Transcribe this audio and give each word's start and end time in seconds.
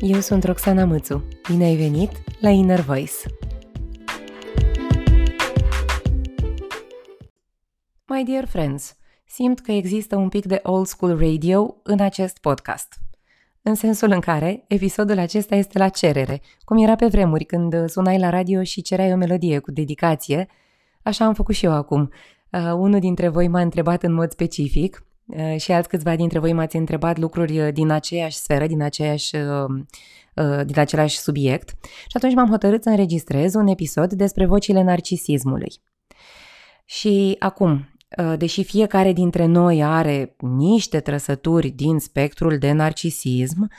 eu 0.00 0.20
sunt 0.20 0.44
Roxana 0.44 0.84
Mățu. 0.84 1.24
Bine 1.50 1.64
ai 1.64 1.76
venit 1.76 2.10
la 2.40 2.48
Inner 2.48 2.80
Voice! 2.80 3.12
My 8.06 8.24
dear 8.24 8.46
friends, 8.46 8.96
simt 9.26 9.60
că 9.60 9.72
există 9.72 10.16
un 10.16 10.28
pic 10.28 10.46
de 10.46 10.60
old 10.62 10.86
school 10.86 11.18
radio 11.18 11.76
în 11.82 12.00
acest 12.00 12.38
podcast. 12.38 12.94
În 13.62 13.74
sensul 13.74 14.10
în 14.10 14.20
care 14.20 14.64
episodul 14.68 15.18
acesta 15.18 15.54
este 15.54 15.78
la 15.78 15.88
cerere, 15.88 16.40
cum 16.64 16.82
era 16.82 16.94
pe 16.94 17.06
vremuri 17.06 17.44
când 17.44 17.88
sunai 17.88 18.18
la 18.18 18.30
radio 18.30 18.62
și 18.62 18.82
cereai 18.82 19.12
o 19.12 19.16
melodie 19.16 19.58
cu 19.58 19.70
dedicație, 19.70 20.48
așa 21.02 21.24
am 21.24 21.34
făcut 21.34 21.54
și 21.54 21.64
eu 21.64 21.72
acum. 21.72 22.10
Uh, 22.52 22.60
unul 22.60 23.00
dintre 23.00 23.28
voi 23.28 23.48
m-a 23.48 23.60
întrebat 23.60 24.02
în 24.02 24.12
mod 24.12 24.30
specific 24.30 25.02
uh, 25.02 25.07
și 25.56 25.72
alți 25.72 25.88
câțiva 25.88 26.16
dintre 26.16 26.38
voi 26.38 26.52
m-ați 26.52 26.76
întrebat 26.76 27.18
lucruri 27.18 27.60
uh, 27.60 27.72
din 27.72 27.90
aceeași 27.90 28.36
sferă, 28.36 28.66
din, 28.66 28.82
aceeași, 28.82 29.36
uh, 29.36 29.82
uh, 30.34 30.64
din 30.64 30.78
același 30.78 31.18
subiect 31.18 31.68
și 31.82 32.16
atunci 32.16 32.34
m-am 32.34 32.48
hotărât 32.48 32.82
să 32.82 32.88
înregistrez 32.88 33.54
un 33.54 33.66
episod 33.66 34.12
despre 34.12 34.46
vocile 34.46 34.82
narcisismului. 34.82 35.72
Și 36.84 37.36
acum, 37.38 37.88
uh, 38.18 38.34
deși 38.38 38.64
fiecare 38.64 39.12
dintre 39.12 39.46
noi 39.46 39.84
are 39.84 40.36
niște 40.38 41.00
trăsături 41.00 41.68
din 41.68 41.98
spectrul 41.98 42.58
de 42.58 42.72
narcisism, 42.72 43.70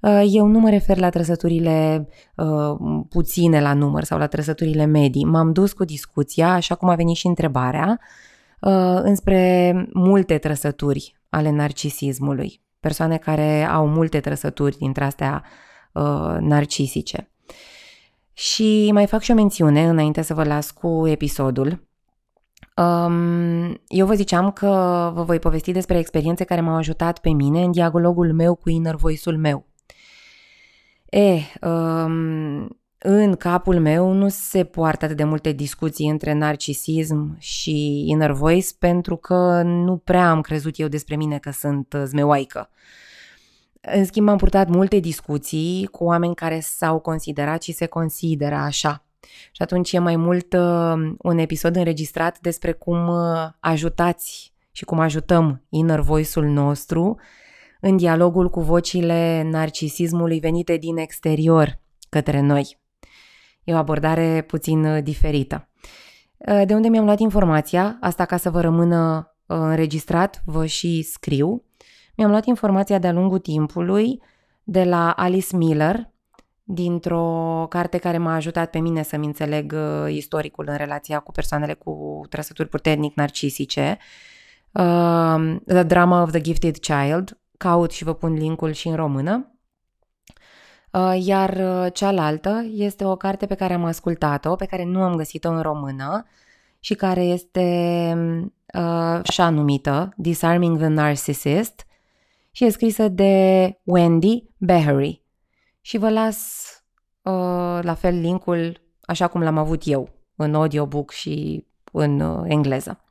uh, 0.00 0.24
eu 0.30 0.46
nu 0.46 0.58
mă 0.58 0.70
refer 0.70 0.98
la 0.98 1.10
trăsăturile 1.10 2.08
uh, 2.36 2.76
puține 3.08 3.60
la 3.60 3.74
număr 3.74 4.04
sau 4.04 4.18
la 4.18 4.26
trăsăturile 4.26 4.84
medii. 4.84 5.24
M-am 5.24 5.52
dus 5.52 5.72
cu 5.72 5.84
discuția, 5.84 6.52
așa 6.52 6.74
cum 6.74 6.88
a 6.88 6.94
venit 6.94 7.16
și 7.16 7.26
întrebarea, 7.26 8.00
uh, 8.00 8.06
înspre 9.02 9.74
multe 9.92 10.38
trăsături 10.38 11.16
ale 11.28 11.50
narcisismului. 11.50 12.60
Persoane 12.80 13.16
care 13.16 13.64
au 13.64 13.88
multe 13.88 14.20
trăsături 14.20 14.76
dintre 14.76 15.04
astea 15.04 15.44
uh, 15.92 16.36
narcisice. 16.40 17.30
Și 18.32 18.90
mai 18.92 19.06
fac 19.06 19.20
și 19.20 19.30
o 19.30 19.34
mențiune 19.34 19.88
înainte 19.88 20.22
să 20.22 20.34
vă 20.34 20.44
las 20.44 20.70
cu 20.70 21.06
episodul. 21.06 21.88
Um, 22.76 23.80
eu 23.88 24.06
vă 24.06 24.14
ziceam 24.14 24.50
că 24.50 24.66
vă 25.14 25.22
voi 25.22 25.38
povesti 25.38 25.72
despre 25.72 25.98
experiențe 25.98 26.44
care 26.44 26.60
m-au 26.60 26.76
ajutat 26.76 27.18
pe 27.18 27.30
mine 27.30 27.62
în 27.62 27.70
dialogul 27.70 28.32
meu 28.32 28.54
cu 28.54 28.68
inner 28.68 28.94
voice-ul 28.94 29.36
meu. 29.36 29.66
E, 31.10 31.38
um, 31.68 32.78
în 33.08 33.34
capul 33.34 33.80
meu 33.80 34.12
nu 34.12 34.28
se 34.28 34.64
poartă 34.64 35.04
atât 35.04 35.16
de 35.16 35.24
multe 35.24 35.52
discuții 35.52 36.08
între 36.08 36.32
narcisism 36.32 37.36
și 37.38 38.04
inner 38.06 38.30
voice 38.30 38.68
pentru 38.78 39.16
că 39.16 39.62
nu 39.64 39.96
prea 39.96 40.30
am 40.30 40.40
crezut 40.40 40.78
eu 40.78 40.88
despre 40.88 41.16
mine 41.16 41.38
că 41.38 41.50
sunt 41.50 41.92
uh, 41.92 42.02
zmeoaică. 42.04 42.70
În 43.80 44.04
schimb, 44.04 44.28
am 44.28 44.36
purtat 44.36 44.68
multe 44.68 44.98
discuții 44.98 45.88
cu 45.90 46.04
oameni 46.04 46.34
care 46.34 46.60
s-au 46.60 46.98
considerat 46.98 47.62
și 47.62 47.72
se 47.72 47.86
consideră 47.86 48.54
așa. 48.54 49.04
Și 49.52 49.62
atunci 49.62 49.92
e 49.92 49.98
mai 49.98 50.16
mult 50.16 50.52
uh, 50.52 51.14
un 51.18 51.38
episod 51.38 51.76
înregistrat 51.76 52.38
despre 52.40 52.72
cum 52.72 53.08
uh, 53.08 53.48
ajutați 53.60 54.54
și 54.72 54.84
cum 54.84 54.98
ajutăm 54.98 55.64
inner 55.68 56.00
voice-ul 56.00 56.46
nostru 56.46 57.16
în 57.80 57.96
dialogul 57.96 58.50
cu 58.50 58.60
vocile 58.60 59.42
narcisismului 59.50 60.40
venite 60.40 60.76
din 60.76 60.96
exterior 60.96 61.78
către 62.08 62.40
noi. 62.40 62.84
E 63.66 63.74
o 63.74 63.76
abordare 63.76 64.44
puțin 64.46 64.84
uh, 64.84 65.02
diferită. 65.02 65.68
Uh, 66.36 66.62
de 66.66 66.74
unde 66.74 66.88
mi-am 66.88 67.04
luat 67.04 67.18
informația, 67.18 67.98
asta 68.00 68.24
ca 68.24 68.36
să 68.36 68.50
vă 68.50 68.60
rămână 68.60 69.32
uh, 69.46 69.56
înregistrat, 69.58 70.42
vă 70.44 70.66
și 70.66 71.02
scriu. 71.02 71.64
Mi-am 72.16 72.30
luat 72.30 72.44
informația 72.44 72.98
de-a 72.98 73.12
lungul 73.12 73.38
timpului 73.38 74.22
de 74.62 74.84
la 74.84 75.10
Alice 75.10 75.56
Miller, 75.56 76.10
dintr-o 76.62 77.66
carte 77.68 77.98
care 77.98 78.18
m-a 78.18 78.34
ajutat 78.34 78.70
pe 78.70 78.78
mine 78.78 79.02
să-mi 79.02 79.26
înțeleg 79.26 79.74
istoricul 80.08 80.64
în 80.68 80.76
relația 80.76 81.18
cu 81.18 81.32
persoanele 81.32 81.74
cu 81.74 82.20
trăsături 82.28 82.68
puternic 82.68 83.16
narcisice, 83.16 83.98
uh, 84.72 85.56
The 85.66 85.82
Drama 85.82 86.22
of 86.22 86.30
the 86.30 86.40
Gifted 86.40 86.76
Child, 86.76 87.38
caut 87.56 87.90
și 87.90 88.04
vă 88.04 88.14
pun 88.14 88.32
linkul 88.32 88.72
și 88.72 88.88
în 88.88 88.94
română. 88.94 89.55
Uh, 90.96 91.16
iar 91.24 91.50
uh, 91.50 91.92
cealaltă 91.92 92.64
este 92.70 93.04
o 93.04 93.16
carte 93.16 93.46
pe 93.46 93.54
care 93.54 93.74
am 93.74 93.84
ascultat-o, 93.84 94.56
pe 94.56 94.66
care 94.66 94.84
nu 94.84 95.02
am 95.02 95.16
găsit-o 95.16 95.50
în 95.50 95.60
română 95.60 96.26
și 96.80 96.94
care 96.94 97.22
este 97.22 97.62
uh, 98.74 99.20
așa 99.22 99.50
numită 99.50 100.12
Disarming 100.16 100.78
the 100.78 100.86
Narcissist 100.86 101.86
și 102.50 102.64
e 102.64 102.70
scrisă 102.70 103.08
de 103.08 103.78
Wendy 103.82 104.44
Behary. 104.56 105.22
Și 105.80 105.98
vă 105.98 106.10
las 106.10 106.68
uh, 107.22 107.78
la 107.82 107.94
fel 107.94 108.14
linkul 108.20 108.80
așa 109.00 109.28
cum 109.28 109.42
l-am 109.42 109.58
avut 109.58 109.82
eu 109.84 110.08
în 110.36 110.54
audiobook 110.54 111.10
și 111.10 111.66
în 111.92 112.20
uh, 112.20 112.44
engleză. 112.48 113.04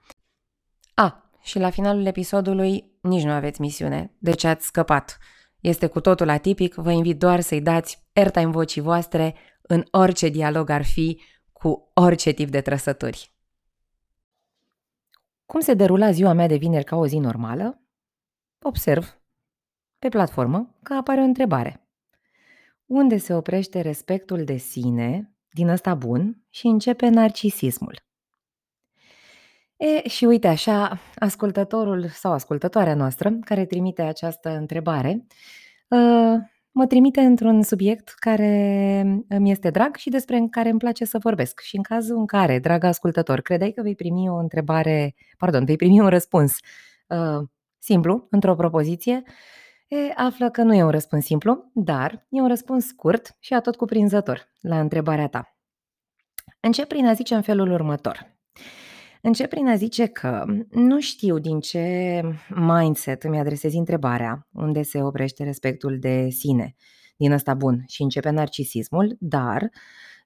A, 0.94 1.30
și 1.42 1.60
la 1.60 1.70
finalul 1.70 2.06
episodului 2.06 2.92
nici 3.02 3.24
nu 3.24 3.32
aveți 3.32 3.62
misiune, 3.62 4.12
deci 4.18 4.44
ați 4.44 4.66
scăpat. 4.66 5.18
Este 5.66 5.88
cu 5.88 6.00
totul 6.00 6.30
atipic, 6.30 6.74
vă 6.74 6.92
invit 6.92 7.20
doar 7.20 7.40
să-i 7.40 7.62
dați 7.62 8.08
airtime 8.14 8.52
vocii 8.52 8.82
voastre 8.82 9.36
în 9.62 9.84
orice 9.92 10.30
dialog 10.30 10.70
ar 10.70 10.84
fi 10.84 11.22
cu 11.52 11.92
orice 11.94 12.32
tip 12.32 12.50
de 12.50 12.62
trăsături. 12.62 13.34
Cum 15.46 15.60
se 15.60 15.74
derula 15.74 16.12
ziua 16.12 16.34
mea 16.34 16.48
de 16.48 16.56
vineri 16.56 16.84
ca 16.84 16.96
o 16.96 17.08
zi 17.08 17.18
normală? 17.18 17.82
Observ 18.62 19.22
pe 20.00 20.10
platformă 20.10 20.76
că 20.84 20.94
apare 20.94 21.22
o 21.22 21.24
întrebare. 21.24 21.90
Unde 22.86 23.18
se 23.18 23.34
oprește 23.34 23.82
respectul 23.82 24.44
de 24.44 24.58
sine, 24.58 25.36
din 25.50 25.68
ăsta 25.68 25.96
bun, 25.96 26.46
și 26.50 26.68
începe 26.68 27.08
narcisismul? 27.08 28.05
E, 29.86 30.08
și 30.08 30.26
uite 30.26 30.48
așa, 30.48 31.00
ascultătorul 31.16 32.08
sau 32.08 32.32
ascultătoarea 32.32 32.96
noastră 32.96 33.32
care 33.32 33.66
trimite 33.66 34.02
această 34.02 34.50
întrebare 34.50 35.26
ă, 35.92 35.98
mă 36.72 36.86
trimite 36.88 37.22
într-un 37.22 37.64
subiect 37.64 38.10
care 38.10 39.04
mi 39.40 39.52
este 39.52 39.70
drag 39.70 39.96
și 39.96 40.10
despre 40.10 40.48
care 40.50 40.70
îmi 40.70 40.80
place 40.80 41.06
să 41.06 41.18
vorbesc. 41.18 41.60
Și 41.60 41.76
în 41.76 41.82
cazul 41.82 42.18
în 42.18 42.26
care, 42.26 42.60
drag 42.60 42.84
ascultător, 42.84 43.42
credeai 43.42 43.72
că 43.72 43.82
vei 43.82 43.96
primi 43.96 44.30
o 44.30 44.36
întrebare, 44.36 45.16
pardon, 45.38 45.66
vei 45.66 45.76
primi 45.76 46.00
un 46.00 46.08
răspuns 46.10 46.58
uh, 47.08 47.48
simplu, 47.80 48.28
într-o 48.30 48.56
propoziție, 48.56 49.24
e, 49.88 49.98
află 50.16 50.50
că 50.50 50.62
nu 50.62 50.74
e 50.74 50.84
un 50.84 50.92
răspuns 50.92 51.26
simplu, 51.26 51.72
dar 51.74 52.26
e 52.30 52.42
un 52.42 52.48
răspuns 52.48 52.86
scurt 52.86 53.36
și 53.40 53.54
atot 53.54 53.76
cuprinzător 53.76 54.52
la 54.62 54.80
întrebarea 54.80 55.28
ta. 55.28 55.56
Încep 56.60 56.88
prin 56.88 57.06
a 57.06 57.14
zice 57.14 57.36
în 57.36 57.42
felul 57.42 57.72
următor. 57.72 58.35
Încep 59.26 59.50
prin 59.50 59.68
a 59.68 59.76
zice 59.76 60.06
că 60.06 60.46
nu 60.70 61.00
știu 61.00 61.40
din 61.40 61.60
ce 61.60 62.22
mindset 62.50 63.24
îmi 63.24 63.40
adresez 63.40 63.74
întrebarea 63.74 64.48
unde 64.54 64.82
se 64.82 65.02
oprește 65.02 65.44
respectul 65.44 66.00
de 66.00 66.30
sine 66.30 66.76
din 67.18 67.32
ăsta 67.32 67.54
bun 67.54 67.84
și 67.88 68.02
începe 68.02 68.30
narcisismul, 68.30 69.16
dar 69.20 69.70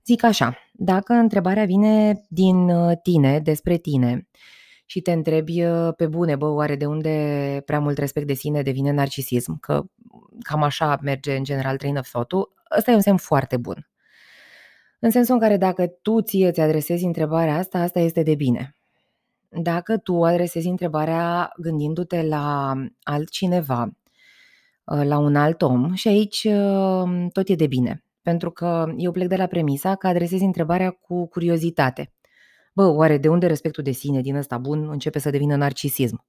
zic 0.05 0.23
așa, 0.23 0.57
dacă 0.71 1.13
întrebarea 1.13 1.65
vine 1.65 2.21
din 2.29 2.69
uh, 2.69 2.97
tine, 3.03 3.39
despre 3.39 3.77
tine, 3.77 4.27
și 4.85 5.01
te 5.01 5.11
întrebi 5.11 5.63
uh, 5.63 5.89
pe 5.95 6.07
bune, 6.07 6.35
bă, 6.35 6.47
oare 6.47 6.75
de 6.75 6.85
unde 6.85 7.61
prea 7.65 7.79
mult 7.79 7.97
respect 7.97 8.27
de 8.27 8.33
sine 8.33 8.61
devine 8.61 8.91
narcisism, 8.91 9.59
că 9.59 9.83
cam 10.39 10.63
așa 10.63 10.97
merge 11.01 11.35
în 11.35 11.43
general 11.43 11.77
train 11.77 11.97
of 11.97 12.09
thought-ul, 12.09 12.53
ăsta 12.77 12.91
e 12.91 12.95
un 12.95 13.01
semn 13.01 13.17
foarte 13.17 13.57
bun. 13.57 13.89
În 14.99 15.09
sensul 15.09 15.33
în 15.33 15.39
care 15.39 15.57
dacă 15.57 15.88
tu 15.88 16.21
ție 16.21 16.47
îți 16.47 16.59
adresezi 16.59 17.05
întrebarea 17.05 17.57
asta, 17.57 17.79
asta 17.79 17.99
este 17.99 18.23
de 18.23 18.35
bine. 18.35 18.73
Dacă 19.49 19.97
tu 19.97 20.23
adresezi 20.23 20.67
întrebarea 20.67 21.51
gândindu-te 21.57 22.23
la 22.23 22.73
altcineva, 23.03 23.91
ă, 24.88 25.03
la 25.03 25.18
un 25.18 25.35
alt 25.35 25.62
om 25.62 25.94
și 25.94 26.07
aici 26.07 26.47
ă, 26.51 27.07
tot 27.33 27.50
e 27.50 27.56
de 27.56 27.68
bine. 27.68 28.03
Pentru 28.21 28.51
că 28.51 28.94
eu 28.97 29.12
plec 29.12 29.27
de 29.27 29.35
la 29.35 29.45
premisa 29.45 29.95
că 29.95 30.07
adresezi 30.07 30.44
întrebarea 30.44 30.89
cu 30.89 31.27
curiozitate. 31.27 32.13
Bă, 32.74 32.88
oare 32.88 33.18
de 33.18 33.27
unde 33.27 33.47
respectul 33.47 33.83
de 33.83 33.91
sine 33.91 34.21
din 34.21 34.35
ăsta 34.35 34.57
bun 34.57 34.89
începe 34.89 35.19
să 35.19 35.29
devină 35.29 35.56
narcisism? 35.56 36.25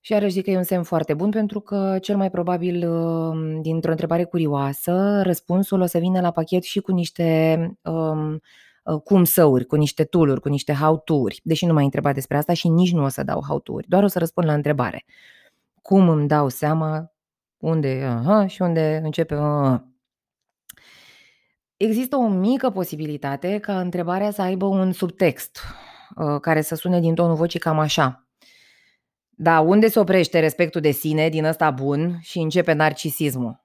Și 0.00 0.12
iarăși 0.12 0.32
zic 0.32 0.44
că 0.44 0.50
e 0.50 0.56
un 0.56 0.62
semn 0.62 0.82
foarte 0.82 1.14
bun 1.14 1.30
pentru 1.30 1.60
că 1.60 1.98
cel 2.02 2.16
mai 2.16 2.30
probabil 2.30 2.82
ă, 2.82 3.32
dintr-o 3.60 3.90
întrebare 3.90 4.24
curioasă, 4.24 5.22
răspunsul 5.22 5.80
o 5.80 5.86
să 5.86 5.98
vină 5.98 6.20
la 6.20 6.30
pachet 6.30 6.62
și 6.62 6.80
cu 6.80 6.92
niște 6.92 7.56
um, 7.82 8.40
Uh, 8.90 9.00
cum 9.02 9.24
săuri, 9.24 9.64
cu 9.64 9.76
niște 9.76 10.04
tool 10.04 10.40
cu 10.40 10.48
niște 10.48 10.72
how-to-uri, 10.72 11.40
deși 11.44 11.66
nu 11.66 11.72
m-ai 11.72 11.84
întrebat 11.84 12.14
despre 12.14 12.36
asta 12.36 12.52
și 12.52 12.68
nici 12.68 12.92
nu 12.92 13.04
o 13.04 13.08
să 13.08 13.22
dau 13.22 13.42
how-to-uri, 13.48 13.88
doar 13.88 14.02
o 14.02 14.06
să 14.06 14.18
răspund 14.18 14.46
la 14.46 14.54
întrebare. 14.54 15.04
Cum 15.82 16.08
îmi 16.08 16.28
dau 16.28 16.48
seama 16.48 17.12
unde 17.58 18.04
aha, 18.04 18.46
și 18.46 18.62
unde 18.62 19.00
începe 19.02 19.34
aha. 19.34 19.88
Există 21.76 22.16
o 22.16 22.28
mică 22.28 22.70
posibilitate 22.70 23.58
ca 23.58 23.80
întrebarea 23.80 24.30
să 24.30 24.42
aibă 24.42 24.66
un 24.66 24.92
subtext 24.92 25.58
uh, 26.16 26.40
care 26.40 26.60
să 26.60 26.74
sune 26.74 27.00
din 27.00 27.14
tonul 27.14 27.36
vocii 27.36 27.60
cam 27.60 27.78
așa. 27.78 28.28
Da, 29.28 29.60
unde 29.60 29.88
se 29.88 29.98
oprește 29.98 30.38
respectul 30.40 30.80
de 30.80 30.90
sine 30.90 31.28
din 31.28 31.44
ăsta 31.44 31.70
bun 31.70 32.18
și 32.20 32.38
începe 32.38 32.72
narcisismul? 32.72 33.64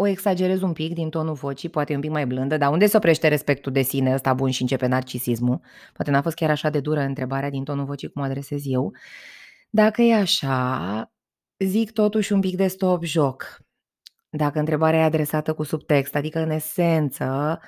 O 0.00 0.06
exagerez 0.06 0.62
un 0.62 0.72
pic 0.72 0.94
din 0.94 1.10
tonul 1.10 1.34
vocii, 1.34 1.68
poate 1.68 1.92
e 1.92 1.94
un 1.94 2.00
pic 2.00 2.10
mai 2.10 2.26
blândă, 2.26 2.56
dar 2.56 2.70
unde 2.70 2.86
se 2.86 2.96
oprește 2.96 3.28
respectul 3.28 3.72
de 3.72 3.82
sine 3.82 4.14
ăsta 4.14 4.34
bun 4.34 4.50
și 4.50 4.62
începe 4.62 4.86
narcisismul? 4.86 5.60
Poate 5.92 6.10
n-a 6.10 6.22
fost 6.22 6.36
chiar 6.36 6.50
așa 6.50 6.70
de 6.70 6.80
dură 6.80 7.00
întrebarea 7.00 7.50
din 7.50 7.64
tonul 7.64 7.84
vocii 7.84 8.08
cum 8.08 8.22
adresez 8.22 8.62
eu. 8.64 8.92
Dacă 9.70 10.02
e 10.02 10.14
așa, 10.14 11.12
zic 11.58 11.92
totuși 11.92 12.32
un 12.32 12.40
pic 12.40 12.56
de 12.56 12.66
stop 12.66 13.04
joc. 13.04 13.58
Dacă 14.30 14.58
întrebarea 14.58 15.00
e 15.00 15.02
adresată 15.02 15.54
cu 15.54 15.62
subtext, 15.62 16.14
adică 16.14 16.38
în 16.38 16.50
esență, 16.50 17.60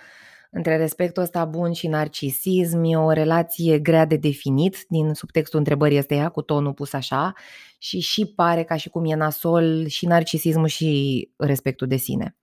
între 0.50 0.76
respectul 0.76 1.22
ăsta 1.22 1.44
bun 1.44 1.72
și 1.72 1.86
narcisism 1.88 2.82
e 2.82 2.96
o 2.96 3.10
relație 3.10 3.78
grea 3.78 4.04
de 4.04 4.16
definit, 4.16 4.84
din 4.88 5.14
subtextul 5.14 5.58
întrebării 5.58 5.96
este 5.96 6.14
ea, 6.14 6.28
cu 6.28 6.42
tonul 6.42 6.72
pus 6.72 6.92
așa, 6.92 7.32
și 7.78 8.00
și 8.00 8.26
pare 8.26 8.62
ca 8.62 8.76
și 8.76 8.88
cum 8.88 9.04
e 9.04 9.14
nasol 9.14 9.86
și 9.86 10.06
narcisismul 10.06 10.66
și 10.66 11.30
respectul 11.36 11.86
de 11.86 11.96
sine. 11.96 12.36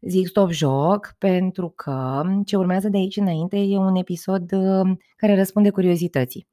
Zic 0.00 0.26
stop 0.26 0.50
joc 0.50 1.14
pentru 1.18 1.68
că 1.68 2.22
ce 2.44 2.56
urmează 2.56 2.88
de 2.88 2.96
aici 2.96 3.16
înainte 3.16 3.56
e 3.56 3.76
un 3.76 3.96
episod 3.96 4.52
uh, 4.52 4.96
care 5.16 5.34
răspunde 5.34 5.70
curiozității. 5.70 6.46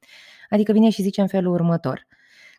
Adică 0.48 0.72
vine 0.72 0.90
și 0.90 1.02
zice 1.02 1.20
în 1.20 1.26
felul 1.26 1.52
următor. 1.52 2.06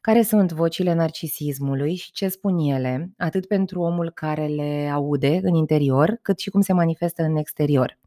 Care 0.02 0.22
sunt 0.22 0.52
vocile 0.52 0.94
narcisismului 0.94 1.96
și 1.96 2.12
ce 2.12 2.28
spun 2.28 2.58
ele, 2.58 3.12
atât 3.18 3.48
pentru 3.48 3.82
omul 3.82 4.12
care 4.14 4.46
le 4.46 4.90
aude 4.94 5.40
în 5.44 5.56
interior, 5.56 6.20
cât 6.22 6.40
și 6.40 6.50
cum 6.50 6.62
se 6.62 6.74
manifestă 6.74 7.24
în 7.24 7.36
exterior 7.36 8.00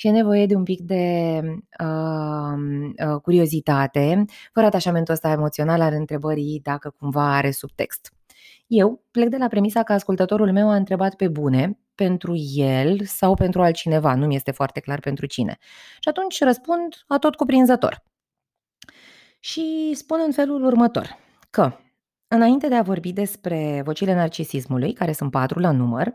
și 0.00 0.06
e 0.06 0.10
nevoie 0.10 0.46
de 0.46 0.54
un 0.54 0.62
pic 0.62 0.80
de 0.80 1.40
uh, 1.84 2.58
uh, 3.06 3.20
curiozitate, 3.22 4.24
fără 4.52 4.66
atașamentul 4.66 5.14
ăsta 5.14 5.30
emoțional 5.30 5.80
al 5.80 5.92
întrebării 5.92 6.60
dacă 6.62 6.94
cumva 6.98 7.36
are 7.36 7.50
subtext. 7.50 8.12
Eu 8.66 9.04
plec 9.10 9.28
de 9.28 9.36
la 9.36 9.46
premisa 9.46 9.82
că 9.82 9.92
ascultătorul 9.92 10.52
meu 10.52 10.70
a 10.70 10.74
întrebat 10.74 11.14
pe 11.14 11.28
bune, 11.28 11.78
pentru 11.94 12.34
el 12.54 13.04
sau 13.04 13.34
pentru 13.34 13.62
altcineva, 13.62 14.14
nu 14.14 14.26
mi 14.26 14.34
este 14.34 14.50
foarte 14.50 14.80
clar 14.80 15.00
pentru 15.00 15.26
cine. 15.26 15.58
Și 15.98 16.08
atunci 16.08 16.40
răspund 16.40 16.94
a 17.06 17.18
tot 17.18 17.34
cuprinzător. 17.34 18.02
Și 19.40 19.90
spun 19.94 20.18
în 20.26 20.32
felul 20.32 20.64
următor, 20.64 21.16
că 21.50 21.72
înainte 22.28 22.68
de 22.68 22.74
a 22.74 22.82
vorbi 22.82 23.12
despre 23.12 23.82
vocile 23.84 24.14
narcisismului, 24.14 24.92
care 24.92 25.12
sunt 25.12 25.30
patru 25.30 25.58
la 25.58 25.70
număr, 25.70 26.06
uh, 26.06 26.14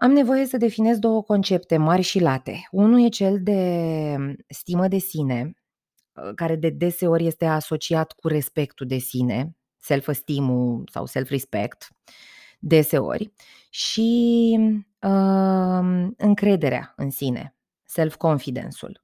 am 0.00 0.10
nevoie 0.10 0.46
să 0.46 0.56
definez 0.56 0.98
două 0.98 1.22
concepte 1.22 1.76
mari 1.76 2.02
și 2.02 2.20
late. 2.20 2.68
Unul 2.70 3.04
e 3.04 3.08
cel 3.08 3.42
de 3.42 4.16
stimă 4.48 4.88
de 4.88 4.98
sine, 4.98 5.52
ă, 6.16 6.32
care 6.34 6.56
de 6.56 6.70
deseori 6.70 7.26
este 7.26 7.44
asociat 7.44 8.12
cu 8.12 8.28
respectul 8.28 8.86
de 8.86 8.98
sine, 8.98 9.56
self-esteem 9.76 10.82
sau 10.92 11.06
self-respect, 11.06 11.88
deseori, 12.58 13.32
și 13.70 14.58
uh, 15.02 16.08
încrederea 16.16 16.92
în 16.96 17.10
sine, 17.10 17.56
self-confidence-ul. 17.84 19.02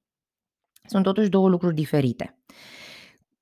Sunt 0.87 1.03
totuși 1.03 1.29
două 1.29 1.49
lucruri 1.49 1.75
diferite. 1.75 2.39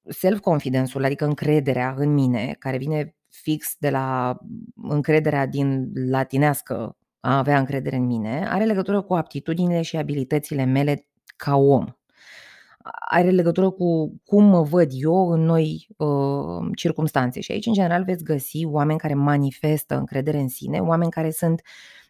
Self-confidence-ul, 0.08 1.04
adică 1.04 1.26
încrederea 1.26 1.94
în 1.98 2.14
mine, 2.14 2.56
care 2.60 2.78
vine 2.78 3.16
fix 3.30 3.76
de 3.80 3.90
la 3.90 4.38
încrederea 4.76 5.46
din 5.46 5.92
latinească 6.10 6.98
a 7.26 7.38
avea 7.38 7.60
încredere 7.60 7.96
în 7.96 8.06
mine 8.06 8.48
are 8.50 8.64
legătură 8.64 9.02
cu 9.02 9.14
aptitudinile 9.14 9.82
și 9.82 9.98
abilitățile 9.98 10.64
mele 10.64 11.08
ca 11.36 11.56
om. 11.56 11.86
Are 13.10 13.30
legătură 13.30 13.70
cu 13.70 14.22
cum 14.26 14.44
mă 14.44 14.62
văd 14.62 14.90
eu 14.92 15.30
în 15.30 15.42
noi 15.42 15.88
uh, 15.98 16.70
circumstanțe. 16.76 17.40
Și 17.40 17.52
aici, 17.52 17.66
în 17.66 17.74
general, 17.74 18.04
veți 18.04 18.24
găsi 18.24 18.66
oameni 18.66 19.00
care 19.00 19.14
manifestă 19.14 19.98
încredere 19.98 20.40
în 20.40 20.48
sine, 20.48 20.80
oameni 20.80 21.12
care 21.12 21.32
sunt 21.32 21.62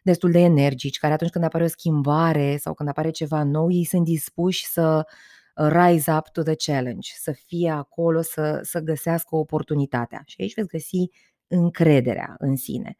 destul 0.03 0.31
de 0.31 0.39
energici, 0.39 0.97
care 0.97 1.13
atunci 1.13 1.31
când 1.31 1.43
apare 1.43 1.63
o 1.63 1.67
schimbare 1.67 2.57
sau 2.57 2.73
când 2.73 2.89
apare 2.89 3.09
ceva 3.09 3.43
nou, 3.43 3.71
ei 3.71 3.85
sunt 3.85 4.03
dispuși 4.03 4.65
să 4.65 5.07
rise 5.53 6.11
up 6.11 6.27
to 6.27 6.41
the 6.41 6.55
challenge, 6.55 7.09
să 7.15 7.31
fie 7.31 7.69
acolo, 7.69 8.21
să, 8.21 8.59
să 8.63 8.79
găsească 8.79 9.35
oportunitatea. 9.35 10.21
Și 10.25 10.35
aici 10.39 10.55
veți 10.55 10.67
găsi 10.67 11.09
încrederea 11.47 12.35
în 12.39 12.55
sine. 12.55 12.97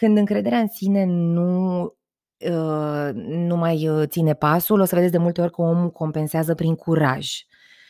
Când 0.00 0.16
încrederea 0.16 0.58
în 0.58 0.68
sine 0.68 1.04
nu, 1.04 1.82
uh, 2.38 3.10
nu 3.14 3.56
mai 3.56 3.88
uh, 3.88 4.08
ține 4.08 4.34
pasul, 4.34 4.80
o 4.80 4.84
să 4.84 4.94
vedeți 4.94 5.12
de 5.12 5.18
multe 5.18 5.40
ori 5.40 5.52
că 5.52 5.62
omul 5.62 5.90
compensează 5.90 6.54
prin 6.54 6.74
curaj, 6.74 7.28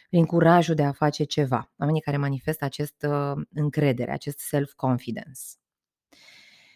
prin 0.09 0.25
curajul 0.25 0.75
de 0.75 0.83
a 0.83 0.93
face 0.93 1.25
ceva. 1.25 1.73
Oamenii 1.79 2.01
care 2.01 2.17
manifestă 2.17 2.65
acest 2.65 3.07
uh, 3.09 3.43
încredere, 3.55 4.13
acest 4.13 4.39
self-confidence. 4.39 5.41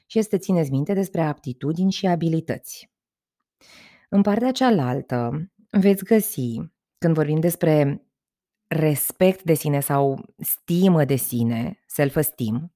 Și 0.06 0.18
este 0.18 0.38
țineți 0.38 0.70
minte 0.70 0.92
despre 0.92 1.20
aptitudini 1.20 1.92
și 1.92 2.06
abilități. 2.06 2.90
În 4.08 4.22
partea 4.22 4.52
cealaltă 4.52 5.50
veți 5.70 6.04
găsi, 6.04 6.60
când 6.98 7.14
vorbim 7.14 7.40
despre 7.40 8.06
respect 8.66 9.42
de 9.42 9.54
sine 9.54 9.80
sau 9.80 10.24
stimă 10.38 11.04
de 11.04 11.16
sine, 11.16 11.80
self-esteem, 11.86 12.74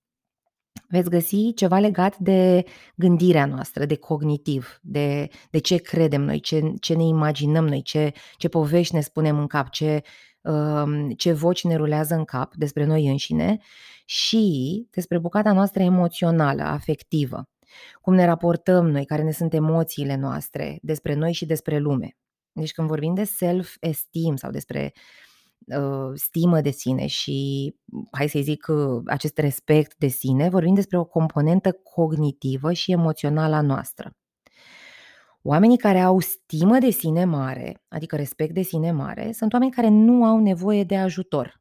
veți 0.88 1.10
găsi 1.10 1.52
ceva 1.54 1.78
legat 1.78 2.16
de 2.16 2.64
gândirea 2.94 3.46
noastră, 3.46 3.84
de 3.84 3.96
cognitiv, 3.96 4.78
de, 4.82 5.28
de 5.50 5.58
ce 5.58 5.76
credem 5.76 6.22
noi, 6.22 6.40
ce, 6.40 6.72
ce 6.80 6.94
ne 6.94 7.02
imaginăm 7.02 7.66
noi, 7.66 7.82
ce, 7.82 8.12
ce 8.36 8.48
povești 8.48 8.94
ne 8.94 9.00
spunem 9.00 9.38
în 9.38 9.46
cap, 9.46 9.70
ce, 9.70 10.02
um, 10.40 11.10
ce 11.10 11.32
voci 11.32 11.64
ne 11.64 11.76
rulează 11.76 12.14
în 12.14 12.24
cap 12.24 12.54
despre 12.54 12.84
noi 12.84 13.06
înșine 13.06 13.58
și 14.04 14.86
despre 14.90 15.18
bucata 15.18 15.52
noastră 15.52 15.82
emoțională, 15.82 16.62
afectivă. 16.62 17.48
Cum 18.00 18.14
ne 18.14 18.24
raportăm 18.24 18.88
noi, 18.90 19.04
care 19.04 19.22
ne 19.22 19.32
sunt 19.32 19.54
emoțiile 19.54 20.16
noastre 20.16 20.78
despre 20.82 21.14
noi 21.14 21.32
și 21.32 21.46
despre 21.46 21.78
lume. 21.78 22.16
Deci 22.52 22.72
când 22.72 22.88
vorbim 22.88 23.14
de 23.14 23.24
self-esteem 23.24 24.36
sau 24.36 24.50
despre 24.50 24.92
uh, 24.94 25.27
stimă 26.14 26.60
de 26.60 26.70
sine 26.70 27.06
și, 27.06 27.74
hai 28.10 28.28
să 28.28 28.38
zic, 28.42 28.66
uh, 28.68 29.02
acest 29.06 29.38
respect 29.38 29.96
de 29.96 30.06
sine, 30.06 30.48
vorbim 30.48 30.74
despre 30.74 30.98
o 30.98 31.04
componentă 31.04 31.72
cognitivă 31.72 32.72
și 32.72 32.92
emoțională 32.92 33.54
a 33.54 33.60
noastră. 33.60 34.12
Oamenii 35.42 35.78
care 35.78 36.00
au 36.00 36.20
stimă 36.20 36.78
de 36.78 36.90
sine 36.90 37.24
mare, 37.24 37.82
adică 37.88 38.16
respect 38.16 38.54
de 38.54 38.62
sine 38.62 38.90
mare, 38.90 39.32
sunt 39.32 39.52
oameni 39.52 39.70
care 39.70 39.88
nu 39.88 40.24
au 40.24 40.38
nevoie 40.38 40.84
de 40.84 40.96
ajutor. 40.96 41.60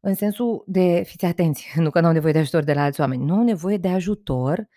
În 0.00 0.14
sensul 0.14 0.64
de, 0.66 1.02
fiți 1.06 1.24
atenți, 1.24 1.66
nu 1.80 1.90
că 1.90 2.00
nu 2.00 2.06
au 2.06 2.12
nevoie 2.12 2.32
de 2.32 2.38
ajutor 2.38 2.62
de 2.62 2.72
la 2.72 2.82
alți 2.82 3.00
oameni, 3.00 3.24
nu 3.24 3.34
au 3.34 3.42
nevoie 3.42 3.76
de 3.76 3.88
ajutor 3.88 4.68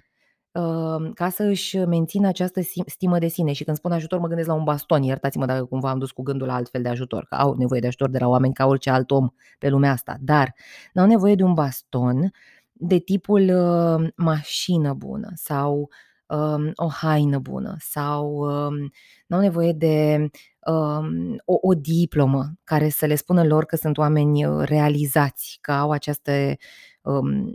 ca 1.14 1.30
să 1.30 1.44
își 1.44 1.78
mențină 1.78 2.28
această 2.28 2.62
stimă 2.86 3.20
de 3.20 3.28
sine. 3.28 3.52
Și 3.52 3.64
când 3.64 3.78
spun 3.78 3.92
ajutor, 3.92 4.20
mă 4.20 4.28
gândesc 4.28 4.48
la 4.48 4.54
un 4.54 4.64
baston. 4.64 5.04
Iertați-mă 5.04 5.46
dacă 5.46 5.66
cumva 5.66 5.90
am 5.90 6.00
dus 6.00 6.12
cu 6.12 6.22
gândul 6.22 6.48
la 6.48 6.54
altfel 6.54 6.82
de 6.82 6.90
ajutor, 6.90 7.26
că 7.26 7.36
au 7.36 7.54
nevoie 7.54 7.80
de 7.80 7.88
ajutor 7.88 8.10
de 8.10 8.18
la 8.18 8.28
oameni 8.28 8.54
ca 8.54 8.66
orice 8.66 8.90
alt 8.90 9.12
om 9.12 9.30
pe 9.60 9.70
lumea 9.70 9.92
asta. 9.92 10.18
Dar 10.20 10.56
n-au 10.94 11.06
nevoie 11.06 11.36
de 11.36 11.44
un 11.44 11.54
baston 11.54 12.32
de 12.72 12.98
tipul 12.98 13.42
uh, 13.42 14.10
mașină 14.16 14.94
bună 14.94 15.32
sau 15.34 15.90
um, 16.28 16.72
o 16.76 16.88
haină 16.88 17.40
bună 17.40 17.76
sau 17.80 18.36
um, 18.36 18.92
n-au 19.28 19.40
nevoie 19.40 19.72
de 19.72 20.30
um, 20.68 21.36
o, 21.46 21.58
o 21.62 21.74
diplomă 21.74 22.54
care 22.64 22.90
să 22.90 23.06
le 23.06 23.16
spună 23.16 23.44
lor 23.44 23.66
că 23.66 23.76
sunt 23.76 23.98
oameni 23.98 24.66
realizați, 24.66 25.58
că 25.62 25.72
au 25.72 25.92
aceste 25.92 26.58
um, 27.02 27.54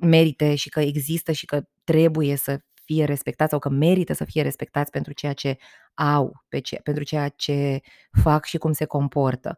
merite 0.00 0.54
și 0.54 0.68
că 0.68 0.80
există 0.80 1.32
și 1.32 1.46
că 1.46 1.62
trebuie 1.84 2.36
să 2.36 2.58
fie 2.84 3.04
respectați 3.04 3.50
sau 3.50 3.58
că 3.58 3.68
merită 3.68 4.12
să 4.12 4.24
fie 4.24 4.42
respectați 4.42 4.90
pentru 4.90 5.12
ceea 5.12 5.32
ce 5.32 5.56
au, 5.94 6.44
pe 6.48 6.58
ce, 6.58 6.76
pentru 6.76 7.02
ceea 7.02 7.28
ce 7.28 7.80
fac 8.22 8.44
și 8.44 8.58
cum 8.58 8.72
se 8.72 8.84
comportă. 8.84 9.56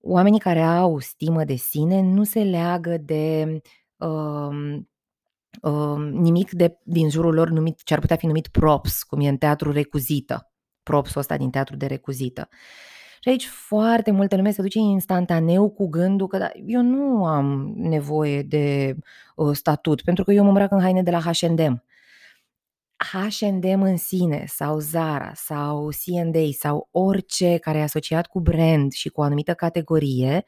Oamenii 0.00 0.40
care 0.40 0.62
au 0.62 0.98
stimă 0.98 1.44
de 1.44 1.54
sine 1.54 2.00
nu 2.00 2.24
se 2.24 2.42
leagă 2.42 2.96
de 2.96 3.60
um, 3.96 4.88
um, 5.62 6.02
nimic 6.02 6.50
de, 6.50 6.78
din 6.82 7.10
jurul 7.10 7.34
lor 7.34 7.48
numit, 7.48 7.82
ce 7.82 7.94
ar 7.94 8.00
putea 8.00 8.16
fi 8.16 8.26
numit 8.26 8.48
props, 8.48 9.02
cum 9.02 9.20
e 9.20 9.28
în 9.28 9.36
teatru 9.36 9.72
recuzită, 9.72 10.52
propsul 10.82 11.20
ăsta 11.20 11.36
din 11.36 11.50
teatru 11.50 11.76
de 11.76 11.86
recuzită. 11.86 12.48
Și 13.28 13.34
aici 13.34 13.46
foarte 13.46 14.10
multă 14.10 14.36
lume 14.36 14.50
se 14.50 14.62
duce 14.62 14.78
instantaneu 14.78 15.70
cu 15.70 15.88
gândul 15.88 16.26
că 16.26 16.38
da, 16.38 16.50
eu 16.66 16.82
nu 16.82 17.24
am 17.24 17.72
nevoie 17.76 18.42
de 18.42 18.96
uh, 19.36 19.56
statut, 19.56 20.02
pentru 20.02 20.24
că 20.24 20.32
eu 20.32 20.42
mă 20.42 20.48
îmbrac 20.48 20.70
în 20.70 20.80
haine 20.80 21.02
de 21.02 21.10
la 21.10 21.20
H&M. 21.20 21.84
H&M 22.96 23.82
în 23.82 23.96
sine 23.96 24.44
sau 24.46 24.78
Zara 24.78 25.32
sau 25.34 25.88
C&A 25.88 26.50
sau 26.58 26.88
orice 26.90 27.56
care 27.56 27.78
e 27.78 27.82
asociat 27.82 28.26
cu 28.26 28.40
brand 28.40 28.92
și 28.92 29.08
cu 29.08 29.20
o 29.20 29.24
anumită 29.24 29.54
categorie 29.54 30.44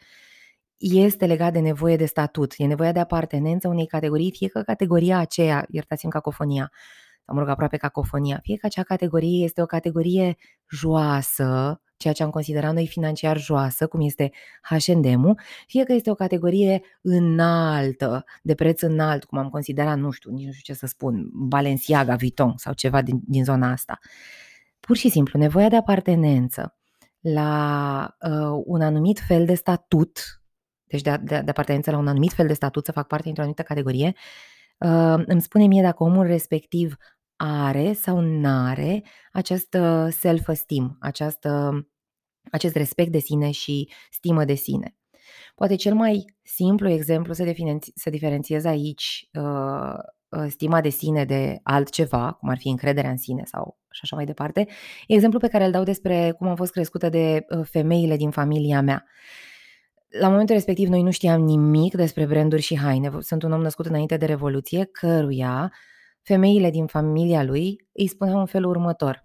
este 0.78 1.26
legat 1.26 1.52
de 1.52 1.58
nevoie 1.58 1.96
de 1.96 2.06
statut, 2.06 2.54
e 2.56 2.66
nevoia 2.66 2.92
de 2.92 3.00
apartenență 3.00 3.68
unei 3.68 3.86
categorii, 3.86 4.30
fie 4.30 4.48
că 4.48 4.62
categoria 4.62 5.18
aceea, 5.18 5.66
iertați-mi 5.68 6.12
cacofonia, 6.12 6.70
sau 6.70 7.09
mă 7.32 7.40
rog, 7.40 7.48
aproape 7.48 7.76
cacofonia, 7.76 8.38
fie 8.42 8.56
că 8.56 8.66
acea 8.66 8.82
categorie 8.82 9.44
este 9.44 9.62
o 9.62 9.66
categorie 9.66 10.36
joasă, 10.70 11.80
ceea 12.00 12.12
ce 12.12 12.22
am 12.22 12.30
considerat 12.30 12.72
noi 12.72 12.86
financiar 12.86 13.38
joasă, 13.38 13.86
cum 13.86 14.00
este 14.00 14.30
H&M-ul, 14.62 15.40
fie 15.66 15.84
că 15.84 15.92
este 15.92 16.10
o 16.10 16.14
categorie 16.14 16.82
înaltă, 17.02 18.24
de 18.42 18.54
preț 18.54 18.80
înalt, 18.82 19.24
cum 19.24 19.38
am 19.38 19.48
considerat, 19.48 19.98
nu 19.98 20.10
știu, 20.10 20.30
nici 20.30 20.46
nu 20.46 20.52
știu 20.52 20.72
ce 20.72 20.78
să 20.78 20.86
spun, 20.86 21.30
Balenciaga, 21.32 22.16
Vuitton 22.16 22.52
sau 22.56 22.72
ceva 22.72 23.02
din, 23.02 23.20
din 23.26 23.44
zona 23.44 23.70
asta. 23.70 23.98
Pur 24.80 24.96
și 24.96 25.08
simplu, 25.08 25.38
nevoia 25.38 25.68
de 25.68 25.76
apartenență 25.76 26.76
la 27.20 28.16
uh, 28.20 28.62
un 28.64 28.80
anumit 28.80 29.18
fel 29.18 29.46
de 29.46 29.54
statut, 29.54 30.42
deci 30.84 31.02
de, 31.02 31.16
de, 31.22 31.40
de 31.44 31.50
apartenență 31.50 31.90
la 31.90 31.98
un 31.98 32.08
anumit 32.08 32.32
fel 32.32 32.46
de 32.46 32.54
statut, 32.54 32.84
să 32.84 32.92
fac 32.92 33.06
parte 33.06 33.24
dintr-o 33.24 33.42
anumită 33.42 33.62
categorie, 33.62 34.14
uh, 34.78 35.22
îmi 35.26 35.40
spune 35.40 35.66
mie 35.66 35.82
dacă 35.82 36.02
omul 36.02 36.26
respectiv 36.26 36.96
are 37.42 37.92
sau 37.92 38.20
nu 38.20 38.48
are 38.48 39.04
acest 39.32 39.76
self-esteem, 40.08 40.96
această, 41.00 41.82
acest 42.50 42.76
respect 42.76 43.12
de 43.12 43.18
sine 43.18 43.50
și 43.50 43.90
stimă 44.10 44.44
de 44.44 44.54
sine. 44.54 44.96
Poate 45.54 45.74
cel 45.74 45.94
mai 45.94 46.24
simplu 46.42 46.88
exemplu 46.88 47.32
să, 47.32 47.44
diferenți- 47.44 47.92
să 47.94 48.10
diferențiez 48.10 48.64
aici 48.64 49.28
uh, 49.32 50.48
stima 50.48 50.80
de 50.80 50.88
sine 50.88 51.24
de 51.24 51.60
altceva, 51.62 52.32
cum 52.32 52.48
ar 52.48 52.58
fi 52.58 52.68
încrederea 52.68 53.10
în 53.10 53.16
sine 53.16 53.42
sau 53.44 53.78
și 53.90 54.00
așa 54.02 54.16
mai 54.16 54.24
departe, 54.24 54.60
e 55.06 55.14
exemplu 55.14 55.38
pe 55.38 55.48
care 55.48 55.64
îl 55.64 55.70
dau 55.70 55.82
despre 55.82 56.34
cum 56.38 56.48
am 56.48 56.56
fost 56.56 56.72
crescută 56.72 57.08
de 57.08 57.46
uh, 57.48 57.66
femeile 57.70 58.16
din 58.16 58.30
familia 58.30 58.80
mea. 58.80 59.04
La 60.20 60.28
momentul 60.28 60.54
respectiv 60.54 60.88
noi 60.88 61.02
nu 61.02 61.10
știam 61.10 61.42
nimic 61.42 61.94
despre 61.94 62.26
branduri 62.26 62.62
și 62.62 62.78
haine. 62.78 63.10
Sunt 63.18 63.42
un 63.42 63.52
om 63.52 63.60
născut 63.60 63.86
înainte 63.86 64.16
de 64.16 64.26
Revoluție, 64.26 64.84
căruia 64.84 65.72
femeile 66.22 66.70
din 66.70 66.86
familia 66.86 67.42
lui 67.42 67.88
îi 67.92 68.06
spuneau 68.06 68.38
în 68.38 68.46
felul 68.46 68.70
următor. 68.70 69.22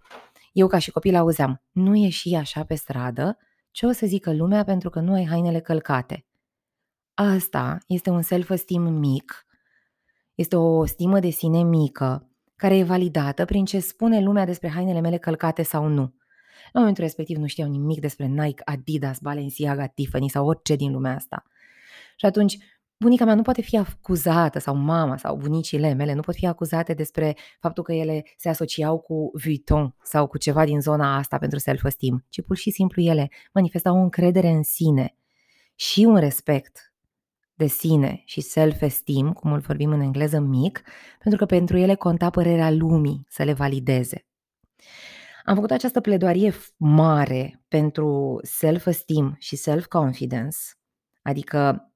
Eu 0.52 0.66
ca 0.66 0.78
și 0.78 0.90
copil 0.90 1.16
auzeam, 1.16 1.62
nu 1.72 1.94
ieși 1.94 2.34
așa 2.34 2.64
pe 2.64 2.74
stradă, 2.74 3.38
ce 3.70 3.86
o 3.86 3.92
să 3.92 4.06
zică 4.06 4.32
lumea 4.32 4.64
pentru 4.64 4.90
că 4.90 5.00
nu 5.00 5.12
ai 5.12 5.26
hainele 5.26 5.60
călcate. 5.60 6.26
Asta 7.14 7.78
este 7.86 8.10
un 8.10 8.22
self-esteem 8.22 8.82
mic, 8.82 9.46
este 10.34 10.56
o 10.56 10.84
stimă 10.84 11.20
de 11.20 11.28
sine 11.28 11.62
mică, 11.62 12.30
care 12.56 12.76
e 12.76 12.84
validată 12.84 13.44
prin 13.44 13.64
ce 13.64 13.80
spune 13.80 14.20
lumea 14.20 14.44
despre 14.44 14.68
hainele 14.68 15.00
mele 15.00 15.16
călcate 15.16 15.62
sau 15.62 15.86
nu. 15.86 16.14
La 16.72 16.80
momentul 16.80 17.02
respectiv 17.02 17.36
nu 17.36 17.46
știau 17.46 17.68
nimic 17.68 18.00
despre 18.00 18.26
Nike, 18.26 18.62
Adidas, 18.64 19.18
Balenciaga, 19.18 19.86
Tiffany 19.86 20.28
sau 20.28 20.46
orice 20.46 20.76
din 20.76 20.92
lumea 20.92 21.14
asta. 21.14 21.44
Și 22.16 22.26
atunci 22.26 22.58
bunica 22.98 23.24
mea 23.24 23.34
nu 23.34 23.42
poate 23.42 23.62
fi 23.62 23.76
acuzată, 23.76 24.58
sau 24.58 24.74
mama, 24.74 25.16
sau 25.16 25.36
bunicile 25.36 25.92
mele, 25.92 26.12
nu 26.12 26.20
pot 26.20 26.34
fi 26.34 26.46
acuzate 26.46 26.94
despre 26.94 27.36
faptul 27.60 27.84
că 27.84 27.92
ele 27.92 28.22
se 28.36 28.48
asociau 28.48 28.98
cu 28.98 29.30
Vuitton 29.44 29.94
sau 30.02 30.26
cu 30.26 30.38
ceva 30.38 30.64
din 30.64 30.80
zona 30.80 31.16
asta 31.16 31.38
pentru 31.38 31.58
self-esteem, 31.58 32.24
ci 32.28 32.42
pur 32.42 32.56
și 32.56 32.70
simplu 32.70 33.02
ele 33.02 33.30
manifestau 33.52 33.96
o 33.96 34.00
încredere 34.00 34.48
în 34.48 34.62
sine 34.62 35.16
și 35.74 36.00
un 36.00 36.16
respect 36.16 36.94
de 37.54 37.66
sine 37.66 38.22
și 38.24 38.40
self-esteem, 38.40 39.32
cum 39.32 39.52
îl 39.52 39.58
vorbim 39.58 39.90
în 39.90 40.00
engleză 40.00 40.38
mic, 40.38 40.82
pentru 41.18 41.38
că 41.38 41.46
pentru 41.46 41.76
ele 41.76 41.94
conta 41.94 42.30
părerea 42.30 42.70
lumii 42.70 43.26
să 43.28 43.42
le 43.42 43.52
valideze. 43.52 44.26
Am 45.44 45.54
făcut 45.54 45.70
această 45.70 46.00
pledoarie 46.00 46.52
mare 46.76 47.64
pentru 47.68 48.38
self-esteem 48.42 49.36
și 49.38 49.56
self-confidence, 49.56 50.56
adică 51.22 51.90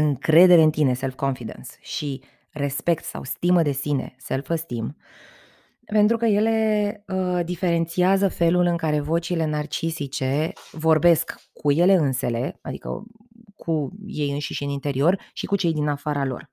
încredere 0.00 0.62
în 0.62 0.70
tine, 0.70 0.94
self-confidence, 0.94 1.70
și 1.80 2.22
respect 2.50 3.04
sau 3.04 3.24
stimă 3.24 3.62
de 3.62 3.72
sine, 3.72 4.14
self-esteem, 4.18 4.96
pentru 5.84 6.16
că 6.16 6.26
ele 6.26 7.04
uh, 7.06 7.44
diferențiază 7.44 8.28
felul 8.28 8.64
în 8.64 8.76
care 8.76 9.00
vocile 9.00 9.46
narcisice 9.46 10.52
vorbesc 10.70 11.34
cu 11.52 11.72
ele 11.72 11.94
însele, 11.94 12.58
adică 12.62 13.04
cu 13.56 13.92
ei 14.06 14.30
înșiși 14.30 14.62
în 14.62 14.70
interior 14.70 15.20
și 15.32 15.46
cu 15.46 15.56
cei 15.56 15.72
din 15.72 15.88
afara 15.88 16.24
lor. 16.24 16.50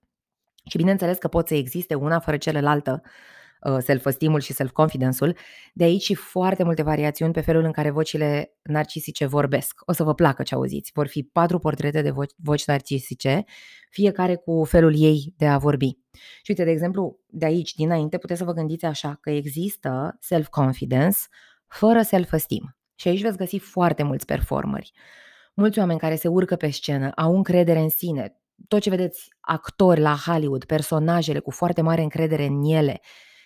Și 0.70 0.78
bineînțeles 0.78 1.18
că 1.18 1.28
pot 1.28 1.48
să 1.48 1.56
existe 1.56 1.96
una 1.96 2.20
fără 2.20 2.38
celălaltă 2.38 3.02
Uh, 3.04 3.12
self-esteem-ul 3.79 4.39
și 4.39 4.53
self-confidence-ul. 4.53 5.38
De 5.74 5.84
aici 5.84 6.01
și 6.01 6.13
foarte 6.13 6.63
multe 6.63 6.84
variațiuni 6.84 7.34
pe 7.34 7.41
felul 7.41 7.63
în 7.63 7.72
care 7.72 7.89
vocile 7.89 8.58
narcisice 8.62 9.25
vorbesc. 9.25 9.82
O 9.86 9.91
să 9.91 10.03
vă 10.03 10.13
placă 10.13 10.43
ce 10.43 10.55
auziți. 10.55 10.91
Vor 10.93 11.08
fi 11.08 11.24
patru 11.24 11.60
portrete 11.60 12.01
de 12.01 12.10
voci, 12.10 12.32
voci 12.38 12.65
narcisice, 12.65 13.43
fiecare 13.89 14.36
cu 14.36 14.63
felul 14.63 14.93
ei 14.98 15.34
de 15.38 15.48
a 15.48 15.58
vorbi. 15.58 15.98
Și 16.41 16.50
uite, 16.50 16.63
de 16.63 16.72
exemplu, 16.72 17.20
de 17.27 17.46
aici, 17.46 17.74
dinainte, 17.74 18.17
puteți 18.17 18.39
să 18.39 18.46
vă 18.46 18.53
gândiți 18.53 18.86
așa, 18.86 19.17
că 19.22 19.29
există 19.29 20.17
self-confidence 20.20 21.17
fără 21.67 22.01
self-esteem. 22.01 22.77
Și 22.96 23.08
aici 23.08 23.22
veți 23.22 23.38
găsi 23.38 23.58
foarte 23.58 24.03
mulți 24.03 24.25
performeri. 24.25 24.91
Mulți 25.53 25.79
oameni 25.79 26.00
care 26.00 26.15
se 26.15 26.27
urcă 26.27 26.55
pe 26.55 26.70
scenă, 26.70 27.12
au 27.15 27.36
încredere 27.36 27.79
în 27.79 27.89
sine, 27.89 28.38
tot 28.67 28.82
ce 28.82 28.89
vedeți 28.89 29.27
actori 29.39 30.00
la 30.00 30.15
Hollywood, 30.25 30.65
personajele 30.65 31.39
cu 31.39 31.51
foarte 31.51 31.82
mare 31.82 32.01
încredere 32.01 32.46
în 32.46 32.63
ele, 32.63 33.01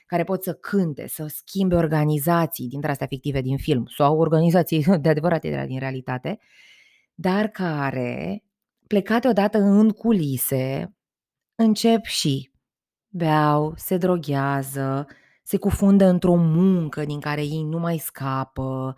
care 0.08 0.24
pot 0.24 0.44
să 0.44 0.54
cânte, 0.54 1.08
să 1.08 1.28
schimbe 1.28 1.76
organizații 1.76 2.68
dintre 2.68 2.92
astea 2.92 3.08
fictive 3.08 3.42
din 3.42 3.58
film 3.58 3.86
sau 3.98 4.20
organizații 4.20 4.84
de 5.02 5.10
adevărate 5.10 5.66
din 5.68 5.80
realitate, 5.80 6.40
dar 7.14 7.48
care, 7.48 8.44
plecate 8.88 9.28
odată 9.28 9.58
în 9.58 9.90
culise, 9.90 10.96
încep 11.56 12.04
și 12.04 12.52
beau, 13.10 13.74
se 13.76 13.98
droghează, 13.98 15.08
se 15.44 15.58
cufundă 15.58 16.06
într-o 16.06 16.36
muncă 16.36 17.06
din 17.06 17.20
care 17.20 17.42
ei 17.42 17.64
nu 17.64 17.80
mai 17.80 17.98
scapă, 17.98 18.96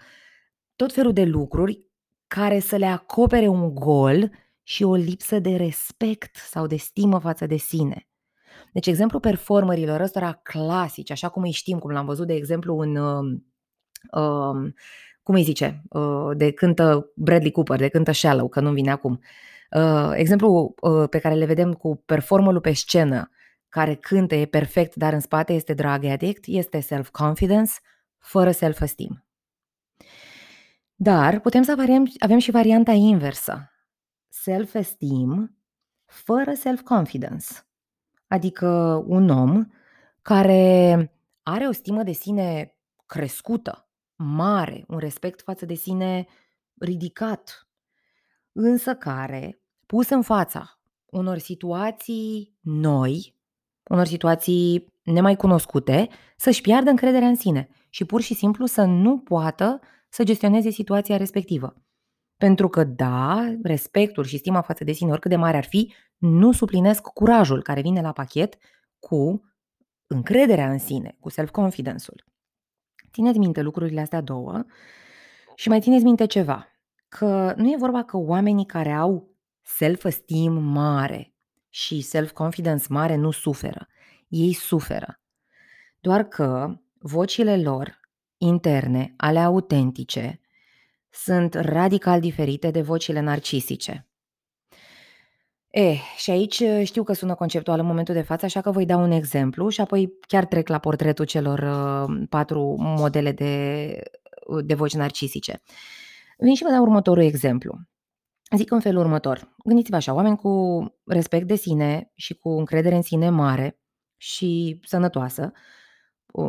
tot 0.76 0.94
felul 0.94 1.14
de 1.14 1.24
lucruri 1.24 1.88
care 2.28 2.60
să 2.60 2.76
le 2.76 2.86
acopere 2.86 3.48
un 3.48 3.74
gol 3.74 4.32
și 4.64 4.84
o 4.84 4.96
lipsă 4.96 5.40
de 5.40 5.56
respect 5.56 6.36
sau 6.36 6.68
de 6.68 6.76
stimă 6.76 7.20
față 7.20 7.46
de 7.46 7.58
sine. 7.58 8.09
Deci 8.74 8.88
exemplu 8.88 9.20
performerilor 9.20 10.00
ăstora 10.00 10.34
clasici, 10.44 11.12
așa 11.12 11.30
cum 11.30 11.44
îi 11.44 11.52
știm, 11.52 11.80
cum 11.80 11.92
l-am 11.92 12.06
văzut 12.06 12.28
de 12.28 12.34
exemplu 12.34 12.78
în 12.78 12.96
uh, 12.96 13.40
uh, 14.12 14.72
cum 15.30 15.36
îi 15.38 15.44
zice, 15.44 15.84
uh, 15.90 16.30
de 16.38 16.52
cântă 16.52 17.12
Bradley 17.16 17.52
Cooper, 17.52 17.80
de 17.80 17.88
cântă 17.88 18.12
Shallow, 18.12 18.48
că 18.48 18.60
nu 18.60 18.72
vine 18.72 18.92
acum. 18.92 19.20
Uh, 19.72 20.12
exemplu 20.14 20.76
uh, 20.82 21.10
pe 21.10 21.20
care 21.20 21.36
le 21.36 21.46
vedem 21.46 21.74
cu 21.74 21.96
performerul 22.06 22.62
pe 22.62 22.74
scenă, 22.74 23.30
care 23.68 23.96
cântă, 23.96 24.36
e 24.36 24.46
perfect, 24.46 24.96
dar 24.96 25.14
în 25.14 25.20
spate 25.20 25.54
este 25.54 25.74
drug 25.74 26.04
addict, 26.06 26.44
este 26.48 26.80
self-confidence, 26.80 27.72
fără 28.18 28.52
self-esteem. 28.52 29.26
Dar 30.96 31.40
putem 31.40 31.62
să 31.62 31.72
avem, 31.72 32.12
avem 32.20 32.38
și 32.38 32.52
varianta 32.52 32.92
inversă. 32.92 33.72
Self-esteem 34.28 35.58
fără 36.06 36.54
self-confidence 36.54 37.48
adică 38.30 39.04
un 39.08 39.30
om 39.30 39.66
care 40.22 41.14
are 41.44 41.68
o 41.68 41.72
stimă 41.72 42.04
de 42.04 42.12
sine 42.12 42.76
crescută, 43.06 43.90
mare, 44.16 44.84
un 44.88 44.98
respect 44.98 45.42
față 45.42 45.66
de 45.66 45.74
sine 45.74 46.28
ridicat, 46.80 47.68
însă 48.52 48.96
care, 48.96 49.62
pus 49.86 50.10
în 50.10 50.22
fața 50.22 50.80
unor 51.06 51.38
situații 51.38 52.58
noi, 52.62 53.36
unor 53.84 54.06
situații 54.06 54.94
nemai 55.04 55.36
cunoscute, 55.36 56.10
să-și 56.38 56.62
piardă 56.62 56.90
încrederea 56.90 57.28
în 57.28 57.36
sine 57.36 57.70
și 57.90 58.06
pur 58.06 58.22
și 58.22 58.34
simplu 58.34 58.66
să 58.66 58.84
nu 58.84 59.20
poată 59.20 59.80
să 60.10 60.24
gestioneze 60.24 60.70
situația 60.70 61.18
respectivă. 61.18 61.76
Pentru 62.40 62.70
că, 62.70 62.84
da, 62.84 63.56
respectul 63.64 64.24
și 64.24 64.38
stima 64.38 64.62
față 64.62 64.84
de 64.84 64.92
sine, 64.92 65.12
oricât 65.12 65.30
de 65.30 65.36
mare 65.36 65.58
ar 65.58 65.66
fi, 65.66 65.94
nu 66.18 66.52
suplinesc 66.52 67.02
curajul 67.02 67.62
care 67.62 67.82
vine 67.82 68.02
la 68.02 68.12
pachet 68.12 68.58
cu 69.00 69.42
încrederea 70.08 70.72
în 70.72 70.78
sine, 70.78 71.18
cu 71.20 71.30
self-confidence-ul. 71.30 72.26
Țineți 73.12 73.38
minte 73.38 73.62
lucrurile 73.62 74.02
astea 74.02 74.22
două 74.22 74.64
și 75.56 75.70
mai 75.70 75.82
țineți 75.82 76.04
minte 76.04 76.26
ceva, 76.26 76.68
că 77.08 77.54
nu 77.58 77.72
e 77.72 77.76
vorba 77.78 78.04
că 78.04 78.18
oamenii 78.18 78.66
care 78.66 78.92
au 78.92 79.36
self-esteem 79.62 80.54
mare 80.54 81.34
și 81.70 82.02
self-confidence 82.02 82.86
mare 82.90 83.16
nu 83.16 83.32
suferă. 83.32 83.88
Ei 84.28 84.54
suferă. 84.54 85.22
Doar 86.00 86.24
că 86.24 86.80
vocile 87.00 87.62
lor 87.62 88.00
interne, 88.38 89.14
ale 89.18 89.40
autentice, 89.40 90.40
sunt 91.12 91.54
radical 91.54 92.20
diferite 92.20 92.72
de 92.72 92.82
vocile 92.82 93.20
narcisice. 93.20 94.10
E, 95.70 95.94
și 96.18 96.30
aici 96.30 96.60
uh, 96.60 96.82
știu 96.84 97.04
că 97.04 97.14
sună 97.14 97.36
conceptual 97.36 97.80
în 97.80 97.86
momentul 97.86 98.14
de 98.14 98.22
față, 98.22 98.46
așa 98.46 98.62
că 98.62 98.72
voi 98.72 98.86
da 98.86 98.98
un 98.98 99.12
exemplu 99.12 99.70
și 99.70 99.82
apoi 99.82 100.18
chiar 100.28 100.46
trec 100.46 100.68
la 100.68 100.80
portretul 100.80 101.26
celor 101.26 101.60
uh, 101.60 102.26
patru 102.30 102.76
modele 102.80 103.32
de, 103.32 103.94
uh, 104.48 104.66
de 104.66 104.74
voci 104.74 104.94
narcisice. 104.94 105.62
Vin 106.38 106.56
și 106.56 106.64
vă 106.64 106.70
dau 106.70 106.82
următorul 106.82 107.24
exemplu. 107.24 107.80
Zic 108.56 108.72
în 108.72 108.80
felul 108.80 109.02
următor. 109.02 109.56
Gândiți-vă 109.66 109.96
așa, 109.96 110.14
oameni 110.14 110.38
cu 110.38 110.86
respect 111.06 111.48
de 111.48 111.56
sine 111.56 112.12
și 112.16 112.34
cu 112.34 112.50
încredere 112.50 112.96
în 112.96 113.02
sine 113.02 113.30
mare, 113.30 113.80
și 114.22 114.80
sănătoasă, 114.84 115.52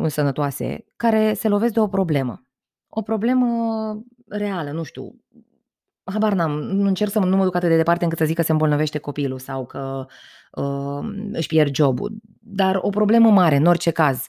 sănătoase, 0.07 0.85
care 0.95 1.33
se 1.33 1.47
lovesc 1.47 1.73
de 1.73 1.79
o 1.79 1.87
problemă. 1.87 2.50
O 2.93 3.01
problemă 3.01 3.47
reală, 4.27 4.71
nu 4.71 4.83
știu, 4.83 5.15
habar 6.03 6.33
n-am, 6.33 6.51
nu 6.51 6.87
încerc 6.87 7.11
să 7.11 7.19
nu 7.19 7.35
mă 7.35 7.43
duc 7.43 7.55
atât 7.55 7.69
de 7.69 7.75
departe 7.75 8.03
încât 8.03 8.19
să 8.19 8.25
zic 8.25 8.35
că 8.35 8.41
se 8.41 8.51
îmbolnăvește 8.51 8.97
copilul 8.97 9.39
sau 9.39 9.65
că 9.65 10.05
uh, 10.51 11.09
își 11.31 11.47
pierd 11.47 11.75
jobul, 11.75 12.11
dar 12.39 12.79
o 12.81 12.89
problemă 12.89 13.29
mare, 13.29 13.55
în 13.55 13.65
orice 13.65 13.91
caz, 13.91 14.27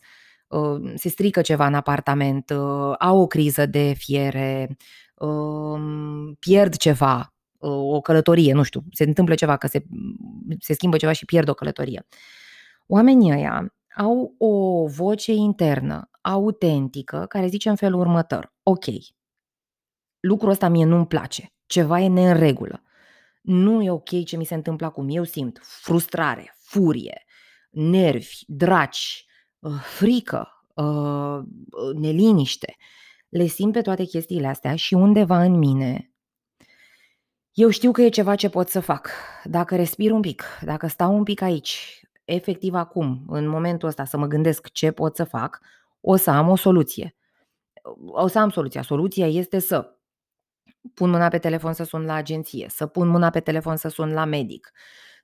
uh, 0.48 0.92
se 0.94 1.08
strică 1.08 1.40
ceva 1.40 1.66
în 1.66 1.74
apartament, 1.74 2.50
uh, 2.50 2.94
au 2.98 3.20
o 3.20 3.26
criză 3.26 3.66
de 3.66 3.94
fiere, 3.96 4.76
uh, 5.14 5.80
pierd 6.38 6.76
ceva, 6.76 7.34
uh, 7.58 7.70
o 7.70 8.00
călătorie, 8.00 8.52
nu 8.52 8.62
știu, 8.62 8.82
se 8.90 9.04
întâmplă 9.04 9.34
ceva, 9.34 9.56
că 9.56 9.66
se, 9.66 9.84
se 10.58 10.72
schimbă 10.74 10.96
ceva 10.96 11.12
și 11.12 11.24
pierd 11.24 11.48
o 11.48 11.54
călătorie. 11.54 12.06
Oamenii 12.86 13.32
ăia 13.32 13.74
au 13.96 14.34
o 14.38 14.86
voce 14.86 15.32
internă, 15.32 16.10
autentică, 16.20 17.24
care 17.28 17.46
zice 17.46 17.68
în 17.68 17.76
felul 17.76 18.00
următor. 18.00 18.51
Ok, 18.62 18.84
lucrul 20.20 20.50
ăsta 20.50 20.68
mie 20.68 20.84
nu-mi 20.84 21.06
place, 21.06 21.52
ceva 21.66 22.00
e 22.00 22.08
neînregulă. 22.08 22.82
Nu 23.42 23.82
e 23.82 23.90
ok 23.90 24.24
ce 24.24 24.36
mi 24.36 24.44
se 24.44 24.54
întâmplă 24.54 24.86
acum. 24.86 25.08
Eu 25.08 25.24
simt 25.24 25.60
frustrare, 25.62 26.54
furie, 26.58 27.24
nervi, 27.70 28.38
draci, 28.46 29.24
uh, 29.58 29.72
frică, 29.96 30.64
uh, 30.74 31.38
neliniște. 31.94 32.76
Le 33.28 33.46
simt 33.46 33.72
pe 33.72 33.80
toate 33.80 34.04
chestiile 34.04 34.46
astea 34.46 34.76
și 34.76 34.94
undeva 34.94 35.42
în 35.42 35.58
mine 35.58 36.12
eu 37.52 37.70
știu 37.70 37.90
că 37.90 38.02
e 38.02 38.08
ceva 38.08 38.34
ce 38.34 38.48
pot 38.48 38.68
să 38.68 38.80
fac. 38.80 39.10
Dacă 39.44 39.76
respir 39.76 40.10
un 40.10 40.20
pic, 40.20 40.44
dacă 40.62 40.86
stau 40.86 41.16
un 41.16 41.22
pic 41.22 41.40
aici, 41.40 42.02
efectiv 42.24 42.74
acum, 42.74 43.24
în 43.28 43.46
momentul 43.48 43.88
ăsta, 43.88 44.04
să 44.04 44.16
mă 44.16 44.26
gândesc 44.26 44.70
ce 44.70 44.90
pot 44.90 45.16
să 45.16 45.24
fac, 45.24 45.60
o 46.00 46.16
să 46.16 46.30
am 46.30 46.48
o 46.48 46.56
soluție. 46.56 47.16
O 48.06 48.26
să 48.26 48.38
am 48.38 48.50
soluția. 48.50 48.82
Soluția 48.82 49.26
este 49.26 49.58
să 49.58 49.96
pun 50.94 51.10
mâna 51.10 51.28
pe 51.28 51.38
telefon 51.38 51.72
să 51.72 51.84
sun 51.84 52.04
la 52.04 52.14
agenție, 52.14 52.66
să 52.70 52.86
pun 52.86 53.08
mâna 53.08 53.30
pe 53.30 53.40
telefon 53.40 53.76
să 53.76 53.88
sun 53.88 54.12
la 54.12 54.24
medic, 54.24 54.72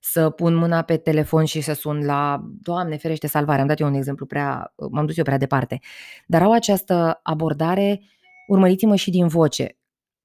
să 0.01 0.31
pun 0.31 0.55
mâna 0.55 0.83
pe 0.83 0.97
telefon 0.97 1.45
și 1.45 1.61
să 1.61 1.73
sun 1.73 2.05
la, 2.05 2.41
Doamne 2.61 2.97
ferește, 2.97 3.27
salvare. 3.27 3.61
Am 3.61 3.67
dat 3.67 3.81
eu 3.81 3.87
un 3.87 3.95
exemplu 3.95 4.27
prea, 4.27 4.75
m-am 4.91 5.07
dus 5.07 5.17
eu 5.17 5.25
prea 5.25 5.39
departe. 5.39 5.81
Dar 6.27 6.43
au 6.43 6.53
această 6.53 7.21
abordare, 7.23 8.01
urmăriți-mă 8.49 8.97
și 8.97 9.11
din 9.11 9.27
voce, 9.27 9.79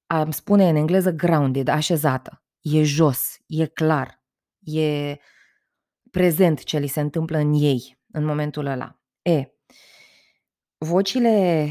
am 0.08 0.32
spune 0.32 0.70
în 0.70 0.75
engleză 0.75 1.12
grounded, 1.12 1.68
așezată. 1.68 2.44
E 2.62 2.84
jos, 2.84 3.38
e 3.48 3.66
clar, 3.66 4.22
e 4.60 5.16
prezent 6.12 6.63
ce 6.63 6.78
li 6.78 6.88
se 6.88 7.00
întâmplă 7.00 7.38
în 7.38 7.54
ei 7.54 7.98
în 8.12 8.25
momentul 8.25 8.66
ăla. 8.66 9.00
E, 9.22 9.44
vocile 10.78 11.68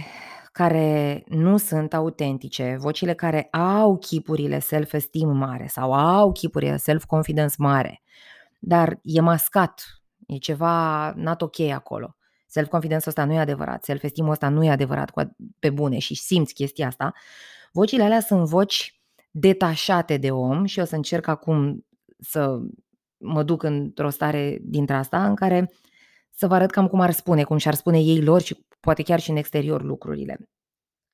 care 0.53 1.23
nu 1.27 1.57
sunt 1.57 1.95
autentice, 1.95 2.77
vocile 2.81 3.15
care 3.15 3.49
au 3.51 3.99
chipurile 3.99 4.59
self-esteem 4.59 5.37
mare 5.37 5.67
sau 5.67 5.93
au 5.93 6.33
chipurile 6.33 6.77
self-confidence 6.77 7.55
mare, 7.59 8.03
dar 8.59 8.99
e 9.03 9.21
mascat, 9.21 10.03
e 10.27 10.37
ceva 10.37 11.13
not 11.17 11.43
ok 11.43 11.61
acolo. 11.61 12.17
Self-confidence 12.47 13.09
ăsta 13.09 13.25
nu 13.25 13.33
e 13.33 13.39
adevărat, 13.39 13.85
self-esteem 13.85 14.29
ăsta 14.29 14.49
nu 14.49 14.65
e 14.65 14.71
adevărat 14.71 15.13
pe 15.59 15.71
bune 15.71 15.99
și 15.99 16.15
simți 16.15 16.55
chestia 16.55 16.87
asta. 16.87 17.13
Vocile 17.73 18.03
alea 18.03 18.21
sunt 18.21 18.49
voci 18.49 19.01
detașate 19.31 20.17
de 20.17 20.31
om 20.31 20.65
și 20.65 20.79
o 20.79 20.85
să 20.85 20.95
încerc 20.95 21.27
acum 21.27 21.87
să 22.19 22.59
mă 23.17 23.43
duc 23.43 23.63
într-o 23.63 24.11
stare 24.11 24.59
dintre 24.63 24.95
asta 24.95 25.27
în 25.27 25.35
care 25.35 25.73
să 26.31 26.47
vă 26.47 26.55
arăt 26.55 26.71
cam 26.71 26.87
cum 26.87 27.01
ar 27.01 27.11
spune, 27.11 27.43
cum 27.43 27.57
și-ar 27.57 27.75
spune 27.75 27.99
ei 27.99 28.23
lor 28.23 28.41
și 28.41 28.67
poate 28.83 29.03
chiar 29.03 29.21
și 29.21 29.31
în 29.31 29.37
exterior 29.37 29.83
lucrurile. 29.83 30.39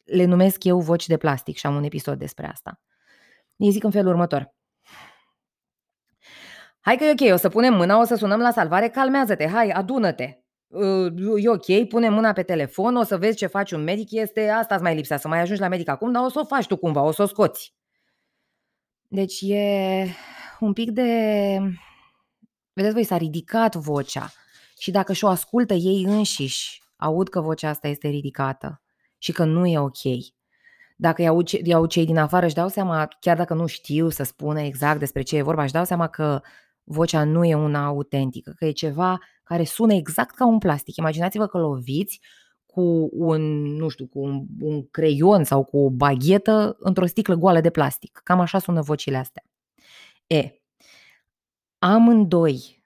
Le 0.04 0.24
numesc 0.24 0.64
eu 0.64 0.80
voci 0.80 1.06
de 1.06 1.16
plastic 1.16 1.56
și 1.56 1.66
am 1.66 1.76
un 1.76 1.82
episod 1.82 2.18
despre 2.18 2.46
asta. 2.46 2.80
Ei 3.56 3.70
zic 3.70 3.84
în 3.84 3.90
felul 3.90 4.10
următor. 4.10 4.54
Hai 6.80 6.96
că 6.96 7.04
e 7.04 7.10
ok, 7.10 7.32
o 7.32 7.36
să 7.36 7.48
punem 7.48 7.74
mâna, 7.74 8.00
o 8.00 8.04
să 8.04 8.14
sunăm 8.14 8.40
la 8.40 8.50
salvare, 8.50 8.88
calmează-te, 8.88 9.48
hai, 9.48 9.70
adună-te. 9.70 10.38
E 11.36 11.48
ok, 11.48 11.88
pune 11.88 12.08
mâna 12.08 12.32
pe 12.32 12.42
telefon, 12.42 12.96
o 12.96 13.02
să 13.02 13.18
vezi 13.18 13.36
ce 13.36 13.46
faci 13.46 13.70
un 13.70 13.82
medic, 13.82 14.10
este 14.10 14.48
asta 14.48 14.74
îți 14.74 14.82
mai 14.82 14.94
lipsea, 14.94 15.16
să 15.16 15.28
mai 15.28 15.40
ajungi 15.40 15.60
la 15.60 15.68
medic 15.68 15.88
acum, 15.88 16.12
dar 16.12 16.24
o 16.24 16.28
să 16.28 16.38
o 16.38 16.44
faci 16.44 16.66
tu 16.66 16.76
cumva, 16.76 17.02
o 17.02 17.10
să 17.10 17.22
o 17.22 17.26
scoți. 17.26 17.74
Deci 19.08 19.40
e 19.40 20.06
un 20.60 20.72
pic 20.72 20.90
de... 20.90 21.58
Vedeți 22.72 22.94
voi, 22.94 23.04
s-a 23.04 23.16
ridicat 23.16 23.74
vocea 23.74 24.32
și 24.78 24.90
dacă 24.90 25.12
și-o 25.12 25.28
ascultă 25.28 25.74
ei 25.74 26.02
înșiși, 26.02 26.82
aud 26.98 27.28
că 27.28 27.40
vocea 27.40 27.68
asta 27.68 27.88
este 27.88 28.08
ridicată 28.08 28.82
și 29.18 29.32
că 29.32 29.44
nu 29.44 29.66
e 29.66 29.78
ok. 29.78 29.98
Dacă 30.96 31.22
iau, 31.22 31.42
iau 31.64 31.86
cei 31.86 32.06
din 32.06 32.18
afară, 32.18 32.46
își 32.46 32.54
dau 32.54 32.68
seama, 32.68 33.08
chiar 33.20 33.36
dacă 33.36 33.54
nu 33.54 33.66
știu 33.66 34.08
să 34.08 34.22
spună 34.22 34.60
exact 34.60 34.98
despre 34.98 35.22
ce 35.22 35.36
e 35.36 35.42
vorba, 35.42 35.62
își 35.62 35.72
dau 35.72 35.84
seama 35.84 36.06
că 36.06 36.40
vocea 36.84 37.24
nu 37.24 37.44
e 37.44 37.54
una 37.54 37.84
autentică, 37.84 38.52
că 38.56 38.64
e 38.64 38.70
ceva 38.70 39.18
care 39.42 39.64
sună 39.64 39.94
exact 39.94 40.34
ca 40.34 40.46
un 40.46 40.58
plastic. 40.58 40.96
Imaginați-vă 40.96 41.46
că 41.46 41.58
loviți 41.58 42.20
cu 42.66 43.08
un, 43.12 43.62
nu 43.62 43.88
știu, 43.88 44.06
cu 44.06 44.20
un, 44.20 44.46
un 44.60 44.88
creion 44.90 45.44
sau 45.44 45.64
cu 45.64 45.78
o 45.78 45.90
baghetă 45.90 46.76
într-o 46.78 47.06
sticlă 47.06 47.34
goală 47.34 47.60
de 47.60 47.70
plastic. 47.70 48.20
Cam 48.24 48.40
așa 48.40 48.58
sună 48.58 48.80
vocile 48.80 49.16
astea. 49.16 49.42
E, 50.26 50.60
amândoi 51.78 52.77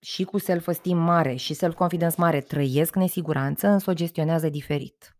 și 0.00 0.24
cu 0.24 0.38
self-esteem 0.38 0.98
mare 0.98 1.34
și 1.34 1.54
self-confidence 1.54 2.14
mare 2.18 2.40
trăiesc 2.40 2.94
nesiguranță, 2.94 3.68
însă 3.68 3.90
o 3.90 3.94
gestionează 3.94 4.48
diferit. 4.48 5.16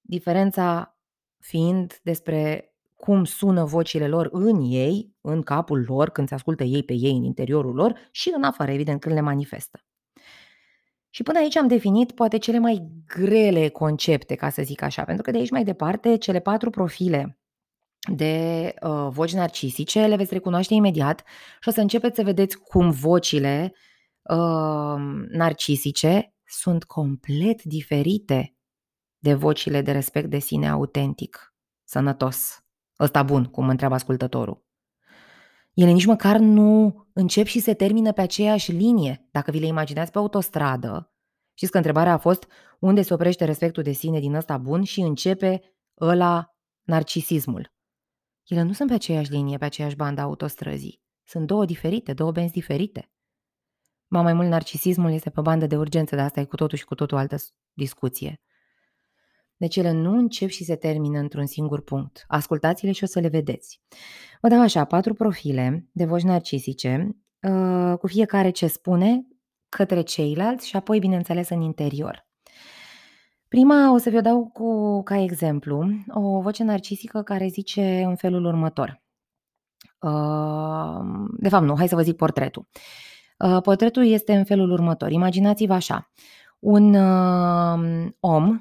Diferența 0.00 0.98
fiind 1.38 2.00
despre 2.02 2.70
cum 2.94 3.24
sună 3.24 3.64
vocile 3.64 4.08
lor 4.08 4.28
în 4.32 4.60
ei, 4.60 5.14
în 5.20 5.42
capul 5.42 5.84
lor, 5.88 6.10
când 6.10 6.28
se 6.28 6.34
ascultă 6.34 6.64
ei 6.64 6.82
pe 6.82 6.92
ei 6.92 7.16
în 7.16 7.22
interiorul 7.22 7.74
lor 7.74 8.08
și 8.10 8.32
în 8.36 8.42
afară, 8.42 8.72
evident, 8.72 9.00
când 9.00 9.14
le 9.14 9.20
manifestă. 9.20 9.84
Și 11.10 11.22
până 11.22 11.38
aici 11.38 11.56
am 11.56 11.66
definit 11.66 12.12
poate 12.12 12.38
cele 12.38 12.58
mai 12.58 12.88
grele 13.06 13.68
concepte, 13.68 14.34
ca 14.34 14.50
să 14.50 14.62
zic 14.62 14.82
așa, 14.82 15.04
pentru 15.04 15.22
că 15.22 15.30
de 15.30 15.38
aici 15.38 15.50
mai 15.50 15.64
departe, 15.64 16.16
cele 16.16 16.40
patru 16.40 16.70
profile 16.70 17.38
de 18.06 18.74
uh, 18.82 19.08
voci 19.10 19.32
narcisice 19.32 20.06
le 20.06 20.16
veți 20.16 20.32
recunoaște 20.32 20.74
imediat 20.74 21.22
și 21.60 21.68
o 21.68 21.72
să 21.72 21.80
începeți 21.80 22.16
să 22.16 22.22
vedeți 22.22 22.58
cum 22.58 22.90
vocile 22.90 23.72
uh, 24.22 24.96
narcisice 25.28 26.34
sunt 26.44 26.84
complet 26.84 27.62
diferite 27.62 28.56
de 29.18 29.34
vocile 29.34 29.82
de 29.82 29.92
respect 29.92 30.30
de 30.30 30.38
sine 30.38 30.68
autentic, 30.68 31.54
sănătos, 31.84 32.64
ăsta 33.00 33.22
bun, 33.22 33.44
cum 33.44 33.68
întreabă 33.68 33.94
ascultătorul. 33.94 34.64
Ele 35.74 35.90
nici 35.90 36.06
măcar 36.06 36.36
nu 36.38 37.06
încep 37.12 37.46
și 37.46 37.60
se 37.60 37.74
termină 37.74 38.12
pe 38.12 38.20
aceeași 38.20 38.72
linie. 38.72 39.28
Dacă 39.30 39.50
vi 39.50 39.58
le 39.58 39.66
imaginați 39.66 40.10
pe 40.10 40.18
autostradă, 40.18 41.12
știți 41.54 41.70
că 41.70 41.76
întrebarea 41.76 42.12
a 42.12 42.18
fost 42.18 42.46
unde 42.78 43.02
se 43.02 43.14
oprește 43.14 43.44
respectul 43.44 43.82
de 43.82 43.92
sine 43.92 44.20
din 44.20 44.34
ăsta 44.34 44.58
bun 44.58 44.82
și 44.82 45.00
începe 45.00 45.60
ăla 46.00 46.56
narcisismul. 46.82 47.75
Ele 48.46 48.62
nu 48.62 48.72
sunt 48.72 48.88
pe 48.88 48.94
aceeași 48.94 49.30
linie, 49.30 49.58
pe 49.58 49.64
aceeași 49.64 49.96
bandă 49.96 50.20
autostrăzii. 50.20 51.02
Sunt 51.24 51.46
două 51.46 51.64
diferite, 51.64 52.12
două 52.12 52.30
benzi 52.30 52.52
diferite. 52.52 53.10
Ma 54.06 54.22
mai 54.22 54.32
mult, 54.32 54.48
narcisismul 54.48 55.10
este 55.10 55.30
pe 55.30 55.40
bandă 55.40 55.66
de 55.66 55.76
urgență, 55.76 56.16
dar 56.16 56.24
asta 56.24 56.40
e 56.40 56.44
cu 56.44 56.56
totul 56.56 56.78
și 56.78 56.84
cu 56.84 56.94
totul 56.94 57.16
altă 57.16 57.36
discuție. 57.72 58.40
Deci 59.56 59.76
ele 59.76 59.90
nu 59.90 60.16
încep 60.16 60.48
și 60.48 60.64
se 60.64 60.76
termină 60.76 61.18
într-un 61.18 61.46
singur 61.46 61.82
punct. 61.82 62.24
Ascultați-le 62.28 62.92
și 62.92 63.04
o 63.04 63.06
să 63.06 63.20
le 63.20 63.28
vedeți. 63.28 63.80
Vă 64.40 64.48
dau 64.48 64.60
așa 64.60 64.84
patru 64.84 65.14
profile 65.14 65.88
de 65.92 66.04
voci 66.04 66.22
narcisice, 66.22 67.16
uh, 67.40 67.98
cu 67.98 68.06
fiecare 68.06 68.50
ce 68.50 68.66
spune 68.66 69.26
către 69.68 70.02
ceilalți 70.02 70.68
și 70.68 70.76
apoi, 70.76 70.98
bineînțeles, 70.98 71.48
în 71.48 71.60
interior. 71.60 72.25
Prima 73.48 73.92
o 73.92 73.98
să 73.98 74.10
vi-o 74.10 74.20
dau 74.20 74.50
cu, 74.52 75.02
ca 75.02 75.16
exemplu 75.16 75.88
o 76.08 76.40
voce 76.40 76.64
narcisică 76.64 77.22
care 77.22 77.46
zice 77.46 78.02
în 78.06 78.16
felul 78.16 78.44
următor. 78.44 79.02
Uh, 80.00 81.28
de 81.38 81.48
fapt, 81.48 81.64
nu, 81.64 81.76
hai 81.76 81.88
să 81.88 81.94
vă 81.94 82.02
zic 82.02 82.16
portretul. 82.16 82.68
Uh, 83.38 83.62
portretul 83.62 84.06
este 84.06 84.34
în 84.34 84.44
felul 84.44 84.70
următor. 84.70 85.10
Imaginați-vă 85.10 85.72
așa. 85.72 86.10
Un 86.58 86.94
om 88.20 88.60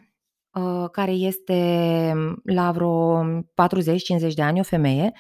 Uh, 0.56 0.90
care 0.92 1.12
este 1.12 2.14
la 2.44 2.72
vreo 2.72 3.24
40-50 3.24 4.34
de 4.36 4.42
ani, 4.42 4.60
o 4.60 4.64
femeie, 4.64 5.14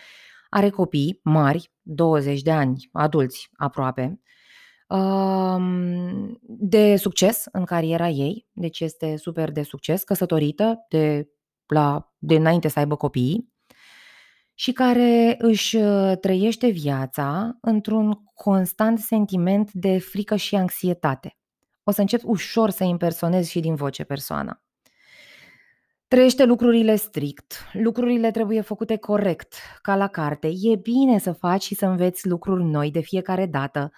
are 0.49 0.69
copii 0.69 1.19
mari, 1.23 1.71
20 1.82 2.41
de 2.41 2.51
ani, 2.51 2.89
adulți 2.91 3.49
aproape, 3.56 4.01
um, 4.04 4.19
de 6.41 6.95
succes 6.95 7.45
în 7.52 7.65
cariera 7.65 8.08
ei, 8.08 8.48
deci 8.52 8.80
este 8.80 9.17
super 9.17 9.52
de 9.52 9.63
succes, 9.63 10.04
căsătorită 10.04 10.86
de, 10.89 11.30
la, 11.65 12.13
de 12.17 12.36
înainte 12.36 12.67
să 12.67 12.80
aibă 12.80 12.95
copii 12.95 13.54
și 14.54 14.71
care 14.71 15.36
își 15.38 15.76
uh, 15.76 16.17
trăiește 16.21 16.67
viața 16.67 17.58
într-un 17.62 18.13
constant 18.34 19.00
sentiment 19.00 19.71
de 19.71 20.00
frică 20.00 20.36
și 20.36 20.56
anxietate. 20.56 21.38
O 21.84 21.91
să 21.91 22.02
încep 22.02 22.21
ușor 22.24 22.69
să 22.69 22.84
impersonez 22.84 23.48
și 23.48 23.60
din 23.60 23.76
voce 23.76 24.04
persoana. 24.04 24.62
Trăiește 26.08 26.43
lucrurile 26.45 26.95
strict, 26.95 27.56
lucrurile 27.74 28.32
trebuie 28.32 28.62
făcute 28.62 28.98
corect, 28.98 29.56
ca 29.82 29.95
la 29.95 30.08
carte. 30.08 30.48
E 30.48 30.76
bine 30.76 31.19
să 31.19 31.32
faci 31.32 31.63
și 31.63 31.76
să 31.76 31.86
înveți 31.86 32.28
lucruri 32.28 32.63
noi 32.63 32.91
de 32.91 33.00
fiecare 33.00 33.45
dată, 33.45 33.91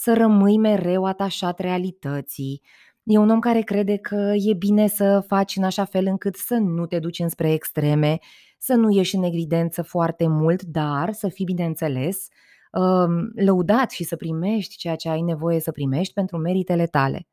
să 0.00 0.14
rămâi 0.14 0.58
mereu 0.58 1.04
atașat 1.04 1.58
realității. 1.58 2.62
E 3.02 3.18
un 3.18 3.30
om 3.30 3.38
care 3.38 3.60
crede 3.60 3.96
că 3.96 4.32
e 4.36 4.54
bine 4.54 4.86
să 4.86 5.24
faci 5.26 5.56
în 5.56 5.62
așa 5.62 5.84
fel 5.84 6.06
încât 6.06 6.36
să 6.36 6.54
nu 6.54 6.86
te 6.86 6.98
duci 6.98 7.18
înspre 7.18 7.52
extreme, 7.52 8.18
să 8.58 8.74
nu 8.74 8.90
ieși 8.90 9.16
în 9.16 9.22
evidență 9.22 9.82
foarte 9.82 10.26
mult, 10.26 10.62
dar 10.62 11.12
să 11.12 11.28
fii 11.28 11.44
bineînțeles 11.44 12.28
um, 12.72 13.32
lăudat 13.34 13.90
și 13.90 14.04
să 14.04 14.16
primești 14.16 14.76
ceea 14.76 14.96
ce 14.96 15.08
ai 15.08 15.20
nevoie 15.20 15.60
să 15.60 15.70
primești 15.70 16.12
pentru 16.12 16.36
meritele 16.36 16.86
tale. 16.86 17.28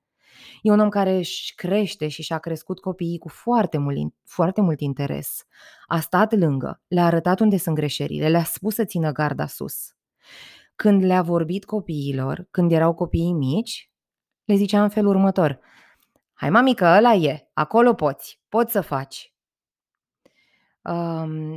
E 0.62 0.72
un 0.72 0.80
om 0.80 0.90
care 0.90 1.16
își 1.16 1.56
crește 1.56 2.08
și 2.08 2.22
și-a 2.22 2.38
crescut 2.38 2.80
copiii 2.80 3.18
cu 3.18 3.30
foarte 3.30 3.78
mult, 3.78 4.14
foarte 4.24 4.62
mult 4.62 4.80
interes. 4.80 5.46
A 5.86 6.00
stat 6.00 6.34
lângă, 6.34 6.82
le-a 6.88 7.06
arătat 7.06 7.40
unde 7.40 7.58
sunt 7.58 7.76
greșelile, 7.76 8.30
le-a 8.30 8.44
spus 8.44 8.74
să 8.74 8.84
țină 8.84 9.12
garda 9.12 9.48
sus. 9.48 9.92
Când 10.78 11.04
le-a 11.04 11.22
vorbit 11.22 11.66
copiilor, 11.66 12.48
când 12.52 12.72
erau 12.72 12.94
copiii 12.94 13.34
mici, 13.34 13.92
le 14.44 14.56
zicea 14.56 14.84
în 14.84 14.90
felul 14.90 15.10
următor. 15.10 15.60
Hai 16.34 16.50
mamică, 16.50 16.86
ăla 16.86 17.14
e, 17.14 17.50
acolo 17.54 17.94
poți, 17.94 18.42
poți 18.50 18.72
să 18.72 18.82
faci. 18.82 19.34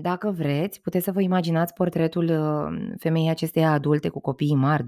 Dacă 0.01 0.31
vreți, 0.31 0.81
puteți 0.81 1.05
să 1.05 1.13
vă 1.13 1.21
imaginați 1.21 1.73
portretul 1.73 2.25
uh, 2.25 2.95
femeii 2.99 3.29
acesteia 3.29 3.71
adulte 3.71 4.09
cu 4.09 4.21
copiii 4.21 4.55
mari, 4.55 4.83
20-25 4.83 4.87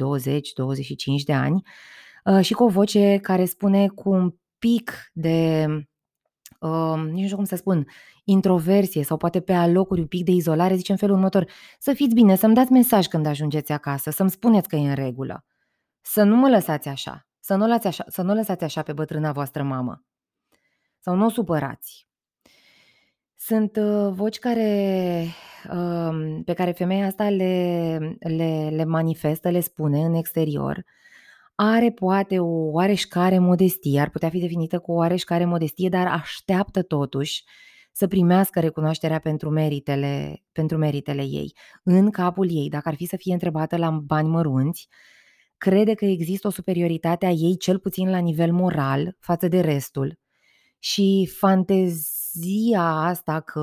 de 1.24 1.32
ani, 1.32 1.62
uh, 2.24 2.40
și 2.40 2.52
cu 2.52 2.64
o 2.64 2.68
voce 2.68 3.18
care 3.22 3.44
spune 3.44 3.88
cu 3.88 4.10
un 4.10 4.34
pic 4.58 5.10
de, 5.12 5.66
uh, 6.62 7.02
nici 7.10 7.20
nu 7.20 7.24
știu 7.24 7.36
cum 7.36 7.44
să 7.44 7.56
spun, 7.56 7.86
introversie 8.24 9.04
sau 9.04 9.16
poate 9.16 9.40
pe 9.40 9.52
alocuri 9.52 10.00
un 10.00 10.06
pic 10.06 10.24
de 10.24 10.30
izolare, 10.30 10.74
zice 10.74 10.92
în 10.92 10.98
felul 10.98 11.16
următor, 11.16 11.50
să 11.78 11.92
fiți 11.92 12.14
bine, 12.14 12.36
să-mi 12.36 12.54
dați 12.54 12.72
mesaj 12.72 13.06
când 13.06 13.26
ajungeți 13.26 13.72
acasă, 13.72 14.10
să-mi 14.10 14.30
spuneți 14.30 14.68
că 14.68 14.76
e 14.76 14.88
în 14.88 14.94
regulă. 14.94 15.44
Să 16.00 16.22
nu 16.22 16.36
mă 16.36 16.48
lăsați 16.48 16.88
așa, 16.88 17.26
să 17.40 17.54
nu, 17.54 17.66
lăsați 17.66 17.86
așa, 17.86 18.04
să 18.08 18.22
nu 18.22 18.34
lăsați 18.34 18.64
așa 18.64 18.82
pe 18.82 18.92
bătrâna 18.92 19.32
voastră 19.32 19.62
mamă. 19.62 20.04
Sau 20.98 21.14
nu 21.14 21.24
o 21.24 21.28
supărați. 21.28 22.06
Sunt 23.36 23.76
uh, 23.76 24.12
voci 24.12 24.38
care, 24.38 25.26
uh, 25.72 26.40
pe 26.44 26.52
care 26.52 26.70
femeia 26.70 27.06
asta 27.06 27.28
le, 27.28 28.16
le, 28.18 28.68
le 28.70 28.84
manifestă, 28.84 29.50
le 29.50 29.60
spune 29.60 30.04
în 30.04 30.14
exterior. 30.14 30.84
Are 31.64 31.90
poate 31.90 32.38
o 32.38 32.70
oareșcare 32.70 33.38
modestie, 33.38 34.00
ar 34.00 34.10
putea 34.10 34.28
fi 34.28 34.38
definită 34.38 34.78
cu 34.78 34.92
o 34.92 34.94
oareșcare 34.94 35.44
modestie, 35.44 35.88
dar 35.88 36.06
așteaptă 36.06 36.82
totuși 36.82 37.44
să 37.92 38.06
primească 38.06 38.60
recunoașterea 38.60 39.18
pentru 39.18 39.50
meritele, 39.50 40.42
pentru 40.52 40.76
meritele 40.76 41.22
ei. 41.22 41.52
În 41.82 42.10
capul 42.10 42.50
ei, 42.50 42.68
dacă 42.68 42.88
ar 42.88 42.94
fi 42.94 43.06
să 43.06 43.16
fie 43.16 43.32
întrebată 43.32 43.76
la 43.76 43.90
bani 43.90 44.28
mărunți, 44.28 44.88
crede 45.56 45.94
că 45.94 46.04
există 46.04 46.46
o 46.46 46.50
superioritate 46.50 47.26
a 47.26 47.30
ei, 47.30 47.56
cel 47.56 47.78
puțin 47.78 48.10
la 48.10 48.18
nivel 48.18 48.52
moral, 48.52 49.16
față 49.18 49.48
de 49.48 49.60
restul. 49.60 50.18
Și 50.78 51.30
fantez 51.38 52.10
zia 52.32 52.82
asta 52.82 53.40
că 53.40 53.60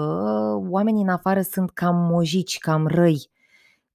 oamenii 0.69 1.01
în 1.01 1.09
afară 1.09 1.41
sunt 1.41 1.69
cam 1.71 1.95
mojici, 1.95 2.57
cam 2.57 2.87
răi, 2.87 3.29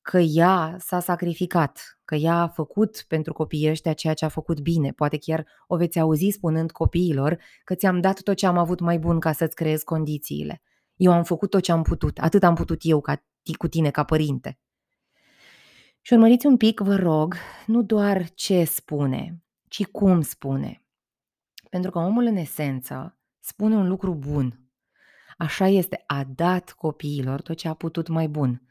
că 0.05 0.19
ea 0.19 0.77
s-a 0.79 1.01
sacrificat, 1.01 1.99
că 2.05 2.14
ea 2.14 2.35
a 2.35 2.49
făcut 2.49 3.05
pentru 3.09 3.33
copiii 3.33 3.71
ăștia 3.71 3.93
ceea 3.93 4.14
ce 4.14 4.25
a 4.25 4.29
făcut 4.29 4.61
bine. 4.61 4.93
Poate 4.93 5.19
chiar 5.19 5.47
o 5.67 5.77
veți 5.77 5.99
auzi 5.99 6.31
spunând 6.31 6.71
copiilor 6.71 7.38
că 7.64 7.75
ți-am 7.75 8.01
dat 8.01 8.21
tot 8.23 8.37
ce 8.37 8.47
am 8.47 8.59
avut 8.59 8.81
mai 8.81 8.99
bun 8.99 9.21
ca 9.21 9.33
să-ți 9.33 9.55
creezi 9.55 9.85
condițiile. 9.85 10.62
Eu 10.97 11.12
am 11.12 11.23
făcut 11.25 11.51
tot 11.51 11.62
ce 11.62 11.73
am 11.73 11.83
putut, 11.83 12.19
atât 12.19 12.43
am 12.43 12.55
putut 12.55 12.81
eu 12.83 13.01
ca 13.01 13.25
cu 13.59 13.69
tine 13.69 13.90
ca 13.90 14.05
părinte. 14.05 14.59
Și 16.01 16.12
urmăriți 16.12 16.47
un 16.47 16.57
pic, 16.57 16.81
vă 16.81 16.97
rog, 16.97 17.35
nu 17.67 17.83
doar 17.83 18.31
ce 18.31 18.64
spune, 18.64 19.43
ci 19.69 19.87
cum 19.87 20.21
spune. 20.21 20.85
Pentru 21.71 21.90
că 21.90 21.99
omul 21.99 22.25
în 22.25 22.37
esență 22.37 23.19
spune 23.40 23.75
un 23.75 23.88
lucru 23.88 24.14
bun, 24.14 24.64
Așa 25.38 25.67
este, 25.67 26.05
a 26.07 26.25
dat 26.35 26.73
copiilor 26.73 27.40
tot 27.40 27.57
ce 27.57 27.69
a 27.69 27.75
putut 27.75 28.09
mai 28.09 28.29
bun. 28.29 28.62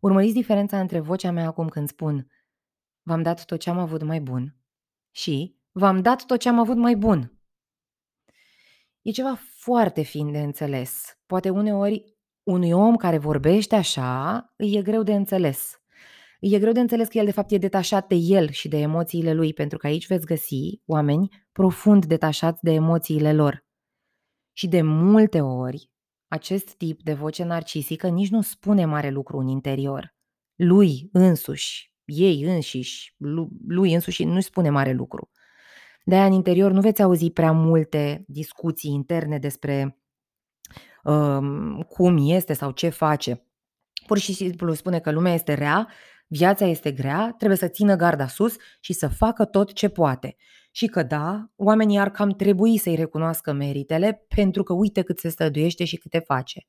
Urmăriți 0.00 0.34
diferența 0.34 0.80
între 0.80 1.00
vocea 1.00 1.30
mea 1.30 1.46
acum 1.46 1.68
când 1.68 1.88
spun 1.88 2.30
v-am 3.02 3.22
dat 3.22 3.44
tot 3.44 3.60
ce 3.60 3.70
am 3.70 3.78
avut 3.78 4.02
mai 4.02 4.20
bun 4.20 4.56
și 5.10 5.56
v-am 5.72 6.02
dat 6.02 6.26
tot 6.26 6.40
ce 6.40 6.48
am 6.48 6.58
avut 6.58 6.76
mai 6.76 6.94
bun. 6.94 7.38
E 9.02 9.10
ceva 9.10 9.38
foarte 9.40 10.02
fin 10.02 10.32
de 10.32 10.40
înțeles. 10.40 11.18
Poate 11.26 11.50
uneori 11.50 12.18
unui 12.42 12.72
om 12.72 12.96
care 12.96 13.18
vorbește 13.18 13.74
așa 13.74 14.52
îi 14.56 14.74
e 14.76 14.82
greu 14.82 15.02
de 15.02 15.14
înțeles. 15.14 15.80
Îi 16.40 16.52
e 16.52 16.58
greu 16.58 16.72
de 16.72 16.80
înțeles 16.80 17.08
că 17.08 17.18
el 17.18 17.24
de 17.24 17.30
fapt 17.30 17.50
e 17.50 17.58
detașat 17.58 18.06
de 18.08 18.14
el 18.14 18.50
și 18.50 18.68
de 18.68 18.78
emoțiile 18.78 19.32
lui, 19.32 19.52
pentru 19.52 19.78
că 19.78 19.86
aici 19.86 20.06
veți 20.06 20.26
găsi 20.26 20.80
oameni 20.86 21.28
profund 21.52 22.04
detașați 22.04 22.62
de 22.62 22.70
emoțiile 22.72 23.32
lor. 23.32 23.64
Și 24.52 24.68
de 24.68 24.82
multe 24.82 25.40
ori 25.40 25.90
acest 26.30 26.74
tip 26.74 27.02
de 27.02 27.12
voce 27.12 27.44
narcisică 27.44 28.08
nici 28.08 28.30
nu 28.30 28.42
spune 28.42 28.84
mare 28.84 29.10
lucru 29.10 29.38
în 29.38 29.48
interior. 29.48 30.14
Lui 30.54 31.08
însuși, 31.12 31.92
ei 32.04 32.42
înșiși, 32.42 33.14
lui 33.66 33.94
însuși 33.94 34.24
nu 34.24 34.40
spune 34.40 34.70
mare 34.70 34.92
lucru. 34.92 35.30
De 36.04 36.14
aia 36.14 36.24
în 36.24 36.32
interior 36.32 36.72
nu 36.72 36.80
veți 36.80 37.02
auzi 37.02 37.30
prea 37.30 37.52
multe 37.52 38.24
discuții 38.26 38.90
interne 38.90 39.38
despre 39.38 39.98
um, 41.04 41.82
cum 41.82 42.16
este 42.20 42.52
sau 42.52 42.70
ce 42.70 42.88
face. 42.88 43.46
Pur 44.06 44.18
și 44.18 44.32
simplu 44.32 44.74
spune 44.74 45.00
că 45.00 45.10
lumea 45.10 45.34
este 45.34 45.54
rea, 45.54 45.88
viața 46.26 46.66
este 46.66 46.92
grea, 46.92 47.34
trebuie 47.38 47.58
să 47.58 47.68
țină 47.68 47.96
garda 47.96 48.26
sus 48.26 48.56
și 48.80 48.92
să 48.92 49.08
facă 49.08 49.44
tot 49.44 49.72
ce 49.72 49.88
poate 49.88 50.36
și 50.70 50.86
că 50.86 51.02
da, 51.02 51.50
oamenii 51.56 51.98
ar 51.98 52.10
cam 52.10 52.30
trebui 52.30 52.78
să-i 52.78 52.94
recunoască 52.94 53.52
meritele 53.52 54.26
pentru 54.34 54.62
că 54.62 54.72
uite 54.72 55.02
cât 55.02 55.18
se 55.18 55.28
străduiește 55.28 55.84
și 55.84 55.96
câte 55.96 56.18
face. 56.18 56.66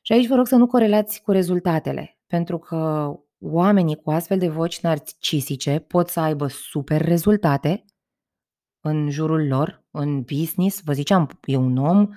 Și 0.00 0.12
aici 0.12 0.26
vă 0.26 0.34
rog 0.34 0.46
să 0.46 0.56
nu 0.56 0.66
corelați 0.66 1.22
cu 1.22 1.30
rezultatele, 1.30 2.18
pentru 2.26 2.58
că 2.58 3.10
oamenii 3.38 3.96
cu 3.96 4.10
astfel 4.10 4.38
de 4.38 4.48
voci 4.48 4.80
narcisice 4.80 5.78
pot 5.78 6.08
să 6.08 6.20
aibă 6.20 6.46
super 6.46 7.00
rezultate 7.02 7.84
în 8.80 9.10
jurul 9.10 9.46
lor, 9.46 9.84
în 9.90 10.22
business, 10.22 10.80
vă 10.84 10.92
ziceam, 10.92 11.38
e 11.44 11.56
un 11.56 11.76
om 11.76 12.08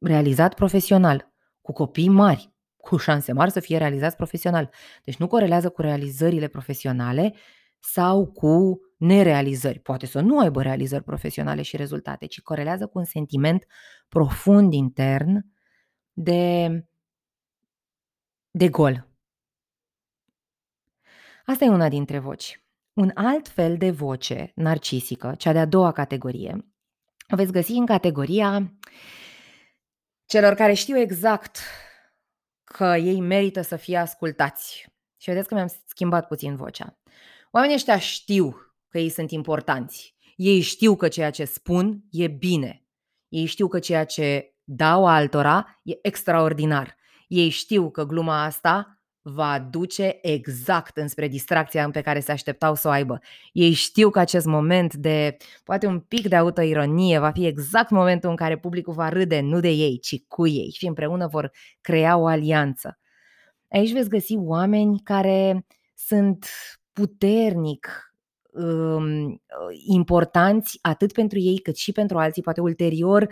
realizat 0.00 0.54
profesional, 0.54 1.32
cu 1.60 1.72
copii 1.72 2.08
mari, 2.08 2.54
cu 2.76 2.96
șanse 2.96 3.32
mari 3.32 3.50
să 3.50 3.60
fie 3.60 3.78
realizat 3.78 4.16
profesional. 4.16 4.70
Deci 5.04 5.16
nu 5.16 5.26
corelează 5.26 5.68
cu 5.68 5.80
realizările 5.80 6.48
profesionale 6.48 7.34
sau 7.78 8.26
cu 8.26 8.80
nerealizări. 8.96 9.78
Poate 9.78 10.06
să 10.06 10.20
nu 10.20 10.38
aibă 10.38 10.62
realizări 10.62 11.04
profesionale 11.04 11.62
și 11.62 11.76
rezultate, 11.76 12.26
ci 12.26 12.40
corelează 12.40 12.86
cu 12.86 12.98
un 12.98 13.04
sentiment 13.04 13.66
profund 14.08 14.72
intern 14.72 15.46
de, 16.12 16.68
de 18.50 18.68
gol. 18.68 19.08
Asta 21.46 21.64
e 21.64 21.68
una 21.68 21.88
dintre 21.88 22.18
voci. 22.18 22.64
Un 22.92 23.10
alt 23.14 23.48
fel 23.48 23.76
de 23.76 23.90
voce 23.90 24.52
narcisică, 24.54 25.34
cea 25.38 25.52
de-a 25.52 25.66
doua 25.66 25.92
categorie, 25.92 26.66
o 27.32 27.36
veți 27.36 27.52
găsi 27.52 27.72
în 27.72 27.86
categoria 27.86 28.72
celor 30.26 30.54
care 30.54 30.72
știu 30.72 30.98
exact 30.98 31.58
că 32.64 32.84
ei 32.84 33.20
merită 33.20 33.60
să 33.60 33.76
fie 33.76 33.96
ascultați. 33.96 34.88
Și 35.16 35.30
vedeți 35.30 35.48
că 35.48 35.54
mi-am 35.54 35.72
schimbat 35.86 36.26
puțin 36.26 36.56
vocea. 36.56 36.98
Oamenii 37.50 37.76
ăștia 37.76 37.98
știu 37.98 38.65
că 38.96 39.02
ei 39.02 39.08
sunt 39.08 39.30
importanți. 39.30 40.14
Ei 40.36 40.60
știu 40.60 40.96
că 40.96 41.08
ceea 41.08 41.30
ce 41.30 41.44
spun 41.44 42.04
e 42.10 42.28
bine. 42.28 42.84
Ei 43.28 43.44
știu 43.44 43.68
că 43.68 43.78
ceea 43.78 44.04
ce 44.04 44.54
dau 44.64 45.06
altora 45.06 45.80
e 45.82 45.98
extraordinar. 46.02 46.96
Ei 47.28 47.48
știu 47.48 47.90
că 47.90 48.04
gluma 48.04 48.44
asta 48.44 49.00
va 49.22 49.58
duce 49.58 50.18
exact 50.22 50.96
înspre 50.96 51.28
distracția 51.28 51.90
pe 51.90 52.00
care 52.00 52.20
se 52.20 52.32
așteptau 52.32 52.74
să 52.74 52.88
o 52.88 52.90
aibă. 52.90 53.18
Ei 53.52 53.72
știu 53.72 54.10
că 54.10 54.18
acest 54.18 54.46
moment 54.46 54.94
de, 54.94 55.36
poate 55.64 55.86
un 55.86 56.00
pic 56.00 56.28
de 56.28 56.36
autoironie, 56.36 57.18
va 57.18 57.30
fi 57.30 57.46
exact 57.46 57.90
momentul 57.90 58.30
în 58.30 58.36
care 58.36 58.58
publicul 58.58 58.94
va 58.94 59.08
râde 59.08 59.40
nu 59.40 59.60
de 59.60 59.70
ei, 59.70 59.98
ci 59.98 60.22
cu 60.28 60.46
ei 60.46 60.70
și 60.70 60.86
împreună 60.86 61.26
vor 61.26 61.52
crea 61.80 62.16
o 62.16 62.26
alianță. 62.26 62.98
Aici 63.68 63.92
veți 63.92 64.08
găsi 64.08 64.36
oameni 64.36 65.00
care 65.00 65.66
sunt 65.94 66.46
puternic 66.92 68.05
um, 68.56 69.42
importanți 69.86 70.78
atât 70.82 71.12
pentru 71.12 71.38
ei 71.38 71.58
cât 71.58 71.76
și 71.76 71.92
pentru 71.92 72.18
alții, 72.18 72.42
poate 72.42 72.60
ulterior 72.60 73.28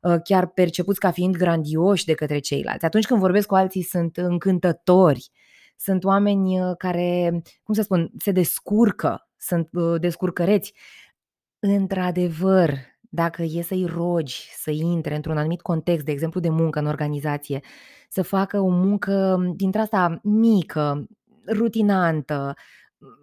uh, 0.00 0.16
chiar 0.24 0.46
percepuți 0.46 1.00
ca 1.00 1.10
fiind 1.10 1.36
grandioși 1.36 2.04
de 2.04 2.14
către 2.14 2.38
ceilalți. 2.38 2.84
Atunci 2.84 3.06
când 3.06 3.20
vorbesc 3.20 3.46
cu 3.46 3.54
alții 3.54 3.82
sunt 3.82 4.16
încântători, 4.16 5.30
sunt 5.76 6.04
oameni 6.04 6.60
uh, 6.60 6.76
care, 6.78 7.42
cum 7.62 7.74
să 7.74 7.82
spun, 7.82 8.10
se 8.18 8.30
descurcă, 8.30 9.28
sunt 9.38 9.68
uh, 9.72 10.00
descurcăreți. 10.00 10.74
Într-adevăr, 11.58 12.70
dacă 13.00 13.42
e 13.42 13.62
să-i 13.62 13.84
rogi 13.84 14.48
să 14.56 14.70
intre 14.70 15.14
într-un 15.14 15.36
anumit 15.36 15.60
context, 15.60 16.04
de 16.04 16.12
exemplu 16.12 16.40
de 16.40 16.48
muncă 16.48 16.78
în 16.78 16.86
organizație, 16.86 17.60
să 18.08 18.22
facă 18.22 18.60
o 18.60 18.68
muncă 18.68 19.38
dintre 19.56 19.80
asta 19.80 20.20
mică, 20.22 21.06
rutinantă, 21.52 22.54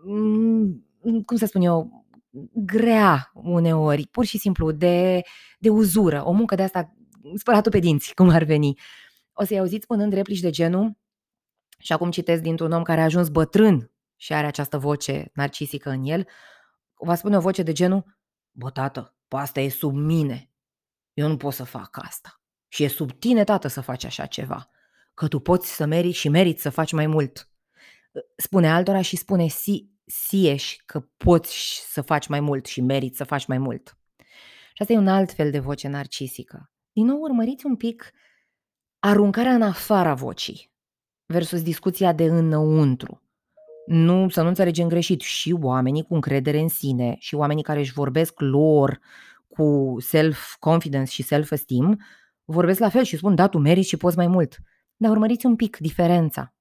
mm, 0.06 0.86
cum 1.26 1.38
să 1.38 1.46
spun 1.46 1.62
eu, 1.62 2.06
grea 2.54 3.32
uneori, 3.34 4.08
pur 4.12 4.26
și 4.26 4.38
simplu, 4.38 4.72
de, 4.72 5.22
de 5.60 5.70
uzură, 5.70 6.24
o 6.26 6.32
muncă 6.32 6.56
de 6.56 6.63
asta 6.63 6.96
spălatul 7.36 7.72
pe 7.72 7.80
dinți, 7.80 8.13
cum 8.13 8.30
ar 8.30 8.44
veni. 8.44 8.80
O 9.34 9.44
să-i 9.44 9.60
auziți 9.60 9.84
spunând 9.84 10.13
replici 10.13 10.39
de 10.39 10.50
genul, 10.50 10.98
și 11.84 11.94
acum 11.94 12.12
citesc 12.12 12.42
dintr-un 12.42 12.72
om 12.72 12.84
care 12.84 13.02
a 13.02 13.04
ajuns 13.04 13.30
bătrân 13.30 13.92
și 14.16 14.34
are 14.34 14.48
această 14.48 14.78
voce 14.78 15.32
narcisică 15.34 15.89
în 15.89 16.04
el, 16.04 16.28
va 16.94 17.16
spune 17.16 17.38
o 17.38 17.39
voce 17.39 17.63
de 17.63 17.72
genul, 17.72 18.18
bă, 18.52 18.70
tată, 18.70 19.16
asta 19.28 19.60
e 19.60 19.70
sub 19.70 19.96
mine. 19.96 20.50
Eu 21.13 21.28
nu 21.28 21.38
pot 21.38 21.54
să 21.54 21.63
fac 21.63 21.98
asta. 22.02 22.42
Și 22.68 22.84
e 22.84 22.88
sub 22.88 23.12
tine, 23.12 23.44
tată, 23.44 23.68
să 23.68 23.82
faci 23.82 24.04
așa 24.04 24.26
ceva. 24.26 24.70
Că 25.13 25.28
tu 25.28 25.39
poți 25.39 25.76
să 25.76 25.86
meriți 25.86 26.18
și 26.18 26.30
meriți 26.30 26.62
să 26.62 26.70
faci 26.70 26.92
mai 26.92 27.08
mult. 27.08 27.50
Spune 28.36 28.72
altora 28.72 29.02
și 29.02 29.16
spune 29.16 29.48
si, 29.48 29.89
sieși 30.06 30.84
că 30.86 31.08
poți 31.18 31.84
să 31.92 32.02
faci 32.02 32.28
mai 32.28 32.39
mult 32.39 32.66
și 32.66 32.82
meriți 32.82 33.18
să 33.18 33.24
faci 33.24 33.46
mai 33.46 33.58
mult. 33.58 33.98
Și 34.74 34.82
asta 34.82 34.94
e 34.94 34.98
un 34.98 35.08
alt 35.08 35.32
fel 35.32 35.52
de 35.52 35.60
voce 35.60 35.88
narcisică. 35.88 36.72
Din 36.92 37.06
nou, 37.06 37.20
urmăriți 37.20 37.66
un 37.66 37.76
pic 37.76 38.12
aruncarea 39.00 39.54
în 39.54 39.62
afara 39.62 40.13
vocii 40.13 40.72
versus 41.26 41.62
discuția 41.62 42.13
de 42.13 42.24
înăuntru. 42.24 43.22
Nu, 43.86 44.30
să 44.30 44.42
nu 44.42 44.48
înțelegem 44.48 44.88
greșit, 44.88 45.22
și 45.22 45.56
oamenii 45.62 46.04
cu 46.04 46.13
încredere 46.13 46.60
în 46.60 46.68
sine 46.68 47.16
și 47.20 47.36
oamenii 47.36 47.63
care 47.63 47.80
își 47.80 47.94
vorbesc 47.94 48.39
lor 48.39 49.00
cu 49.48 49.96
self-confidence 50.00 51.12
și 51.12 51.24
self-esteem, 51.24 52.06
vorbesc 52.44 52.80
la 52.80 52.89
fel 52.89 53.04
și 53.04 53.18
spun, 53.18 53.36
da, 53.36 53.48
tu 53.48 53.58
meriți 53.58 53.88
și 53.88 53.98
poți 53.98 54.18
mai 54.18 54.28
mult. 54.28 54.58
Dar 54.96 55.12
urmăriți 55.12 55.46
un 55.46 55.56
pic 55.56 55.78
diferența. 55.78 56.53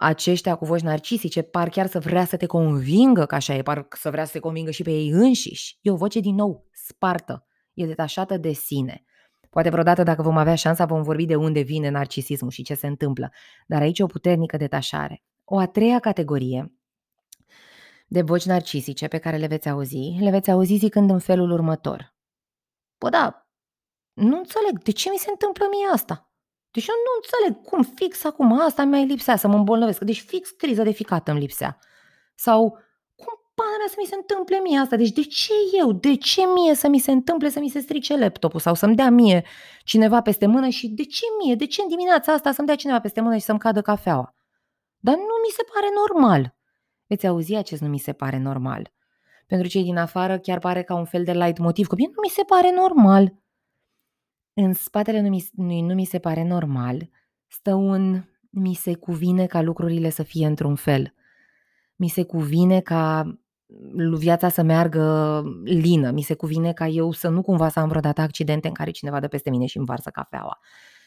Aceștia 0.00 0.54
cu 0.54 0.64
voci 0.64 0.80
narcisice 0.80 1.42
par 1.42 1.68
chiar 1.68 1.86
să 1.86 1.98
vrea 1.98 2.24
să 2.24 2.36
te 2.36 2.46
convingă 2.46 3.26
că 3.26 3.34
așa 3.34 3.54
e, 3.54 3.62
par 3.62 3.86
să 3.90 4.10
vrea 4.10 4.24
să 4.24 4.32
te 4.32 4.38
convingă 4.38 4.70
și 4.70 4.82
pe 4.82 4.90
ei 4.90 5.08
înșiși. 5.08 5.78
E 5.82 5.90
o 5.90 5.96
voce 5.96 6.20
din 6.20 6.34
nou 6.34 6.66
spartă, 6.72 7.46
e 7.74 7.86
detașată 7.86 8.36
de 8.36 8.52
sine. 8.52 9.04
Poate 9.50 9.68
vreodată, 9.68 10.02
dacă 10.02 10.22
vom 10.22 10.36
avea 10.36 10.54
șansa, 10.54 10.84
vom 10.84 11.02
vorbi 11.02 11.24
de 11.24 11.36
unde 11.36 11.60
vine 11.60 11.88
narcisismul 11.88 12.50
și 12.50 12.62
ce 12.62 12.74
se 12.74 12.86
întâmplă. 12.86 13.32
Dar 13.66 13.82
aici 13.82 13.98
e 13.98 14.02
o 14.02 14.06
puternică 14.06 14.56
detașare. 14.56 15.22
O 15.44 15.58
a 15.58 15.66
treia 15.66 15.98
categorie 15.98 16.72
de 18.06 18.22
voci 18.22 18.44
narcisice 18.44 19.08
pe 19.08 19.18
care 19.18 19.36
le 19.36 19.46
veți 19.46 19.68
auzi, 19.68 20.16
le 20.20 20.30
veți 20.30 20.50
auzi 20.50 20.74
zicând 20.74 21.10
în 21.10 21.18
felul 21.18 21.50
următor. 21.50 22.14
Bă, 22.98 23.08
da, 23.08 23.48
nu 24.12 24.36
înțeleg, 24.36 24.82
de 24.82 24.90
ce 24.90 25.10
mi 25.10 25.16
se 25.16 25.30
întâmplă 25.30 25.66
mie 25.70 25.86
asta? 25.92 26.27
Deci 26.70 26.86
eu 26.86 26.94
nu 26.94 27.12
înțeleg 27.20 27.64
cum 27.64 27.94
fix 27.94 28.24
acum 28.24 28.60
asta 28.60 28.84
mi-ai 28.84 29.06
lipsea 29.06 29.36
să 29.36 29.48
mă 29.48 29.54
îmbolnăvesc. 29.54 30.00
Deci 30.00 30.20
fix 30.20 30.50
criză 30.50 30.82
de 30.82 30.90
ficat 30.90 31.28
îmi 31.28 31.40
lipsea. 31.40 31.78
Sau 32.34 32.78
pana 33.58 33.76
mea 33.78 33.88
să 33.88 33.94
mi 33.98 34.06
se 34.06 34.14
întâmple 34.14 34.58
mie 34.58 34.78
asta? 34.78 34.96
Deci 34.96 35.10
de 35.10 35.22
ce 35.22 35.52
eu? 35.78 35.92
De 35.92 36.14
ce 36.16 36.42
mie 36.54 36.74
să 36.74 36.88
mi 36.88 36.98
se 36.98 37.10
întâmple 37.10 37.48
să 37.48 37.60
mi 37.60 37.68
se 37.68 37.80
strice 37.80 38.16
laptopul 38.16 38.60
sau 38.60 38.74
să-mi 38.74 38.96
dea 38.96 39.10
mie 39.10 39.44
cineva 39.84 40.20
peste 40.20 40.46
mână 40.46 40.68
și 40.68 40.88
de 40.88 41.04
ce 41.04 41.24
mie? 41.42 41.54
De 41.54 41.66
ce 41.66 41.82
în 41.82 41.88
dimineața 41.88 42.32
asta 42.32 42.52
să-mi 42.52 42.66
dea 42.66 42.76
cineva 42.76 43.00
peste 43.00 43.20
mână 43.20 43.36
și 43.36 43.44
să-mi 43.44 43.58
cadă 43.58 43.82
cafeaua? 43.82 44.34
Dar 44.98 45.14
nu 45.14 45.36
mi 45.44 45.52
se 45.52 45.62
pare 45.74 45.86
normal. 45.94 46.56
Veți 47.06 47.26
auzi 47.26 47.54
acest 47.54 47.80
nu 47.80 47.88
mi 47.88 47.98
se 47.98 48.12
pare 48.12 48.38
normal. 48.38 48.92
Pentru 49.46 49.68
cei 49.68 49.82
din 49.82 49.96
afară 49.96 50.38
chiar 50.38 50.58
pare 50.58 50.82
ca 50.82 50.94
un 50.94 51.04
fel 51.04 51.24
de 51.24 51.32
light 51.32 51.58
motiv, 51.58 51.86
că 51.86 51.94
bine, 51.94 52.10
nu 52.14 52.20
mi 52.22 52.28
se 52.28 52.42
pare 52.42 52.70
normal. 52.70 53.34
În 54.60 54.72
spatele 54.72 55.20
nu 55.20 55.28
mi, 55.54 55.80
nu 55.80 55.94
mi 55.94 56.04
se 56.04 56.18
pare 56.18 56.44
normal 56.44 57.08
stă 57.46 57.74
un 57.74 58.24
mi 58.50 58.74
se 58.74 58.94
cuvine 58.94 59.46
ca 59.46 59.60
lucrurile 59.62 60.10
să 60.10 60.22
fie 60.22 60.46
într-un 60.46 60.74
fel. 60.74 61.14
Mi 61.96 62.08
se 62.08 62.22
cuvine 62.22 62.80
ca 62.80 63.38
viața 64.16 64.48
să 64.48 64.62
meargă 64.62 65.42
lină, 65.64 66.10
mi 66.10 66.22
se 66.22 66.34
cuvine 66.34 66.72
ca 66.72 66.86
eu 66.86 67.12
să 67.12 67.28
nu 67.28 67.42
cumva 67.42 67.68
să 67.68 67.80
am 67.80 67.88
vreodată 67.88 68.20
accidente 68.20 68.68
în 68.68 68.74
care 68.74 68.90
cineva 68.90 69.20
dă 69.20 69.28
peste 69.28 69.50
mine 69.50 69.66
și 69.66 69.76
îmi 69.76 69.86
varsă 69.86 70.10
cafeaua. 70.10 70.58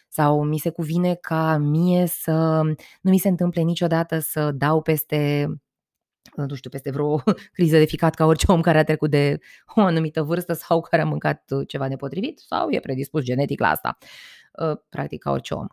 Sau 0.10 0.44
mi 0.44 0.58
se 0.58 0.70
cuvine 0.70 1.16
ca 1.16 1.58
mie 1.58 2.06
să 2.06 2.62
nu 3.02 3.10
mi 3.10 3.18
se 3.18 3.28
întâmple 3.30 3.62
niciodată 3.62 4.20
să 4.20 4.52
dau 4.52 4.82
peste 4.82 5.48
nu 6.36 6.56
știu, 6.56 6.70
peste 6.70 6.92
vreo 6.92 7.24
criză 7.54 7.78
de 7.78 7.86
ficat 7.86 8.16
ca 8.16 8.26
orice 8.26 8.52
om 8.52 8.62
care 8.62 8.78
a 8.78 8.84
trecut 8.84 9.10
de 9.10 9.40
o 9.76 9.82
anumită 9.82 10.24
vârstă 10.24 10.54
sau 10.54 10.82
care 10.82 11.02
a 11.02 11.06
mâncat 11.06 11.44
ceva 11.68 11.88
nepotrivit 11.88 12.40
sau 12.40 12.72
e 12.72 12.80
predispus 12.80 13.24
genetic 13.24 13.60
la 13.60 13.70
asta, 13.70 13.98
practic 14.90 15.22
ca 15.22 15.32
orice 15.32 15.54
om 15.54 15.68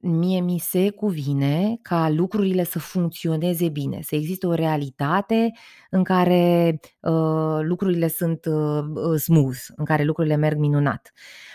mie 0.00 0.40
mi 0.40 0.58
se 0.58 0.90
cuvine 0.90 1.78
ca 1.82 2.08
lucrurile 2.08 2.64
să 2.64 2.78
funcționeze 2.78 3.68
bine, 3.68 4.00
să 4.02 4.14
existe 4.14 4.46
o 4.46 4.54
realitate 4.54 5.52
în 5.90 6.04
care 6.04 6.80
uh, 7.00 7.58
lucrurile 7.60 8.08
sunt 8.08 8.44
uh, 8.44 8.84
uh, 8.94 9.18
smooth, 9.18 9.58
în 9.76 9.84
care 9.84 10.04
lucrurile 10.04 10.36
merg 10.36 10.58
minunat. 10.58 11.12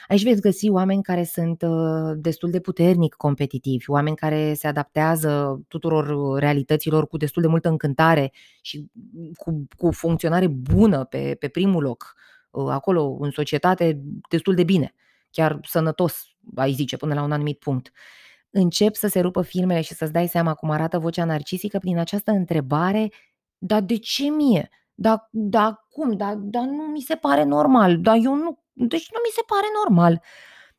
Aici 0.08 0.24
veți 0.24 0.42
găsi 0.42 0.70
oameni 0.70 1.04
care 1.04 1.24
sunt 1.24 1.62
uh, 1.62 2.14
destul 2.16 2.50
de 2.50 2.60
puternic 2.60 3.14
competitivi, 3.14 3.90
oameni 3.90 4.16
care 4.16 4.54
se 4.54 4.68
adaptează 4.68 5.62
tuturor 5.68 6.38
realităților 6.40 7.08
cu 7.08 7.18
destul 7.18 7.42
de 7.42 7.48
multă 7.48 7.70
încântare 7.70 8.32
și 8.62 8.88
cu, 9.36 9.68
cu 9.78 9.92
funcționare 9.92 10.48
bună 10.48 11.04
pe, 11.04 11.36
pe 11.40 11.48
primul 11.48 11.84
loc, 11.84 12.16
uh, 12.52 12.68
acolo 12.70 13.18
în 13.20 13.32
societate 13.32 14.02
destul 14.30 14.56
de 14.56 14.64
bine, 14.64 14.94
chiar 15.32 15.60
sănătos, 15.64 16.24
ai 16.56 16.72
zice, 16.72 16.98
până 16.98 17.14
la 17.14 17.24
un 17.24 17.32
anumit 17.32 17.60
punct. 17.60 17.88
Uh, 17.88 18.22
încep 18.54 18.96
să 18.96 19.08
se 19.08 19.20
rupă 19.20 19.42
filmele 19.42 19.82
și 19.82 19.94
să-ți 19.94 20.12
dai 20.12 20.28
seama 20.28 20.54
cum 20.54 20.70
arată 20.70 21.00
vocea 21.00 21.26
narcisică 21.26 21.78
prin 21.78 21.98
această 21.98 22.32
întrebare, 22.32 23.12
dar 23.58 23.82
de 23.82 23.98
ce 23.98 24.24
mie? 24.24 24.70
Dar 24.94 25.28
da, 25.32 25.86
cum? 25.90 26.18
Dar 26.18 26.36
da, 26.36 26.66
nu 26.66 26.84
mi 26.84 27.02
se 27.02 27.16
pare 27.16 27.44
normal. 27.44 28.02
Dar 28.02 28.16
eu 28.16 28.36
nu, 28.36 28.64
deci 28.74 29.10
nu 29.12 29.20
mi 29.24 29.32
se 29.34 29.42
pare 29.46 29.66
normal. 29.84 30.24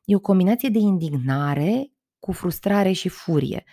E 0.04 0.14
o 0.14 0.20
combinație 0.20 0.68
de 0.68 0.78
indignare 0.78 1.92
cu 2.18 2.32
frustrare 2.32 2.92
și 2.92 3.08
furie. 3.08 3.64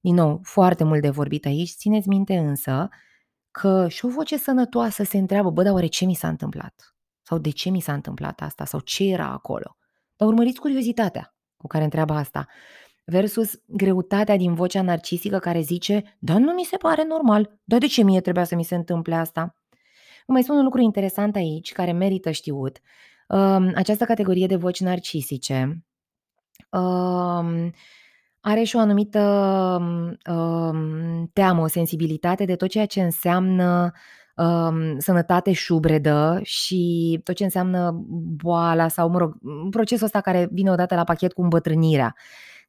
Din 0.00 0.14
nou, 0.14 0.40
foarte 0.42 0.84
mult 0.84 1.02
de 1.02 1.10
vorbit 1.10 1.44
aici, 1.44 1.70
țineți 1.70 2.08
minte 2.08 2.36
însă 2.36 2.88
că 3.50 3.88
și 3.88 4.04
o 4.04 4.08
voce 4.08 4.36
sănătoasă 4.36 5.02
se 5.02 5.18
întreabă, 5.18 5.50
bă, 5.50 5.62
dar 5.62 5.72
oare 5.72 5.86
ce 5.86 6.04
mi 6.04 6.14
s-a 6.14 6.28
întâmplat? 6.28 6.94
Sau 7.22 7.38
de 7.38 7.50
ce 7.50 7.70
mi 7.70 7.80
s-a 7.80 7.92
întâmplat 7.92 8.40
asta? 8.40 8.64
Sau 8.64 8.80
ce 8.80 9.04
era 9.04 9.26
acolo? 9.26 9.76
Dar 10.16 10.28
urmăriți 10.28 10.60
curiozitatea 10.60 11.34
cu 11.56 11.66
care 11.66 11.84
întreabă 11.84 12.12
asta 12.12 12.46
versus 13.04 13.60
greutatea 13.66 14.36
din 14.36 14.54
vocea 14.54 14.82
narcisică 14.82 15.38
care 15.38 15.60
zice, 15.60 16.16
da, 16.18 16.38
nu 16.38 16.52
mi 16.52 16.64
se 16.64 16.76
pare 16.76 17.04
normal, 17.08 17.60
dar 17.64 17.78
de 17.78 17.86
ce 17.86 18.02
mie 18.02 18.20
trebuia 18.20 18.44
să 18.44 18.54
mi 18.54 18.64
se 18.64 18.74
întâmple 18.74 19.14
asta? 19.14 19.54
Vă 20.26 20.32
mai 20.32 20.42
spun 20.42 20.56
un 20.56 20.64
lucru 20.64 20.80
interesant 20.80 21.36
aici, 21.36 21.72
care 21.72 21.92
merită 21.92 22.30
știut. 22.30 22.80
Um, 23.28 23.72
această 23.74 24.04
categorie 24.04 24.46
de 24.46 24.56
voci 24.56 24.80
narcisice 24.80 25.84
um, 26.70 27.72
are 28.40 28.62
și 28.62 28.76
o 28.76 28.78
anumită 28.78 29.20
um, 30.30 31.30
teamă, 31.32 31.62
o 31.62 31.66
sensibilitate 31.66 32.44
de 32.44 32.56
tot 32.56 32.68
ceea 32.68 32.86
ce 32.86 33.02
înseamnă 33.02 33.92
um, 34.36 34.98
sănătate 34.98 35.52
șubredă 35.52 36.40
și 36.42 37.20
tot 37.24 37.34
ce 37.34 37.44
înseamnă 37.44 38.04
boala 38.42 38.88
sau, 38.88 39.08
mă 39.08 39.18
rog, 39.18 39.36
procesul 39.70 40.06
ăsta 40.06 40.20
care 40.20 40.48
vine 40.52 40.70
odată 40.70 40.94
la 40.94 41.04
pachet 41.04 41.32
cu 41.32 41.42
îmbătrânirea 41.42 42.14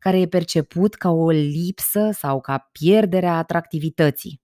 care 0.01 0.19
e 0.19 0.27
perceput 0.27 0.95
ca 0.95 1.09
o 1.09 1.29
lipsă 1.29 2.09
sau 2.11 2.41
ca 2.41 2.69
pierderea 2.71 3.37
atractivității. 3.37 4.41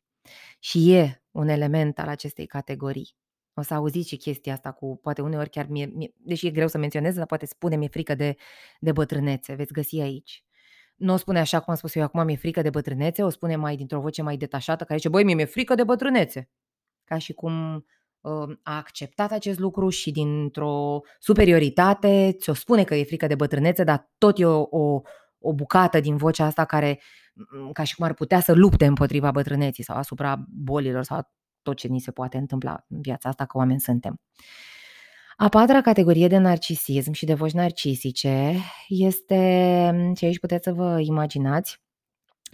Și 0.60 0.94
e 0.94 1.24
un 1.32 1.48
element 1.48 2.00
al 2.00 2.08
acestei 2.08 2.46
categorii. 2.46 3.16
O 3.54 3.62
să 3.62 3.74
auziți 3.74 4.08
și 4.08 4.18
chestia 4.18 4.54
asta 4.54 4.72
cu, 4.72 5.00
poate 5.02 5.22
uneori 5.22 5.50
chiar 5.50 5.68
mie, 5.70 5.86
mie 5.86 6.14
deși 6.18 6.48
e 6.48 6.52
greu 6.52 6.68
să 6.68 6.78
menționez, 6.78 7.16
dar 7.16 7.26
poate 7.26 7.46
spune 7.46 7.76
mi-e 7.76 7.88
frică 7.88 8.16
de, 8.16 8.36
de 8.80 8.92
bătrânețe, 8.92 9.54
veți 9.54 9.74
găsi 9.74 10.00
aici. 10.00 10.44
Nu 10.96 11.14
o 11.14 11.18
spune 11.18 11.40
așa 11.40 11.60
cum 11.60 11.68
am 11.70 11.76
spus 11.76 11.96
eu 11.96 12.04
acum, 12.04 12.26
mi-e 12.26 12.36
frică 12.36 12.62
de 12.62 12.70
bătrânețe, 12.70 13.24
o 13.24 13.30
spune 13.30 13.56
mai 13.56 13.76
dintr-o 13.76 14.00
voce 14.00 14.22
mai 14.22 14.38
detașată, 14.38 14.84
care 14.84 14.96
zice, 14.98 15.10
băi, 15.10 15.24
mie 15.24 15.36
mi-e 15.36 15.46
frică 15.46 15.76
de 15.76 15.84
bătrânețe. 15.84 16.50
Ca 17.04 17.18
și 17.18 17.34
cum 17.34 17.76
uh, 18.22 18.58
a 18.64 18.78
acceptat 18.78 19.32
acest 19.32 19.60
lucru 19.60 19.90
și 19.90 20.12
dintr-o 20.12 21.02
superioritate 21.20 22.36
ți-o 22.40 22.54
spune 22.54 22.84
că 22.84 22.96
e 22.96 23.04
frică 23.04 23.28
de 23.28 23.36
bătrânețe, 23.36 23.84
dar 23.84 24.12
tot 24.18 24.40
e 24.40 24.46
o, 24.46 24.62
o, 24.70 25.02
o 25.40 25.54
bucată 25.54 26.00
din 26.00 26.16
vocea 26.16 26.46
asta 26.46 26.66
care, 26.66 27.00
ca 27.74 27.84
și 27.84 27.96
cum 27.96 28.06
ar 28.06 28.14
putea 28.14 28.40
să 28.40 28.54
lupte 28.54 28.86
împotriva 28.86 29.32
bătrâneții 29.32 29.84
sau 29.84 29.98
asupra 29.98 30.46
bolilor 30.48 31.04
sau 31.04 31.32
tot 31.62 31.78
ce 31.78 31.88
ni 31.88 32.00
se 32.00 32.12
poate 32.12 32.38
întâmpla 32.38 32.86
în 32.90 33.02
viața 33.02 33.30
asta 33.30 33.46
că 33.46 33.58
oameni 33.58 33.80
suntem. 33.80 34.22
A 35.36 35.50
patra 35.50 35.82
categorie 35.82 36.28
de 36.28 36.38
narcisism 36.38 37.12
și 37.12 37.26
de 37.26 37.34
voci 37.34 37.52
narcisice 37.52 38.56
este, 38.88 40.12
și 40.16 40.26
aici 40.26 40.40
puteți 40.40 40.64
să 40.64 40.74
vă 40.74 41.00
imaginați, 41.00 41.82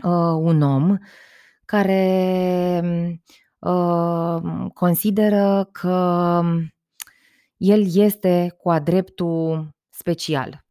uh, 0.03 0.37
un 0.37 0.61
om 0.61 0.97
care 1.65 2.81
uh, 3.59 4.69
consideră 4.73 5.69
că 5.71 6.41
el 7.57 7.95
este 7.95 8.55
cu 8.57 8.79
dreptul 8.83 9.69
special, 9.89 10.65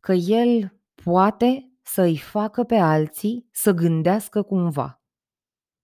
că 0.00 0.12
el 0.12 0.73
poate 1.04 1.72
să-i 1.82 2.16
facă 2.16 2.62
pe 2.62 2.76
alții 2.76 3.48
să 3.52 3.72
gândească 3.72 4.42
cumva. 4.42 5.02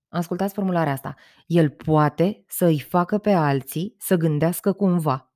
Ascultați 0.08 0.54
formularea 0.54 0.92
asta. 0.92 1.14
El 1.46 1.70
poate 1.70 2.44
să-i 2.48 2.80
facă 2.80 3.18
pe 3.18 3.30
alții 3.30 3.94
să 3.98 4.16
gândească 4.16 4.72
cumva. 4.72 5.34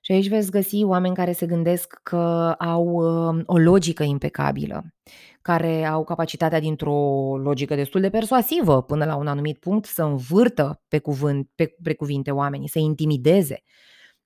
Și 0.00 0.12
aici 0.12 0.28
veți 0.28 0.50
găsi 0.50 0.84
oameni 0.84 1.14
care 1.14 1.32
se 1.32 1.46
gândesc 1.46 2.00
că 2.02 2.54
au 2.58 2.84
uh, 2.84 3.42
o 3.46 3.58
logică 3.58 4.02
impecabilă, 4.02 4.94
care 5.42 5.84
au 5.84 6.04
capacitatea 6.04 6.60
dintr-o 6.60 7.36
logică 7.36 7.74
destul 7.74 8.00
de 8.00 8.10
persuasivă 8.10 8.82
până 8.82 9.04
la 9.04 9.16
un 9.16 9.26
anumit 9.26 9.58
punct 9.58 9.86
să 9.86 10.02
învârtă 10.02 10.82
pe, 10.88 10.98
cuvânt, 10.98 11.48
pe, 11.54 11.74
pe 11.82 11.94
cuvinte 11.94 12.30
oamenii, 12.30 12.68
să 12.68 12.78
intimideze. 12.78 13.62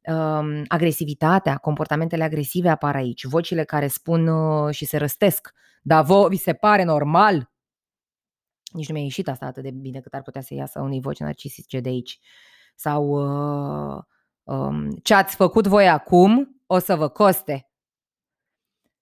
Uh, 0.09 0.63
agresivitatea, 0.69 1.57
comportamentele 1.57 2.23
agresive 2.23 2.69
apar 2.69 2.97
aici, 2.97 3.25
vocile 3.25 3.65
care 3.65 3.87
spun 3.87 4.27
uh, 4.27 4.75
și 4.75 4.85
se 4.85 4.97
răstesc. 4.97 5.53
Dar 5.83 6.05
vă 6.05 6.27
vi 6.29 6.37
se 6.37 6.53
pare 6.53 6.85
normal? 6.85 7.51
Nici 8.73 8.89
nu 8.89 8.95
mi-a 8.95 9.03
ieșit 9.03 9.29
asta 9.29 9.47
atât 9.47 9.63
de 9.63 9.71
bine 9.71 10.01
cât 10.01 10.15
ar 10.15 10.23
putea 10.23 10.41
să 10.41 10.55
iasă 10.55 10.81
unei 10.81 11.01
voci 11.01 11.19
narcisice 11.19 11.81
de 11.81 11.89
aici. 11.89 12.21
Sau 12.75 13.07
uh, 13.09 14.03
um, 14.43 14.91
ce 14.91 15.15
ați 15.15 15.37
făcut 15.37 15.67
voi 15.67 15.89
acum 15.89 16.61
o 16.67 16.79
să 16.79 16.97
vă 16.97 17.09
coste. 17.09 17.71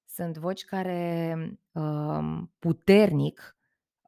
Sunt 0.04 0.36
voci 0.36 0.64
care 0.64 1.36
um, 1.72 2.52
puternic 2.58 3.56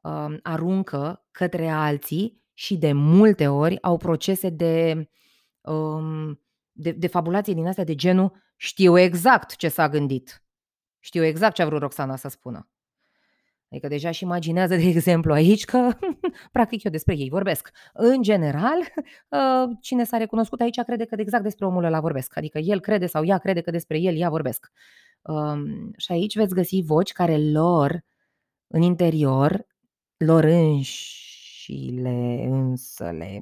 um, 0.01 0.39
aruncă 0.43 1.25
către 1.31 1.69
alții 1.69 2.41
și 2.53 2.77
de 2.77 2.91
multe 2.91 3.47
ori 3.47 3.81
au 3.81 3.97
procese 3.97 4.49
de, 4.49 5.09
um, 5.61 6.42
de, 6.73 6.91
de 6.91 7.07
fabulație 7.07 7.53
din 7.53 7.67
astea 7.67 7.83
de 7.83 7.95
genul 7.95 8.43
știu 8.55 8.97
exact 8.97 9.55
ce 9.55 9.69
s-a 9.69 9.89
gândit. 9.89 10.43
Știu 10.99 11.23
exact 11.23 11.55
ce 11.55 11.61
a 11.61 11.65
vrut 11.65 11.81
Roxana 11.81 12.15
să 12.15 12.27
spună. 12.27 12.67
Adică 13.69 13.87
deja 13.87 14.11
și 14.11 14.23
imaginează, 14.23 14.75
de 14.75 14.83
exemplu, 14.83 15.33
aici 15.33 15.65
că 15.65 15.89
practic 16.51 16.83
eu 16.83 16.91
despre 16.91 17.15
ei 17.17 17.29
vorbesc. 17.29 17.71
În 17.93 18.21
general, 18.21 18.79
ă, 19.31 19.67
cine 19.81 20.03
s-a 20.03 20.17
recunoscut 20.17 20.61
aici 20.61 20.81
crede 20.81 21.05
că 21.05 21.15
exact 21.17 21.43
despre 21.43 21.65
omul 21.65 21.83
ăla 21.83 21.99
vorbesc. 21.99 22.37
Adică 22.37 22.57
el 22.57 22.79
crede 22.79 23.05
sau 23.05 23.25
ea 23.25 23.37
crede 23.37 23.61
că 23.61 23.71
despre 23.71 23.99
el 23.99 24.17
ea 24.17 24.29
vorbesc. 24.29 24.71
Și 25.97 26.11
aici 26.11 26.35
veți 26.35 26.53
găsi 26.53 26.81
voci 26.81 27.11
care 27.11 27.37
lor, 27.37 28.03
în 28.67 28.81
interior, 28.81 29.65
lor 30.17 30.43
înșile, 31.67 32.45
însăle, 32.49 33.41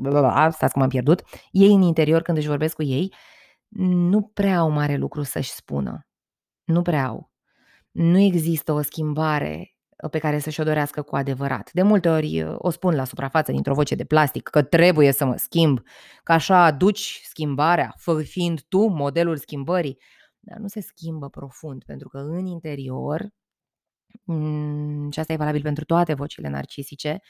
stați 0.50 0.74
că 0.74 0.80
m-am 0.80 0.90
pierdut, 0.90 1.24
ei 1.52 1.74
în 1.74 1.82
interior, 1.82 2.22
când 2.22 2.38
își 2.38 2.48
vorbesc 2.48 2.76
cu 2.76 2.84
ei, 2.84 3.14
nu 3.68 4.22
prea 4.22 4.58
au 4.58 4.70
mare 4.70 4.96
lucru 4.96 5.24
să-și 5.24 5.52
spună. 5.52 6.08
Nu 6.64 6.82
prea 6.82 7.06
au. 7.06 7.32
Nu 7.92 8.18
există 8.18 8.72
o 8.72 8.82
schimbare 8.82 9.76
pe 10.12 10.20
care 10.20 10.40
să-și 10.40 10.60
o 10.60 10.64
dorească 10.64 11.02
cu 11.02 11.16
adevărat. 11.16 11.72
De 11.74 11.82
multe 11.82 12.10
ori 12.10 12.42
uh, 12.42 12.56
o 12.58 12.70
spun 12.70 12.96
la 12.96 13.04
suprafață 13.04 13.52
dintr-o 13.52 13.74
voce 13.74 13.96
de 13.96 14.04
plastic 14.04 14.48
că 14.48 14.62
trebuie 14.62 15.12
să 15.12 15.26
mă 15.26 15.36
schimb, 15.36 15.80
că 16.24 16.32
așa 16.32 16.64
aduci 16.64 17.22
schimbarea, 17.24 17.96
fiind 18.24 18.62
tu 18.62 18.86
modelul 18.88 19.38
schimbării, 19.38 19.98
dar 20.40 20.58
nu 20.58 20.68
se 20.68 20.82
schimbă 20.82 21.30
profund, 21.30 21.84
pentru 21.84 22.10
că 22.10 22.18
în 22.18 22.46
interior, 22.46 23.30
mm, 24.24 25.12
și 25.12 25.20
asta 25.20 25.34
e 25.34 25.36
valabil 25.36 25.62
pentru 25.62 25.84
toate 25.84 26.14
vocile 26.14 26.50
narcisice, 26.50 27.22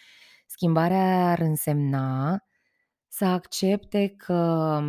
schimbarea 0.51 1.31
ar 1.31 1.39
însemna 1.39 2.43
să 3.07 3.25
accepte 3.25 4.07
că 4.17 4.79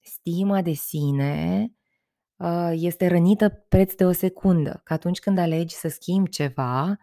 stima 0.00 0.62
de 0.62 0.72
sine 0.72 1.66
uh, 2.36 2.70
este 2.72 3.06
rănită 3.06 3.48
preț 3.48 3.94
de 3.94 4.04
o 4.04 4.12
secundă, 4.12 4.80
că 4.84 4.92
atunci 4.92 5.18
când 5.18 5.38
alegi 5.38 5.74
să 5.74 5.88
schimbi 5.88 6.30
ceva, 6.30 6.96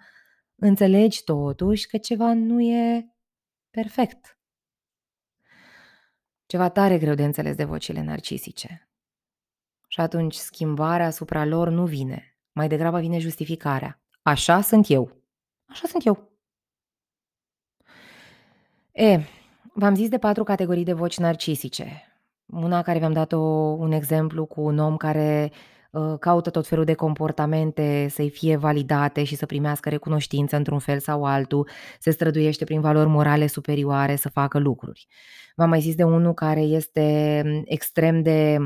înțelegi 0.55 1.23
totuși 1.23 1.87
că 1.87 1.97
ceva 1.97 2.33
nu 2.33 2.61
e 2.61 3.13
perfect. 3.69 4.39
Ceva 6.45 6.69
tare 6.69 6.97
greu 6.97 7.13
de 7.13 7.23
înțeles 7.23 7.55
de 7.55 7.63
vocile 7.63 8.01
narcisice. 8.01 8.89
Și 9.87 10.01
atunci 10.01 10.35
schimbarea 10.35 11.05
asupra 11.05 11.45
lor 11.45 11.69
nu 11.69 11.85
vine, 11.85 12.37
mai 12.51 12.67
degrabă 12.67 12.99
vine 12.99 13.19
justificarea. 13.19 14.01
Așa 14.21 14.61
sunt 14.61 14.89
eu. 14.89 15.23
Așa 15.65 15.87
sunt 15.87 16.05
eu. 16.05 16.28
E, 18.99 19.19
v-am 19.73 19.95
zis 19.95 20.09
de 20.09 20.17
patru 20.17 20.43
categorii 20.43 20.83
de 20.83 20.93
voci 20.93 21.17
narcisice. 21.17 22.03
Una 22.45 22.81
care 22.81 22.97
vi-am 22.99 23.13
dat 23.13 23.31
un 23.31 23.91
exemplu 23.91 24.45
cu 24.45 24.61
un 24.61 24.77
om 24.77 24.97
care 24.97 25.51
Uh, 25.91 26.19
caută 26.19 26.49
tot 26.49 26.67
felul 26.67 26.85
de 26.85 26.93
comportamente 26.93 28.07
să-i 28.09 28.29
fie 28.29 28.55
validate 28.55 29.23
și 29.23 29.35
să 29.35 29.45
primească 29.45 29.89
recunoștință 29.89 30.55
într-un 30.55 30.79
fel 30.79 30.99
sau 30.99 31.23
altul, 31.23 31.69
se 31.99 32.11
străduiește 32.11 32.63
prin 32.63 32.81
valori 32.81 33.09
morale 33.09 33.47
superioare 33.47 34.15
să 34.15 34.29
facă 34.29 34.59
lucruri. 34.59 35.07
V-am 35.55 35.69
mai 35.69 35.79
zis 35.79 35.95
de 35.95 36.03
unul 36.03 36.33
care 36.33 36.61
este 36.61 37.41
mm, 37.45 37.61
extrem 37.65 38.21
de 38.21 38.57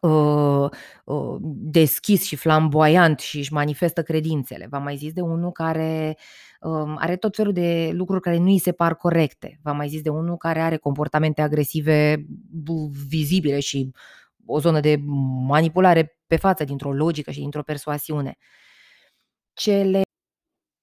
uh, 0.00 0.68
uh, 1.04 1.36
deschis 1.50 2.24
și 2.24 2.36
flamboyant 2.36 3.18
și 3.18 3.38
își 3.38 3.52
manifestă 3.52 4.02
credințele. 4.02 4.66
V-am 4.70 4.82
mai 4.82 4.96
zis 4.96 5.12
de 5.12 5.20
unul 5.20 5.52
care 5.52 6.16
uh, 6.16 6.24
are 6.96 7.16
tot 7.16 7.36
felul 7.36 7.52
de 7.52 7.90
lucruri 7.92 8.20
care 8.20 8.38
nu 8.38 8.50
îi 8.50 8.58
se 8.58 8.72
par 8.72 8.94
corecte. 8.94 9.60
V-am 9.62 9.76
mai 9.76 9.88
zis 9.88 10.00
de 10.00 10.08
unul 10.08 10.36
care 10.36 10.60
are 10.60 10.76
comportamente 10.76 11.42
agresive 11.42 12.26
vizibile 13.08 13.60
și 13.60 13.90
o 14.46 14.60
zonă 14.60 14.80
de 14.80 14.96
manipulare 15.46 16.18
pe 16.26 16.36
față 16.36 16.64
dintr-o 16.64 16.92
logică 16.92 17.30
și 17.30 17.40
dintr-o 17.40 17.62
persoasiune. 17.62 18.36
Cele 19.52 20.02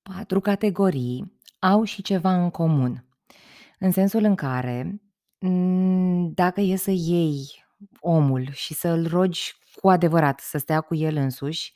patru 0.02 0.40
categorii 0.40 1.40
au 1.60 1.84
și 1.84 2.02
ceva 2.02 2.44
în 2.44 2.50
comun, 2.50 3.08
în 3.80 3.92
sensul 3.92 4.24
în 4.24 4.36
care 4.36 5.02
dacă 6.34 6.62
e 6.62 6.76
să 6.76 6.92
iei 6.92 7.66
omul 8.00 8.52
și 8.52 8.74
să-l 8.74 9.08
rogi 9.08 9.54
cu 9.76 9.90
adevărat 9.90 10.40
să 10.40 10.58
stea 10.58 10.82
cu 10.82 10.96
el 10.96 11.16
însuși, 11.16 11.74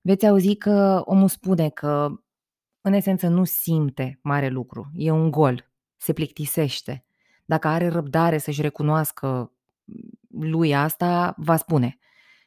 veți 0.00 0.26
auzi 0.26 0.54
că 0.54 1.02
omul 1.04 1.28
spune 1.28 1.68
că 1.68 2.08
în 2.88 2.94
esență 2.94 3.28
nu 3.28 3.44
simte 3.44 4.18
mare 4.22 4.48
lucru, 4.48 4.90
e 4.94 5.10
un 5.10 5.30
gol, 5.30 5.70
se 5.96 6.12
plictisește. 6.12 7.04
Dacă 7.44 7.68
are 7.68 7.88
răbdare 7.88 8.38
să-și 8.38 8.62
recunoască 8.62 9.52
lui 10.28 10.74
asta, 10.74 11.34
va 11.36 11.56
spune 11.56 11.98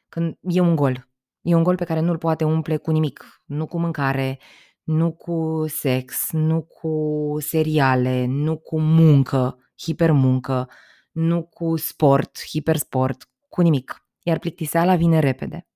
că 0.08 0.30
e 0.40 0.60
un 0.60 0.74
gol. 0.76 1.08
E 1.42 1.54
un 1.54 1.62
gol 1.62 1.76
pe 1.76 1.84
care 1.84 2.00
nu-l 2.00 2.18
poate 2.18 2.44
umple 2.44 2.76
cu 2.76 2.90
nimic. 2.90 3.42
Nu 3.44 3.66
cu 3.66 3.78
mâncare, 3.78 4.38
nu 4.82 5.12
cu 5.12 5.64
sex, 5.68 6.30
nu 6.32 6.62
cu 6.62 7.36
seriale, 7.38 8.24
nu 8.26 8.58
cu 8.58 8.80
muncă, 8.80 9.58
hipermuncă, 9.78 10.68
nu 11.12 11.42
cu 11.42 11.76
sport, 11.76 12.38
hipersport, 12.48 13.28
cu 13.48 13.60
nimic. 13.60 14.06
Iar 14.22 14.38
plictiseala 14.38 14.96
vine 14.96 15.18
repede. 15.18 15.66